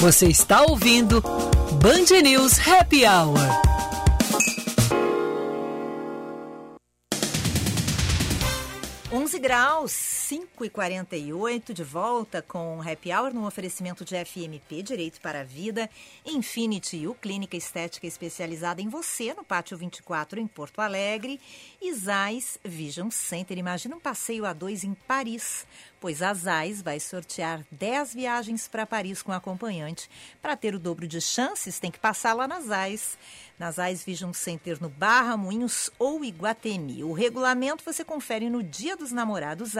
Você 0.00 0.28
está 0.28 0.62
ouvindo 0.62 1.20
Band 1.20 2.22
News 2.22 2.58
Happy 2.66 3.02
Hour. 3.04 3.36
Onze 9.12 9.38
graus, 9.38 9.92
5 9.92 10.64
e 10.64 10.70
48 10.70 11.74
de 11.74 11.84
volta 11.84 12.40
com 12.40 12.80
Happy 12.80 13.12
Hour 13.12 13.34
no 13.34 13.46
oferecimento 13.46 14.02
de 14.02 14.14
FMP, 14.24 14.82
Direito 14.82 15.20
para 15.20 15.42
a 15.42 15.44
Vida, 15.44 15.90
Infinity 16.24 17.06
U, 17.06 17.14
clínica 17.14 17.56
estética 17.56 18.06
especializada 18.06 18.80
em 18.80 18.88
você, 18.88 19.34
no 19.34 19.44
Pátio 19.44 19.76
24, 19.76 20.40
em 20.40 20.46
Porto 20.46 20.80
Alegre, 20.80 21.38
e 21.82 21.92
Zais 21.92 22.58
Vision 22.64 23.10
Center. 23.10 23.58
Imagina 23.58 23.96
um 23.96 24.00
passeio 24.00 24.46
a 24.46 24.54
dois 24.54 24.82
em 24.82 24.94
Paris 24.94 25.66
pois 26.00 26.22
a 26.22 26.32
ZAIS 26.32 26.80
vai 26.80 26.98
sortear 26.98 27.64
10 27.70 28.14
viagens 28.14 28.66
para 28.66 28.86
Paris 28.86 29.22
com 29.22 29.30
acompanhante. 29.30 30.08
Para 30.40 30.56
ter 30.56 30.74
o 30.74 30.78
dobro 30.78 31.06
de 31.06 31.20
chances, 31.20 31.78
tem 31.78 31.90
que 31.90 32.00
passar 32.00 32.32
lá 32.32 32.48
na 32.48 32.60
ZAIS, 32.60 33.18
na 33.60 33.70
ZAIS 33.70 34.02
Vision 34.02 34.32
Center 34.32 34.78
no 34.80 34.88
Barra, 34.88 35.36
Moinhos 35.36 35.90
ou 35.98 36.24
Iguatemi. 36.24 37.04
O 37.04 37.12
regulamento 37.12 37.84
você 37.84 38.02
confere 38.02 38.48
no 38.48 38.62
dia 38.62 38.96
dos 38.96 39.12
namorados. 39.12 39.74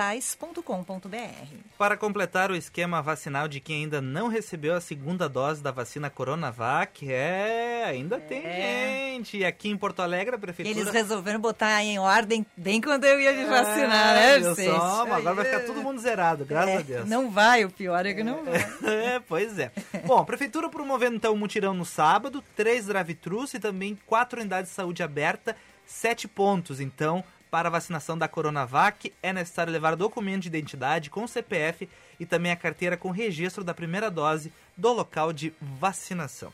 Para 1.78 1.96
completar 1.96 2.50
o 2.50 2.54
esquema 2.54 3.00
vacinal 3.00 3.48
de 3.48 3.58
quem 3.58 3.84
ainda 3.84 4.02
não 4.02 4.28
recebeu 4.28 4.74
a 4.74 4.82
segunda 4.82 5.30
dose 5.30 5.62
da 5.62 5.70
vacina 5.70 6.10
Coronavac, 6.10 7.10
é, 7.10 7.84
ainda 7.86 8.16
é. 8.16 8.20
tem 8.20 8.42
gente. 8.42 9.38
E 9.38 9.46
aqui 9.46 9.70
em 9.70 9.78
Porto 9.78 10.00
Alegre, 10.00 10.36
a 10.36 10.38
prefeitura... 10.38 10.78
Eles 10.78 10.92
resolveram 10.92 11.40
botar 11.40 11.82
em 11.82 11.98
ordem 11.98 12.44
bem 12.54 12.82
quando 12.82 13.06
eu 13.06 13.18
ia 13.18 13.32
me 13.32 13.46
vacinar, 13.46 14.16
é, 14.18 14.38
né, 14.38 14.48
Vicente? 14.50 14.76
Só, 14.76 15.02
agora 15.10 15.34
vai 15.34 15.44
ficar 15.46 15.60
todo 15.60 15.80
mundo 15.80 15.98
zerado, 15.98 16.44
graças 16.44 16.74
é, 16.74 16.76
a 16.76 16.82
Deus. 16.82 17.08
Não 17.08 17.30
vai, 17.30 17.64
o 17.64 17.70
pior 17.70 18.04
é 18.04 18.12
que 18.12 18.22
não 18.22 18.44
vai. 18.44 18.56
é, 19.16 19.20
pois 19.26 19.58
é. 19.58 19.72
Bom, 20.04 20.18
a 20.18 20.24
prefeitura 20.24 20.68
promovendo 20.68 21.16
então 21.16 21.32
um 21.32 21.38
mutirão 21.38 21.72
no 21.72 21.86
sábado, 21.86 22.44
três 22.54 22.84
drive-thrus 22.84 23.54
e 23.54 23.69
também 23.70 23.96
quatro 24.04 24.40
unidades 24.40 24.70
de 24.70 24.74
saúde 24.74 25.00
aberta, 25.00 25.56
sete 25.86 26.26
pontos, 26.26 26.80
então, 26.80 27.22
para 27.50 27.68
a 27.68 27.70
vacinação 27.70 28.18
da 28.18 28.26
Coronavac, 28.26 29.12
é 29.22 29.32
necessário 29.32 29.72
levar 29.72 29.94
documento 29.94 30.42
de 30.42 30.48
identidade 30.48 31.08
com 31.08 31.26
CPF 31.26 31.88
e 32.18 32.26
também 32.26 32.50
a 32.50 32.56
carteira 32.56 32.96
com 32.96 33.10
registro 33.10 33.62
da 33.62 33.72
primeira 33.72 34.10
dose 34.10 34.52
do 34.76 34.92
local 34.92 35.32
de 35.32 35.52
vacinação. 35.60 36.52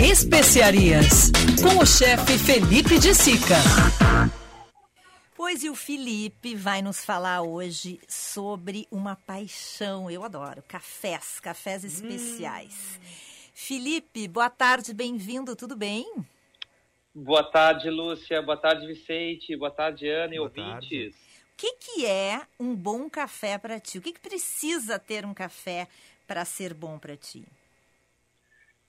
Especiarias, 0.00 1.32
com 1.60 1.82
o 1.82 1.86
chefe 1.86 2.38
Felipe 2.38 2.98
de 3.00 3.12
Sica. 3.12 3.56
Pois 5.38 5.62
e 5.62 5.70
o 5.70 5.74
Felipe 5.76 6.56
vai 6.56 6.82
nos 6.82 7.04
falar 7.04 7.42
hoje 7.42 8.00
sobre 8.08 8.88
uma 8.90 9.14
paixão, 9.14 10.10
eu 10.10 10.24
adoro, 10.24 10.64
cafés, 10.66 11.38
cafés 11.38 11.84
especiais. 11.84 12.98
Hum. 13.00 13.06
Felipe, 13.54 14.26
boa 14.26 14.50
tarde, 14.50 14.92
bem-vindo, 14.92 15.54
tudo 15.54 15.76
bem? 15.76 16.04
Boa 17.14 17.44
tarde, 17.44 17.88
Lúcia, 17.88 18.42
boa 18.42 18.56
tarde, 18.56 18.84
Vicente, 18.84 19.56
boa 19.56 19.70
tarde, 19.70 20.08
Ana 20.08 20.34
e 20.34 20.38
boa 20.38 20.48
ouvintes. 20.48 20.90
Tarde. 20.90 21.08
O 21.08 21.56
que, 21.56 21.72
que 21.74 22.04
é 22.04 22.42
um 22.58 22.74
bom 22.74 23.08
café 23.08 23.58
para 23.58 23.78
ti? 23.78 23.98
O 23.98 24.02
que, 24.02 24.14
que 24.14 24.20
precisa 24.20 24.98
ter 24.98 25.24
um 25.24 25.32
café 25.32 25.86
para 26.26 26.44
ser 26.44 26.74
bom 26.74 26.98
para 26.98 27.16
ti? 27.16 27.44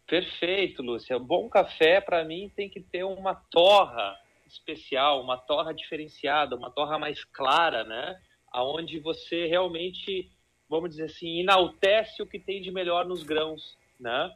Perfeito, 0.08 0.82
Lúcia. 0.82 1.20
Bom 1.20 1.47
café, 1.47 2.02
para 2.02 2.26
mim, 2.26 2.52
tem 2.56 2.68
que 2.68 2.82
ter 2.82 3.04
uma 3.04 3.36
torra 3.36 4.18
especial, 4.54 5.22
uma 5.22 5.38
torra 5.38 5.74
diferenciada, 5.74 6.56
uma 6.56 6.72
torra 6.72 6.97
mais 6.97 7.24
clara, 7.24 7.84
né? 7.84 8.20
Aonde 8.52 9.00
você 9.00 9.47
realmente, 9.47 10.30
vamos 10.70 10.91
dizer 10.91 11.06
assim, 11.06 11.39
enaltece 11.39 12.22
o 12.22 12.28
que 12.28 12.39
tem 12.39 12.62
de 12.62 12.72
melhor 12.72 13.06
nos 13.06 13.24
grãos, 13.24 13.78
né? 14.00 14.32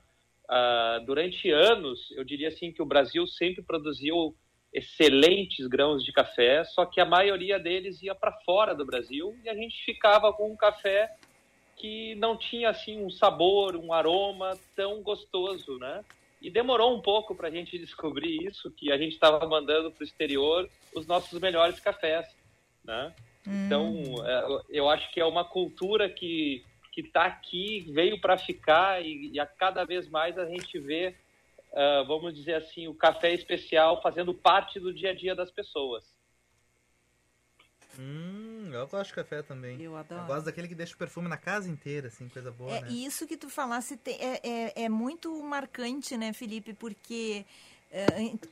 Uh, 0.45 1.05
durante 1.05 1.49
anos, 1.49 2.11
eu 2.11 2.23
diria 2.23 2.49
assim 2.49 2.71
que 2.71 2.81
o 2.81 2.85
Brasil 2.85 3.25
sempre 3.25 3.63
produziu 3.63 4.35
excelentes 4.73 5.67
grãos 5.67 6.03
de 6.03 6.11
café, 6.11 6.63
só 6.63 6.85
que 6.85 6.99
a 6.99 7.05
maioria 7.05 7.59
deles 7.59 8.01
ia 8.01 8.15
para 8.15 8.31
fora 8.43 8.73
do 8.73 8.85
Brasil 8.85 9.37
e 9.43 9.49
a 9.49 9.53
gente 9.53 9.83
ficava 9.85 10.33
com 10.33 10.51
um 10.51 10.57
café 10.57 11.15
que 11.75 12.15
não 12.15 12.37
tinha 12.37 12.69
assim 12.69 13.03
um 13.03 13.09
sabor, 13.09 13.75
um 13.75 13.93
aroma 13.93 14.57
tão 14.75 15.01
gostoso, 15.01 15.77
né? 15.77 16.03
E 16.43 16.51
demorou 16.51 16.95
um 16.95 17.01
pouco 17.01 17.33
para 17.33 17.47
a 17.47 17.51
gente 17.51 17.79
descobrir 17.79 18.45
isso, 18.45 18.69
que 18.69 18.91
a 18.91 18.97
gente 18.97 19.13
estava 19.13 19.47
mandando 19.47 19.89
para 19.89 20.01
o 20.01 20.03
exterior 20.03 20.69
os 20.93 21.07
nossos 21.07 21.39
melhores 21.39 21.79
cafés, 21.79 22.27
né? 22.83 23.15
Então, 23.47 23.93
hum. 23.93 24.13
Então, 24.13 24.61
eu 24.69 24.89
acho 24.89 25.11
que 25.11 25.19
é 25.19 25.25
uma 25.25 25.45
cultura 25.45 26.09
que 26.09 26.63
que 26.93 27.01
está 27.01 27.25
aqui, 27.25 27.81
veio 27.91 28.21
para 28.21 28.37
ficar 28.37 29.03
e, 29.03 29.31
e, 29.33 29.39
a 29.39 29.47
cada 29.47 29.83
vez 29.83 30.07
mais 30.07 30.37
a 30.37 30.45
gente 30.45 30.77
vê, 30.77 31.15
uh, 31.71 32.05
vamos 32.05 32.35
dizer 32.35 32.53
assim, 32.53 32.87
o 32.87 32.93
café 32.93 33.33
especial 33.33 33.99
fazendo 33.99 34.31
parte 34.31 34.79
do 34.79 34.93
dia 34.93 35.09
a 35.09 35.15
dia 35.15 35.33
das 35.33 35.49
pessoas. 35.49 36.05
Hum, 37.97 38.42
eu 38.79 38.87
gosto 38.87 39.09
de 39.09 39.13
café 39.15 39.41
também. 39.41 39.81
Eu 39.81 39.95
adoro. 39.95 40.21
Eu 40.21 40.27
gosto 40.27 40.45
daquele 40.45 40.67
que 40.67 40.75
deixa 40.75 40.93
o 40.93 40.97
perfume 40.97 41.27
na 41.27 41.37
casa 41.37 41.69
inteira, 41.69 42.07
assim, 42.07 42.27
coisa 42.29 42.51
boa, 42.51 42.71
é, 42.71 42.81
né? 42.81 42.91
Isso 42.91 43.27
que 43.27 43.37
tu 43.37 43.49
falasse 43.49 43.99
é, 44.05 44.47
é, 44.47 44.83
é 44.83 44.89
muito 44.89 45.41
marcante, 45.43 46.17
né, 46.17 46.33
Felipe? 46.33 46.73
Porque 46.73 47.45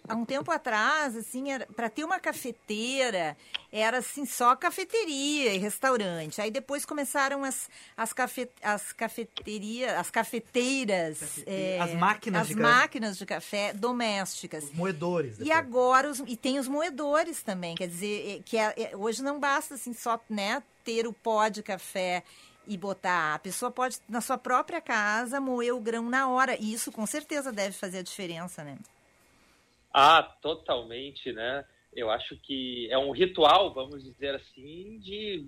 há 0.07 0.15
um 0.15 0.23
tempo 0.23 0.51
atrás, 0.51 1.15
assim, 1.15 1.45
para 1.75 1.89
ter 1.89 2.03
uma 2.03 2.19
cafeteira, 2.19 3.35
era 3.71 3.97
assim 3.97 4.25
só 4.25 4.55
cafeteria 4.55 5.53
e 5.53 5.57
restaurante. 5.57 6.39
Aí 6.39 6.51
depois 6.51 6.85
começaram 6.85 7.43
as, 7.43 7.69
as, 7.97 8.13
cafe, 8.13 8.47
as 8.61 8.93
cafeterias, 8.93 9.97
as 9.97 10.11
cafeteiras, 10.11 11.43
é, 11.45 11.79
as 11.79 11.93
máquinas 11.93 12.41
as 12.43 12.47
de 12.49 12.55
máquinas 12.55 13.17
de 13.17 13.25
café 13.25 13.73
domésticas. 13.73 14.65
Os 14.65 14.73
moedores. 14.73 15.39
E 15.39 15.51
agora 15.51 16.09
os, 16.09 16.19
e 16.19 16.37
tem 16.37 16.59
os 16.59 16.67
moedores 16.67 17.41
também, 17.41 17.75
quer 17.75 17.87
dizer, 17.87 18.43
que 18.45 18.57
é, 18.57 18.73
é, 18.77 18.95
hoje 18.95 19.23
não 19.23 19.39
basta 19.39 19.73
assim 19.75 19.93
só, 19.93 20.19
né, 20.29 20.61
ter 20.83 21.07
o 21.07 21.13
pó 21.13 21.47
de 21.47 21.63
café 21.63 22.23
e 22.67 22.77
botar. 22.77 23.33
A 23.33 23.39
pessoa 23.39 23.71
pode, 23.71 23.97
na 24.07 24.21
sua 24.21 24.37
própria 24.37 24.79
casa, 24.79 25.41
moer 25.41 25.73
o 25.73 25.79
grão 25.79 26.09
na 26.09 26.29
hora. 26.29 26.55
E 26.59 26.73
isso 26.73 26.91
com 26.91 27.05
certeza 27.05 27.51
deve 27.51 27.75
fazer 27.75 27.99
a 27.99 28.03
diferença, 28.03 28.63
né? 28.63 28.77
Ah, 29.93 30.23
totalmente, 30.41 31.31
né? 31.31 31.65
Eu 31.93 32.09
acho 32.09 32.37
que 32.37 32.89
é 32.89 32.97
um 32.97 33.11
ritual, 33.11 33.73
vamos 33.73 34.03
dizer 34.03 34.35
assim, 34.35 34.99
de, 34.99 35.47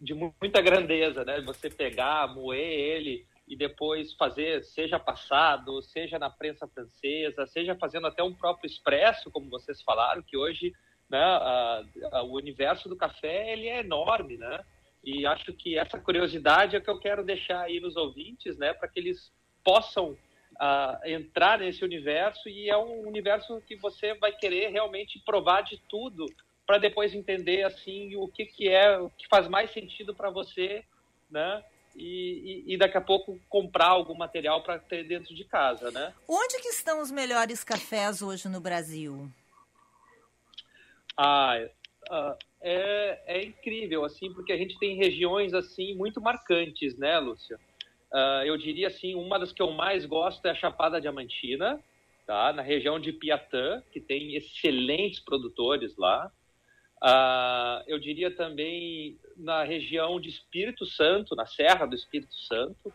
de 0.00 0.14
muita 0.14 0.62
grandeza, 0.62 1.24
né? 1.24 1.40
Você 1.42 1.68
pegar, 1.68 2.34
moer 2.34 2.60
ele 2.60 3.26
e 3.46 3.56
depois 3.56 4.14
fazer, 4.14 4.64
seja 4.64 4.98
passado, 4.98 5.82
seja 5.82 6.18
na 6.18 6.30
prensa 6.30 6.66
francesa, 6.66 7.46
seja 7.46 7.74
fazendo 7.74 8.06
até 8.06 8.22
um 8.22 8.32
próprio 8.32 8.66
expresso, 8.66 9.30
como 9.30 9.50
vocês 9.50 9.82
falaram, 9.82 10.22
que 10.22 10.36
hoje 10.36 10.72
né, 11.10 11.22
a, 11.22 11.84
a, 12.12 12.22
o 12.22 12.36
universo 12.36 12.88
do 12.88 12.96
café 12.96 13.52
ele 13.52 13.68
é 13.68 13.80
enorme, 13.80 14.38
né? 14.38 14.64
E 15.04 15.26
acho 15.26 15.52
que 15.52 15.76
essa 15.76 15.98
curiosidade 15.98 16.76
é 16.76 16.80
que 16.80 16.88
eu 16.88 16.98
quero 16.98 17.24
deixar 17.24 17.62
aí 17.62 17.80
nos 17.80 17.96
ouvintes, 17.96 18.56
né, 18.56 18.72
para 18.72 18.88
que 18.88 19.00
eles 19.00 19.32
possam 19.64 20.16
uh, 20.62 21.04
entrar 21.04 21.58
nesse 21.58 21.84
universo 21.84 22.48
e 22.48 22.70
é 22.70 22.76
um 22.76 23.06
universo 23.06 23.60
que 23.66 23.74
você 23.74 24.14
vai 24.14 24.32
querer 24.32 24.70
realmente 24.70 25.18
provar 25.26 25.62
de 25.62 25.78
tudo 25.88 26.26
para 26.64 26.78
depois 26.78 27.12
entender 27.12 27.64
assim 27.64 28.14
o 28.16 28.28
que, 28.28 28.46
que 28.46 28.68
é 28.68 28.96
o 28.96 29.10
que 29.10 29.26
faz 29.28 29.48
mais 29.48 29.72
sentido 29.72 30.14
para 30.14 30.30
você, 30.30 30.84
né? 31.28 31.64
E, 31.94 32.64
e, 32.66 32.74
e, 32.74 32.76
daqui 32.78 32.96
a 32.96 33.02
pouco 33.02 33.38
comprar 33.50 33.88
algum 33.88 34.14
material 34.14 34.62
para 34.62 34.78
ter 34.78 35.06
dentro 35.06 35.34
de 35.34 35.44
casa, 35.44 35.90
né? 35.90 36.14
Onde 36.26 36.58
que 36.62 36.68
estão 36.68 37.02
os 37.02 37.10
melhores 37.10 37.62
cafés 37.62 38.22
hoje 38.22 38.48
no 38.48 38.60
Brasil? 38.60 39.30
Ah, 41.14 41.58
uh, 42.10 42.34
é, 42.62 43.20
é 43.26 43.42
incrível 43.44 44.06
assim, 44.06 44.32
porque 44.32 44.54
a 44.54 44.56
gente 44.56 44.78
tem 44.78 44.96
regiões 44.96 45.52
assim 45.52 45.94
muito 45.94 46.18
marcantes, 46.18 46.96
né, 46.96 47.18
Lúcia? 47.18 47.60
Uh, 48.12 48.44
eu 48.44 48.58
diria 48.58 48.88
assim, 48.88 49.14
uma 49.14 49.38
das 49.38 49.52
que 49.52 49.62
eu 49.62 49.70
mais 49.70 50.04
gosto 50.04 50.44
é 50.44 50.50
a 50.50 50.54
Chapada 50.54 51.00
Diamantina, 51.00 51.82
tá? 52.26 52.52
na 52.52 52.60
região 52.60 53.00
de 53.00 53.12
Piatã, 53.12 53.82
que 53.90 54.00
tem 54.00 54.34
excelentes 54.34 55.18
produtores 55.20 55.96
lá. 55.96 56.30
Uh, 57.02 57.82
eu 57.86 57.98
diria 57.98 58.30
também 58.30 59.18
na 59.36 59.64
região 59.64 60.20
de 60.20 60.28
Espírito 60.28 60.84
Santo, 60.84 61.34
na 61.34 61.46
Serra 61.46 61.86
do 61.86 61.94
Espírito 61.94 62.34
Santo, 62.34 62.92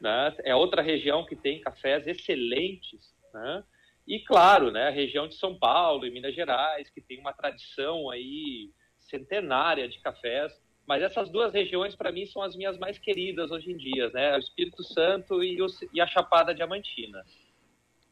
né? 0.00 0.34
é 0.44 0.54
outra 0.54 0.80
região 0.80 1.26
que 1.26 1.34
tem 1.34 1.60
cafés 1.60 2.06
excelentes. 2.06 3.12
Né? 3.34 3.64
E 4.06 4.20
claro, 4.20 4.70
né, 4.70 4.88
a 4.88 4.90
região 4.90 5.26
de 5.26 5.34
São 5.34 5.58
Paulo 5.58 6.06
e 6.06 6.10
Minas 6.10 6.34
Gerais, 6.34 6.88
que 6.88 7.00
tem 7.00 7.18
uma 7.18 7.32
tradição 7.32 8.10
aí 8.10 8.70
centenária 9.00 9.88
de 9.88 9.98
cafés. 10.00 10.52
Mas 10.86 11.02
essas 11.02 11.30
duas 11.30 11.52
regiões, 11.52 11.94
para 11.94 12.12
mim, 12.12 12.26
são 12.26 12.42
as 12.42 12.56
minhas 12.56 12.76
mais 12.78 12.98
queridas 12.98 13.50
hoje 13.50 13.70
em 13.70 13.76
dia, 13.76 14.10
né? 14.10 14.34
O 14.36 14.38
Espírito 14.38 14.82
Santo 14.82 15.42
e, 15.42 15.60
o, 15.62 15.66
e 15.92 16.00
a 16.00 16.06
Chapada 16.06 16.54
Diamantina. 16.54 17.24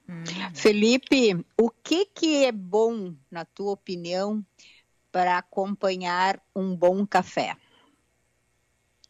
Hum. 0.08 0.24
Felipe, 0.54 1.44
o 1.60 1.70
que, 1.70 2.04
que 2.06 2.44
é 2.44 2.52
bom, 2.52 3.14
na 3.30 3.44
tua 3.44 3.72
opinião, 3.72 4.44
para 5.10 5.38
acompanhar 5.38 6.40
um 6.54 6.74
bom 6.74 7.06
café? 7.06 7.56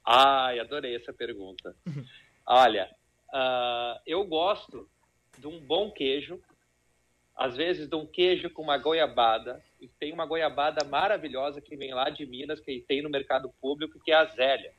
Ai, 0.04 0.58
adorei 0.58 0.96
essa 0.96 1.12
pergunta. 1.12 1.76
Olha, 2.46 2.90
uh, 3.32 4.00
eu 4.06 4.24
gosto 4.24 4.88
de 5.38 5.46
um 5.46 5.61
bom 5.61 5.90
queijo, 5.90 6.40
às 7.41 7.57
vezes 7.57 7.88
de 7.88 7.97
um 7.97 8.05
queijo 8.05 8.51
com 8.51 8.61
uma 8.61 8.76
goiabada, 8.76 9.64
e 9.80 9.88
tem 9.88 10.12
uma 10.12 10.26
goiabada 10.26 10.84
maravilhosa 10.84 11.59
que 11.59 11.74
vem 11.74 11.95
lá 11.95 12.11
de 12.11 12.26
Minas, 12.26 12.61
que 12.61 12.84
tem 12.86 13.01
no 13.01 13.09
mercado 13.09 13.51
público, 13.62 13.99
que 14.05 14.12
é 14.12 14.16
a 14.16 14.26
Zélia. 14.26 14.74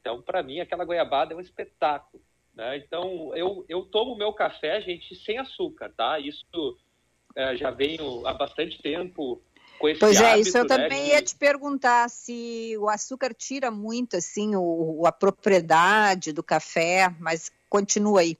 Então, 0.00 0.22
para 0.22 0.40
mim, 0.40 0.60
aquela 0.60 0.84
goiabada 0.84 1.34
é 1.34 1.36
um 1.36 1.40
espetáculo. 1.40 2.22
Né? 2.54 2.76
Então, 2.76 3.34
eu, 3.34 3.64
eu 3.68 3.82
tomo 3.82 4.16
meu 4.16 4.32
café, 4.32 4.80
gente, 4.80 5.12
sem 5.16 5.38
açúcar, 5.38 5.92
tá? 5.96 6.20
Isso 6.20 6.78
é, 7.34 7.56
já 7.56 7.72
venho 7.72 8.24
há 8.24 8.32
bastante 8.32 8.80
tempo 8.80 9.42
com 9.80 9.88
esse 9.88 9.98
Pois 9.98 10.18
hábito, 10.18 10.36
é, 10.36 10.40
isso 10.40 10.56
eu 10.56 10.62
né, 10.62 10.68
também 10.68 11.04
de- 11.06 11.10
ia 11.10 11.20
te 11.20 11.34
perguntar 11.34 12.08
se 12.08 12.76
o 12.78 12.88
açúcar 12.88 13.34
tira 13.34 13.72
muito, 13.72 14.16
assim, 14.16 14.54
o, 14.54 15.04
a 15.04 15.10
propriedade 15.10 16.32
do 16.32 16.44
café, 16.44 17.12
mas 17.18 17.50
continua 17.68 18.20
aí. 18.20 18.38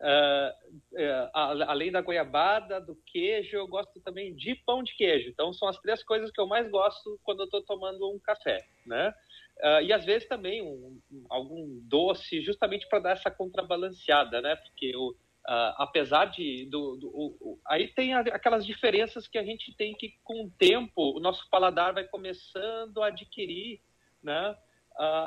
A- 0.00 1.64
além 1.68 1.90
da 1.90 2.00
goiabada, 2.00 2.80
do 2.80 2.94
queijo, 3.06 3.56
eu 3.56 3.66
gosto 3.66 4.00
também 4.00 4.34
de 4.34 4.54
pão 4.54 4.82
de 4.82 4.94
queijo. 4.94 5.28
Então, 5.30 5.52
são 5.52 5.68
as 5.68 5.78
três 5.80 6.02
coisas 6.04 6.30
que 6.30 6.40
eu 6.40 6.46
mais 6.46 6.70
gosto 6.70 7.18
quando 7.24 7.40
eu 7.40 7.44
estou 7.46 7.62
tomando 7.62 8.08
um 8.10 8.18
café, 8.18 8.64
né? 8.86 9.12
Ah, 9.60 9.82
e 9.82 9.92
às 9.92 10.04
vezes 10.04 10.28
também 10.28 10.62
um- 10.62 11.00
um- 11.10 11.26
algum 11.28 11.66
doce, 11.88 12.40
justamente 12.42 12.88
para 12.88 13.00
dar 13.00 13.10
essa 13.12 13.30
contrabalanceada, 13.30 14.40
né? 14.40 14.54
Porque 14.54 14.94
o, 14.96 15.16
ah, 15.46 15.74
apesar 15.78 16.26
de 16.26 16.66
do, 16.66 16.96
do- 16.96 17.08
o- 17.08 17.36
o- 17.40 17.58
aí 17.66 17.88
tem 17.88 18.14
aquelas 18.14 18.64
diferenças 18.64 19.26
que 19.26 19.36
a 19.36 19.42
gente 19.42 19.74
tem 19.76 19.94
que 19.94 20.14
com 20.22 20.44
o 20.44 20.50
tempo 20.50 21.16
o 21.16 21.20
nosso 21.20 21.48
paladar 21.50 21.92
vai 21.92 22.04
começando 22.04 23.02
a 23.02 23.06
adquirir, 23.08 23.80
né? 24.22 24.56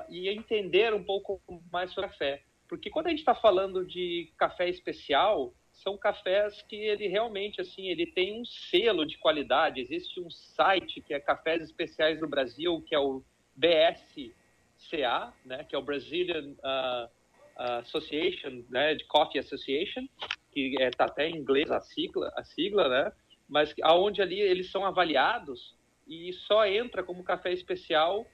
E 0.09 0.27
entender 0.29 0.93
um 0.93 1.03
pouco 1.03 1.41
mais 1.71 1.91
sobre 1.93 2.09
café. 2.09 2.43
Porque 2.71 2.89
quando 2.89 3.07
a 3.07 3.09
gente 3.09 3.19
está 3.19 3.35
falando 3.35 3.85
de 3.85 4.31
café 4.37 4.69
especial, 4.69 5.53
são 5.73 5.97
cafés 5.97 6.61
que 6.61 6.77
ele 6.77 7.05
realmente 7.05 7.59
assim 7.59 7.89
ele 7.89 8.05
tem 8.05 8.39
um 8.39 8.45
selo 8.45 9.05
de 9.05 9.17
qualidade. 9.17 9.81
Existe 9.81 10.21
um 10.21 10.29
site 10.29 11.01
que 11.01 11.13
é 11.13 11.19
Cafés 11.19 11.61
Especiais 11.63 12.21
do 12.21 12.29
Brasil, 12.29 12.81
que 12.87 12.95
é 12.95 12.99
o 12.99 13.21
BSCA, 13.57 15.33
né, 15.43 15.65
que 15.65 15.75
é 15.75 15.77
o 15.77 15.81
Brazilian 15.81 16.55
ah, 16.63 17.09
Association, 17.57 18.63
né, 18.69 18.95
de 18.95 19.03
Coffee 19.03 19.41
Association, 19.41 20.07
que 20.53 20.73
está 20.79 21.03
até 21.07 21.27
em 21.27 21.35
inglês 21.35 21.69
a 21.69 21.81
sigla, 21.81 22.31
a 22.37 22.43
sigla, 22.45 22.87
né, 22.87 23.11
mas 23.49 23.75
aonde 23.83 24.21
ali 24.21 24.39
eles 24.39 24.71
são 24.71 24.85
avaliados 24.85 25.75
e 26.07 26.31
só 26.47 26.65
entra 26.65 27.03
como 27.03 27.21
café 27.21 27.51
especial 27.51 28.25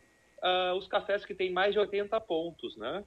ah, 0.43 0.75
os 0.75 0.87
cafés 0.87 1.25
que 1.25 1.33
têm 1.33 1.51
mais 1.51 1.73
de 1.73 1.79
80 1.79 2.21
pontos, 2.21 2.77
né? 2.77 3.03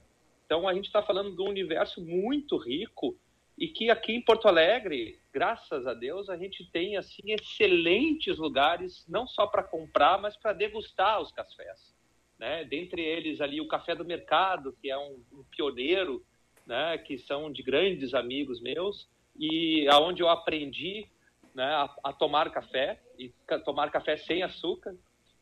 Então 0.51 0.67
a 0.67 0.73
gente 0.73 0.87
está 0.87 1.01
falando 1.01 1.33
de 1.33 1.41
um 1.41 1.47
universo 1.47 2.01
muito 2.01 2.57
rico 2.57 3.17
e 3.57 3.69
que 3.69 3.89
aqui 3.89 4.11
em 4.11 4.21
Porto 4.21 4.49
Alegre, 4.49 5.17
graças 5.31 5.87
a 5.87 5.93
Deus, 5.93 6.29
a 6.29 6.35
gente 6.35 6.69
tem 6.69 6.97
assim 6.97 7.21
excelentes 7.27 8.37
lugares 8.37 9.05
não 9.07 9.25
só 9.25 9.47
para 9.47 9.63
comprar, 9.63 10.19
mas 10.19 10.35
para 10.35 10.51
degustar 10.51 11.21
os 11.21 11.31
cafés, 11.31 11.95
né? 12.37 12.65
Dentre 12.65 13.01
eles 13.01 13.39
ali 13.39 13.61
o 13.61 13.67
Café 13.69 13.95
do 13.95 14.03
Mercado, 14.03 14.75
que 14.81 14.91
é 14.91 14.97
um, 14.97 15.23
um 15.31 15.41
pioneiro, 15.55 16.21
né? 16.67 16.97
Que 16.97 17.17
são 17.17 17.49
de 17.49 17.63
grandes 17.63 18.13
amigos 18.13 18.59
meus 18.59 19.07
e 19.39 19.87
aonde 19.87 20.21
eu 20.21 20.27
aprendi, 20.27 21.07
né? 21.55 21.63
A, 21.63 21.95
a 22.03 22.11
tomar 22.11 22.51
café 22.51 22.99
e 23.17 23.33
tomar 23.63 23.89
café 23.89 24.17
sem 24.17 24.43
açúcar, 24.43 24.97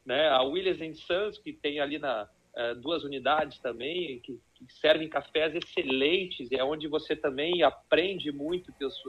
né? 0.05 0.29
A 0.29 0.43
Williams 0.43 0.99
Sons 0.99 1.39
que 1.39 1.51
tem 1.51 1.79
ali 1.79 1.97
na 1.97 2.29
duas 2.81 3.03
unidades 3.03 3.59
também 3.59 4.19
que, 4.19 4.39
que 4.55 4.65
servem 4.73 5.07
cafés 5.07 5.53
excelentes, 5.55 6.51
é 6.51 6.63
onde 6.63 6.87
você 6.87 7.15
também 7.15 7.63
aprende 7.63 8.31
muito. 8.31 8.71
que 8.73 8.83
os- 8.85 9.01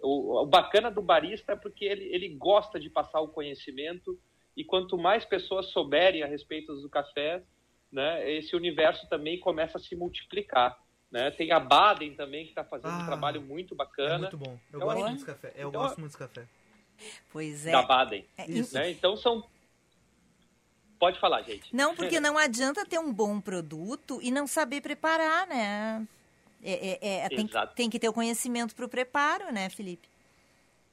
o, 0.00 0.42
o 0.42 0.46
bacana 0.46 0.90
do 0.90 1.02
barista 1.02 1.52
é 1.52 1.56
porque 1.56 1.84
ele, 1.84 2.04
ele 2.14 2.28
gosta 2.30 2.78
de 2.78 2.88
passar 2.88 3.20
o 3.20 3.28
conhecimento 3.28 4.18
e 4.56 4.64
quanto 4.64 4.96
mais 4.98 5.24
pessoas 5.24 5.66
souberem 5.66 6.22
a 6.22 6.26
respeito 6.26 6.74
do 6.80 6.88
café, 6.88 7.42
né, 7.92 8.30
esse 8.32 8.54
universo 8.56 9.08
também 9.08 9.38
começa 9.40 9.78
a 9.78 9.80
se 9.80 9.94
multiplicar. 9.96 10.78
Né? 11.10 11.30
Tem 11.30 11.50
a 11.52 11.58
Baden 11.60 12.14
também 12.14 12.44
que 12.44 12.50
está 12.50 12.62
fazendo 12.64 12.92
um 12.92 13.00
Ah, 13.00 13.06
trabalho 13.06 13.40
muito 13.40 13.74
É 13.74 13.76
bacana. 13.76 14.18
muito 14.18 14.36
bom. 14.36 14.58
Eu 14.72 14.78
Então, 14.78 14.80
gosto 14.88 15.04
a 15.04 15.08
muito 15.08 15.26
café. 15.26 15.52
Eu 15.56 15.68
então, 15.68 15.80
gosto 15.82 15.98
muito 16.00 16.10
desse 16.12 16.18
café. 16.18 16.46
Pois 17.32 17.66
é. 17.66 17.72
da 17.72 17.82
Baden. 17.82 18.24
É, 18.36 18.50
Isso, 18.50 18.74
né? 18.74 18.90
Então 18.90 19.16
são. 19.16 19.42
Pode 20.98 21.18
falar, 21.20 21.42
gente. 21.42 21.74
Não, 21.74 21.94
porque 21.94 22.18
não 22.18 22.36
adianta 22.36 22.84
ter 22.84 22.98
um 22.98 23.12
bom 23.12 23.40
produto 23.40 24.18
e 24.22 24.30
não 24.30 24.46
saber 24.46 24.80
preparar, 24.80 25.46
né? 25.46 26.06
É, 26.62 26.72
é- 26.98 27.18
é- 27.24 27.28
tem, 27.28 27.46
que- 27.46 27.66
tem 27.76 27.90
que 27.90 27.98
ter 28.00 28.08
o 28.08 28.12
conhecimento 28.12 28.74
para 28.74 28.84
o 28.84 28.88
preparo, 28.88 29.52
né, 29.52 29.70
Felipe? 29.70 30.08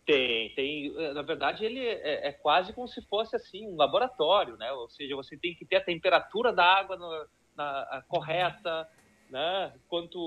Tem, 0.06 0.54
tem. 0.54 0.94
eh, 0.96 1.14
Na 1.14 1.24
verdade, 1.24 1.66
ele 1.66 1.80
é, 1.80 2.28
é 2.28 2.32
quase 2.32 2.72
como 2.72 2.88
se 2.88 3.02
fosse 3.08 3.36
assim 3.36 3.68
um 3.68 3.76
laboratório, 3.76 4.56
né? 4.58 4.72
Ou 4.74 4.88
seja, 4.88 5.16
você 5.16 5.36
tem 5.36 5.56
que 5.56 5.66
ter 5.66 5.78
a 5.78 5.84
temperatura 5.84 6.54
da 6.54 6.64
água 6.64 6.96
no- 6.96 7.26
na, 7.58 7.80
a 7.90 8.02
correta, 8.08 8.88
né? 9.30 9.74
quanto 9.88 10.20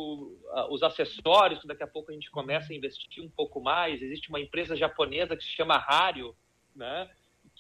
uh, 0.53 0.73
os 0.75 0.83
acessórios, 0.83 1.61
que 1.61 1.69
daqui 1.69 1.85
a 1.85 1.87
pouco 1.87 2.11
a 2.11 2.15
gente 2.15 2.29
começa 2.33 2.73
a 2.73 2.77
investir 2.77 3.23
um 3.23 3.29
pouco 3.31 3.61
mais. 3.61 4.03
Existe 4.03 4.29
uma 4.29 4.41
empresa 4.41 4.75
japonesa 4.75 5.37
que 5.37 5.45
se 5.45 5.51
chama 5.51 5.77
Hario, 5.77 6.35
né? 6.75 7.09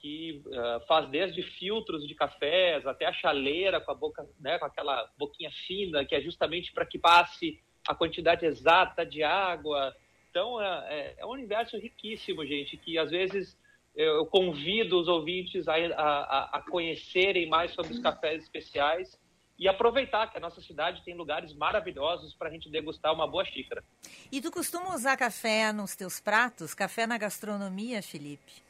Que 0.00 0.42
uh, 0.46 0.86
faz 0.86 1.08
desde 1.08 1.42
filtros 1.42 2.06
de 2.06 2.14
cafés 2.14 2.86
até 2.86 3.06
a 3.06 3.12
chaleira 3.12 3.80
com 3.80 3.90
a 3.90 3.94
boca, 3.94 4.26
né? 4.38 4.58
com 4.58 4.64
aquela 4.64 5.10
boquinha 5.18 5.50
fina, 5.66 6.04
que 6.04 6.14
é 6.14 6.20
justamente 6.20 6.72
para 6.72 6.86
que 6.86 6.98
passe 6.98 7.60
a 7.86 7.94
quantidade 7.94 8.46
exata 8.46 9.04
de 9.04 9.22
água. 9.22 9.94
Então, 10.30 10.60
é, 10.60 11.14
é 11.18 11.26
um 11.26 11.30
universo 11.30 11.76
riquíssimo, 11.76 12.46
gente, 12.46 12.76
que 12.76 12.98
às 12.98 13.10
vezes 13.10 13.56
eu 13.94 14.24
convido 14.26 15.00
os 15.00 15.08
ouvintes 15.08 15.66
a, 15.66 15.74
a, 15.74 16.58
a 16.58 16.62
conhecerem 16.62 17.48
mais 17.48 17.72
sobre 17.72 17.92
os 17.92 17.98
cafés 17.98 18.44
especiais 18.44 19.18
e 19.58 19.66
aproveitar 19.66 20.30
que 20.30 20.36
a 20.36 20.40
nossa 20.40 20.60
cidade 20.60 21.02
tem 21.04 21.16
lugares 21.16 21.52
maravilhosos 21.52 22.32
para 22.34 22.48
a 22.48 22.52
gente 22.52 22.70
degustar 22.70 23.12
uma 23.12 23.26
boa 23.26 23.44
xícara. 23.44 23.82
E 24.30 24.40
tu 24.40 24.52
costuma 24.52 24.94
usar 24.94 25.16
café 25.16 25.72
nos 25.72 25.96
teus 25.96 26.20
pratos? 26.20 26.74
Café 26.74 27.08
na 27.08 27.18
gastronomia, 27.18 28.00
Felipe? 28.00 28.67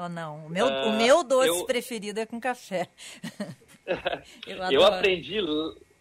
Ou 0.00 0.08
não? 0.08 0.46
O 0.46 0.48
meu, 0.48 0.66
o 0.66 0.92
meu 0.96 1.22
doce 1.22 1.60
eu... 1.60 1.66
preferido 1.66 2.20
é 2.20 2.26
com 2.26 2.40
café. 2.40 2.88
eu, 4.46 4.56
eu, 4.70 4.84
aprendi 4.84 5.38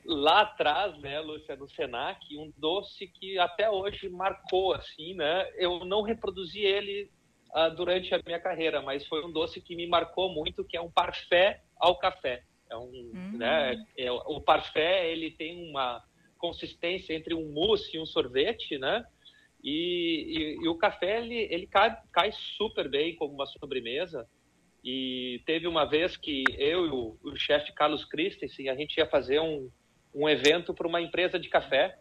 lá 0.05 0.41
atrás, 0.41 0.97
né, 0.99 1.19
Lúcia, 1.19 1.55
no 1.57 1.69
Senac, 1.69 2.19
um 2.37 2.51
doce 2.57 3.07
que 3.07 3.37
até 3.37 3.69
hoje 3.69 4.07
marcou, 4.07 4.73
assim, 4.73 5.13
né? 5.15 5.49
Eu 5.55 5.83
não 5.83 6.01
reproduzi 6.01 6.61
ele 6.61 7.11
uh, 7.49 7.75
durante 7.75 8.13
a 8.15 8.21
minha 8.25 8.39
carreira, 8.39 8.81
mas 8.81 9.05
foi 9.05 9.25
um 9.25 9.31
doce 9.31 9.61
que 9.61 9.75
me 9.75 9.85
marcou 9.85 10.33
muito, 10.33 10.63
que 10.63 10.77
é 10.77 10.81
um 10.81 10.89
parfait 10.89 11.59
ao 11.77 11.97
café. 11.97 12.43
É 12.71 12.77
um, 12.77 13.11
hum. 13.13 13.31
né, 13.33 13.83
é, 13.97 14.11
o 14.11 14.39
parfait 14.39 15.11
ele 15.11 15.31
tem 15.31 15.69
uma 15.69 16.01
consistência 16.37 17.13
entre 17.13 17.33
um 17.33 17.51
mousse 17.51 17.97
e 17.97 17.99
um 17.99 18.05
sorvete, 18.05 18.77
né? 18.77 19.03
E, 19.63 20.57
e, 20.59 20.63
e 20.63 20.67
o 20.67 20.75
café 20.75 21.21
ele, 21.21 21.47
ele 21.51 21.67
cai, 21.67 21.95
cai, 22.11 22.31
super 22.31 22.89
bem 22.89 23.15
como 23.15 23.33
uma 23.33 23.45
sobremesa. 23.45 24.27
E 24.83 25.41
teve 25.45 25.67
uma 25.67 25.85
vez 25.85 26.15
que 26.15 26.43
eu 26.57 26.85
e 26.85 26.89
o, 26.89 27.17
o 27.21 27.35
chefe 27.35 27.73
Carlos 27.73 28.05
Christensen 28.05 28.69
a 28.69 28.75
gente 28.75 28.97
ia 28.97 29.05
fazer 29.05 29.39
um, 29.39 29.69
um 30.15 30.29
evento 30.29 30.73
para 30.73 30.87
uma 30.87 31.01
empresa 31.01 31.37
de 31.37 31.49
café 31.49 31.99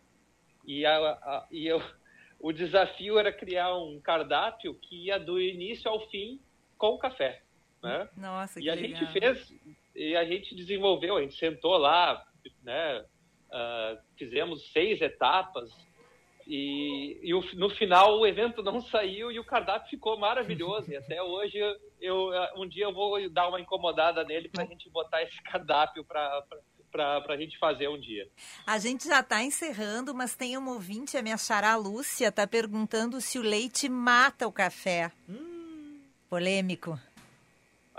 e, 0.64 0.86
a, 0.86 0.96
a, 0.96 1.48
e 1.50 1.66
eu, 1.66 1.82
o 2.38 2.52
desafio 2.52 3.18
era 3.18 3.32
criar 3.32 3.76
um 3.76 4.00
cardápio 4.00 4.74
que 4.74 5.06
ia 5.06 5.18
do 5.18 5.40
início 5.40 5.90
ao 5.90 6.08
fim 6.08 6.40
com 6.76 6.90
o 6.90 6.98
café. 6.98 7.42
Né? 7.82 8.08
Nossa, 8.16 8.60
e 8.60 8.70
a 8.70 8.74
legal. 8.74 9.00
gente 9.00 9.12
fez 9.12 9.54
e 9.94 10.14
a 10.14 10.24
gente 10.24 10.54
desenvolveu, 10.54 11.16
a 11.16 11.22
gente 11.22 11.36
sentou 11.36 11.76
lá, 11.76 12.24
né, 12.62 13.00
uh, 13.00 13.98
fizemos 14.16 14.70
seis 14.70 15.00
etapas 15.00 15.70
e, 16.48 17.20
e 17.22 17.34
o, 17.34 17.42
no 17.56 17.68
final 17.68 18.18
o 18.18 18.26
evento 18.26 18.62
não 18.62 18.80
saiu 18.88 19.30
e 19.30 19.38
o 19.38 19.44
cardápio 19.44 19.90
ficou 19.90 20.18
maravilhoso. 20.18 20.90
E 20.90 20.96
até 20.96 21.22
hoje 21.22 21.58
eu, 21.58 21.76
eu 22.00 22.30
um 22.56 22.66
dia 22.66 22.84
eu 22.84 22.92
vou 22.92 23.28
dar 23.30 23.48
uma 23.48 23.60
incomodada 23.60 24.24
nele 24.24 24.48
para 24.48 24.64
a 24.64 24.66
gente 24.66 24.88
botar 24.88 25.22
esse 25.22 25.40
cardápio 25.42 26.02
para 26.04 26.42
para 26.90 27.22
a 27.28 27.36
gente 27.36 27.58
fazer 27.58 27.86
um 27.86 28.00
dia. 28.00 28.26
A 28.66 28.78
gente 28.78 29.06
já 29.06 29.20
está 29.20 29.42
encerrando, 29.42 30.14
mas 30.14 30.34
tem 30.34 30.56
uma 30.56 30.72
ouvinte, 30.72 31.18
a 31.18 31.22
minha 31.22 31.36
xará 31.36 31.76
Lúcia, 31.76 32.28
está 32.28 32.46
perguntando 32.46 33.20
se 33.20 33.38
o 33.38 33.42
leite 33.42 33.90
mata 33.90 34.48
o 34.48 34.52
café. 34.52 35.12
Hum. 35.28 36.00
Polêmico. 36.30 36.98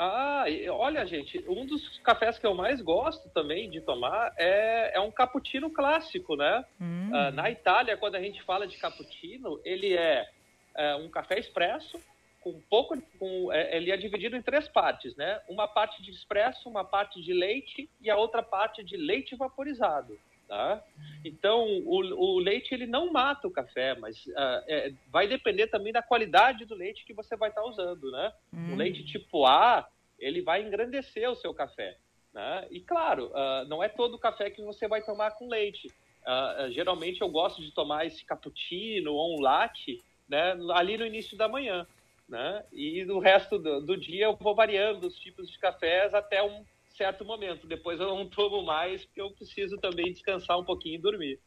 Ah, 0.02 0.46
olha, 0.70 1.06
gente, 1.06 1.44
um 1.46 1.66
dos 1.66 2.00
cafés 2.00 2.40
que 2.40 2.48
eu 2.48 2.56
mais 2.56 2.80
gosto 2.80 3.28
também 3.32 3.70
de 3.70 3.82
tomar 3.82 4.32
é, 4.38 4.96
é 4.96 5.00
um 5.02 5.12
cappuccino 5.12 5.70
clássico, 5.70 6.38
né? 6.38 6.64
Hum. 6.80 7.10
Uh, 7.10 7.32
na 7.34 7.52
Itália, 7.52 7.98
quando 7.98 8.16
a 8.16 8.22
gente 8.22 8.42
fala 8.44 8.66
de 8.66 8.78
cappuccino, 8.78 9.60
ele 9.66 9.94
é, 9.94 10.26
é 10.74 10.96
um 10.96 11.10
café 11.10 11.38
expresso 11.38 12.00
com 12.40 12.62
pouco, 12.70 12.98
com, 13.20 13.52
é, 13.52 13.76
ele 13.76 13.92
é 13.92 13.98
dividido 13.98 14.38
em 14.38 14.42
três 14.42 14.70
partes, 14.70 15.14
né? 15.18 15.42
Uma 15.50 15.68
parte 15.68 16.02
de 16.02 16.12
expresso, 16.12 16.70
uma 16.70 16.86
parte 16.86 17.22
de 17.22 17.34
leite 17.34 17.90
e 18.00 18.10
a 18.10 18.16
outra 18.16 18.42
parte 18.42 18.82
de 18.82 18.96
leite 18.96 19.36
vaporizado. 19.36 20.18
Tá? 20.50 20.84
Então, 21.24 21.64
o, 21.86 21.98
o, 21.98 22.40
leite 22.40 22.74
ele 22.74 22.88
não 22.88 23.12
mata 23.12 23.48
o 23.48 23.52
café, 23.52 23.96
mas 24.00 24.26
uh, 24.26 24.64
é, 24.68 24.92
vai 25.12 25.28
depender 25.28 25.68
também 25.68 25.94
da 25.94 26.02
qualidade 26.02 26.66
do 26.66 26.74
leite 26.74 27.06
que 27.06 27.14
você 27.14 27.38
vai 27.38 27.50
estar 27.50 27.62
tá 27.62 27.68
usando, 27.68 28.10
né? 28.10 28.34
Hum. 28.52 28.74
O 28.74 28.76
leite 28.76 29.06
tipo 29.06 29.46
A, 29.46 29.88
ele 30.18 30.42
vai 30.42 30.64
engrandecer 30.64 31.30
o 31.30 31.36
seu 31.36 31.54
café, 31.54 32.00
né? 32.34 32.66
E 32.72 32.80
claro, 32.80 33.28
uh, 33.28 33.64
não 33.68 33.84
é 33.84 33.88
todo 33.88 34.18
café 34.18 34.50
que 34.50 34.64
você 34.64 34.88
vai 34.88 35.04
tomar 35.04 35.36
com 35.36 35.48
leite. 35.48 35.86
Uh, 36.26 36.72
geralmente 36.72 37.22
eu 37.22 37.30
gosto 37.30 37.62
de 37.62 37.72
tomar 37.72 38.08
esse 38.08 38.26
cappuccino 38.26 39.14
ou 39.14 39.38
um 39.38 39.42
latte, 39.42 40.02
né? 40.28 40.58
Ali 40.74 40.98
no 40.98 41.06
início 41.06 41.38
da 41.38 41.48
manhã, 41.48 41.86
né? 42.28 42.66
E 42.74 43.06
no 43.06 43.20
resto 43.20 43.60
do, 43.60 43.82
do 43.82 43.96
dia 43.96 44.26
eu 44.26 44.36
vou 44.36 44.56
variando 44.56 45.06
os 45.06 45.20
tipos 45.20 45.48
de 45.48 45.60
cafés 45.60 46.12
até 46.16 46.42
um 46.42 46.66
certo 47.00 47.24
momento. 47.24 47.66
Depois 47.66 48.00
eu 48.00 48.08
não 48.08 48.30
tomo 48.30 48.62
mais, 48.62 49.06
porque 49.06 49.22
eu 49.22 49.32
preciso 49.32 49.78
também 49.78 50.12
descansar 50.12 50.60
um 50.60 50.66
pouquinho 50.66 50.96
e 50.96 51.02
dormir. 51.02 51.40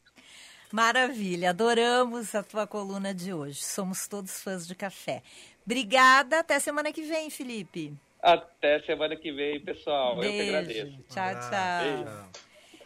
Maravilha, 0.71 1.51
adoramos 1.51 2.33
a 2.33 2.41
tua 2.41 2.65
coluna 2.65 3.13
de 3.13 3.31
hoje. 3.31 3.63
Somos 3.63 4.07
todos 4.07 4.41
fãs 4.41 4.67
de 4.67 4.73
café. 4.73 5.21
Obrigada, 5.63 6.39
até 6.39 6.59
semana 6.59 6.91
que 6.91 7.03
vem, 7.03 7.29
Felipe. 7.29 7.93
Até 8.19 8.81
semana 8.81 9.15
que 9.15 9.31
vem, 9.31 9.63
pessoal. 9.63 10.17
Beijo. 10.17 10.35
Eu 10.35 10.43
que 10.43 10.49
agradeço. 10.49 11.03
Tchau, 11.09 11.33
tchau. 11.35 12.05
Beijo. 12.05 12.29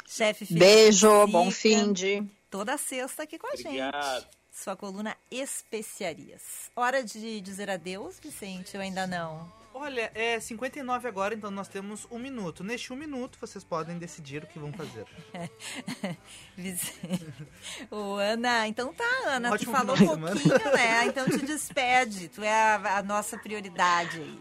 Chefe 0.06 0.46
Felipe. 0.46 0.66
Beijo, 0.66 1.28
bom 1.28 1.50
fim 1.50 1.94
de. 1.94 2.24
Toda 2.52 2.78
sexta 2.78 3.24
aqui 3.24 3.38
com 3.38 3.48
a 3.48 3.54
Obrigado. 3.54 4.22
gente. 4.22 4.28
Sua 4.52 4.76
coluna 4.76 5.16
Especiarias. 5.32 6.72
Hora 6.76 7.04
de 7.04 7.40
dizer 7.40 7.70
adeus, 7.70 8.20
Vicente, 8.20 8.76
ou 8.76 8.82
ainda 8.82 9.06
não? 9.06 9.57
Olha, 9.80 10.12
é 10.16 10.40
59 10.40 11.08
agora, 11.08 11.36
então 11.36 11.52
nós 11.52 11.68
temos 11.68 12.08
um 12.10 12.18
minuto. 12.18 12.64
Neste 12.64 12.92
um 12.92 12.96
minuto, 12.96 13.38
vocês 13.40 13.64
podem 13.64 14.00
decidir 14.00 14.44
o 14.44 14.48
que 14.48 14.58
vão 14.58 14.74
fazer. 14.74 15.06
Ô, 17.92 18.16
Ana, 18.16 18.68
então 18.68 18.92
tá, 18.92 19.04
Ana, 19.28 19.52
Ótimo 19.52 19.72
tu 19.72 19.78
falou 19.78 19.96
um 19.96 20.00
pouquinho, 20.00 20.58
semana. 20.58 20.76
né? 20.76 21.06
Então 21.06 21.26
te 21.26 21.46
despede, 21.46 22.28
tu 22.28 22.42
é 22.42 22.52
a, 22.52 22.98
a 22.98 23.04
nossa 23.04 23.38
prioridade 23.38 24.20
aí. 24.20 24.40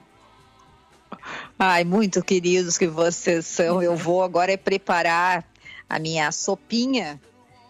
Ai, 1.58 1.84
muito 1.84 2.24
queridos 2.24 2.78
que 2.78 2.86
vocês 2.86 3.44
são. 3.44 3.82
Eu 3.82 3.94
vou 3.94 4.22
agora 4.22 4.52
é 4.52 4.56
preparar 4.56 5.44
a 5.86 5.98
minha 5.98 6.32
sopinha 6.32 7.20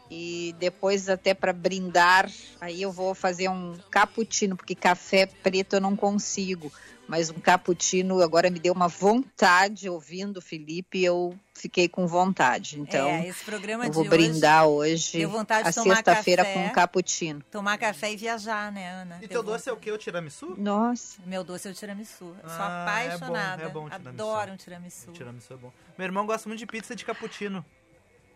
e 0.09 0.55
depois 0.61 1.09
até 1.09 1.35
para 1.35 1.53
brindar, 1.53 2.31
aí 2.61 2.81
eu 2.83 2.93
vou 2.93 3.13
fazer 3.13 3.49
um 3.49 3.77
cappuccino, 3.91 4.57
porque 4.57 4.75
café 4.75 5.27
preto 5.27 5.75
eu 5.75 5.81
não 5.81 5.97
consigo, 5.97 6.71
mas 7.09 7.31
um 7.31 7.35
cappuccino 7.41 8.21
agora 8.23 8.51
me 8.51 8.59
deu 8.59 8.73
uma 8.73 8.89
vontade 8.89 9.89
ouvindo 9.89 10.39
o 10.39 10.41
Felipe, 10.43 11.03
eu 11.03 11.39
fiquei 11.55 11.89
com 11.89 12.07
vontade. 12.07 12.79
Então, 12.81 13.09
é, 13.09 13.29
esse 13.29 13.45
programa 13.45 13.87
eu 13.87 13.93
vou 13.93 14.03
de 14.03 14.09
brindar 14.09 14.67
hoje, 14.67 15.19
deu 15.19 15.31
vontade 15.31 15.69
a 15.69 15.71
de 15.71 15.77
tomar 15.77 15.95
sexta-feira 15.97 16.45
com 16.45 16.67
um 16.67 16.69
cappuccino. 16.71 17.43
Tomar 17.51 17.79
café 17.79 18.13
e 18.13 18.17
viajar, 18.17 18.71
né, 18.73 18.91
Ana? 18.91 19.17
E 19.17 19.21
Deu 19.21 19.29
teu 19.29 19.43
doce 19.43 19.69
é 19.69 19.73
o 19.73 19.77
quê? 19.77 19.91
O 19.93 19.99
tiramisu? 19.99 20.55
Nossa. 20.59 21.19
Meu 21.25 21.43
doce 21.45 21.69
é 21.69 21.71
o 21.71 21.75
tiramisu. 21.75 22.37
Eu 22.43 22.49
sou 22.49 22.59
Ah, 22.61 22.83
apaixonada. 22.83 23.63
É 23.63 23.69
bom, 23.69 23.71
é 23.71 23.73
bom 23.73 23.87
o 23.87 23.91
tiramisu. 23.91 24.09
Adoro 24.09 24.53
um 24.53 24.57
tiramisu. 24.57 25.11
O 25.11 25.13
tiramisu 25.13 25.53
é 25.53 25.57
bom. 25.57 25.73
Meu 25.97 26.05
irmão 26.05 26.27
gosta 26.27 26.49
muito 26.49 26.59
de 26.59 26.67
pizza 26.67 26.95
de 26.97 27.05
cappuccino. 27.05 27.65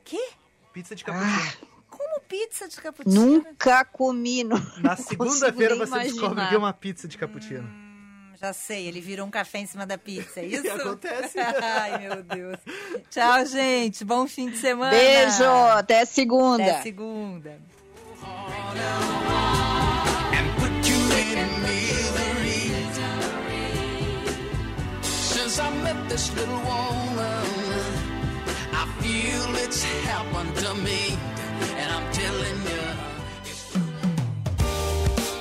Quê? 0.05 0.31
Pizza 0.73 0.95
de 0.95 1.05
cappuccino. 1.05 1.69
Como 1.91 2.21
pizza 2.21 2.69
de 2.69 2.77
cappuccino? 2.77 3.21
Nunca 3.27 3.85
comi. 3.85 4.45
Não, 4.45 4.57
Na 4.81 4.95
segunda-feira 4.97 5.75
você 5.77 5.93
nem 5.97 6.03
descobre 6.05 6.27
imaginar. 6.27 6.49
que 6.49 6.55
é 6.55 6.59
uma 6.59 6.73
pizza 6.73 7.09
de 7.09 7.19
cappuccino. 7.19 7.65
Hum, 7.69 7.90
Já 8.41 8.55
sei, 8.55 8.87
ele 8.87 9.03
virou 9.03 9.27
um 9.27 9.31
café 9.31 9.59
em 9.59 9.67
cima 9.67 9.85
da 9.87 9.99
pizza, 9.99 10.41
é 10.41 10.47
isso? 10.47 10.71
Acontece. 10.71 11.39
Ai, 11.63 11.99
meu 11.99 12.23
Deus. 12.23 12.57
Tchau, 13.11 13.45
gente. 13.45 14.03
Bom 14.05 14.27
fim 14.27 14.49
de 14.49 14.57
semana. 14.57 14.91
Beijo, 14.91 15.45
até 15.45 16.05
segunda. 16.07 16.65
Até 16.65 16.83
segunda. 16.83 17.59
Since 25.03 25.59
I 25.59 25.71
met 25.83 26.09
this 26.09 26.35
little 26.37 26.61
woman, 26.61 27.45
I 28.73 28.85
feel 29.01 29.55
it's 29.65 29.83
happened 30.05 30.55
to 30.57 30.75
me, 30.75 31.17
and 31.81 31.93
I'm 31.93 32.13
telling 32.13 32.59
you. 32.71 32.81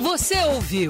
Você 0.01 0.35
ouviu 0.45 0.89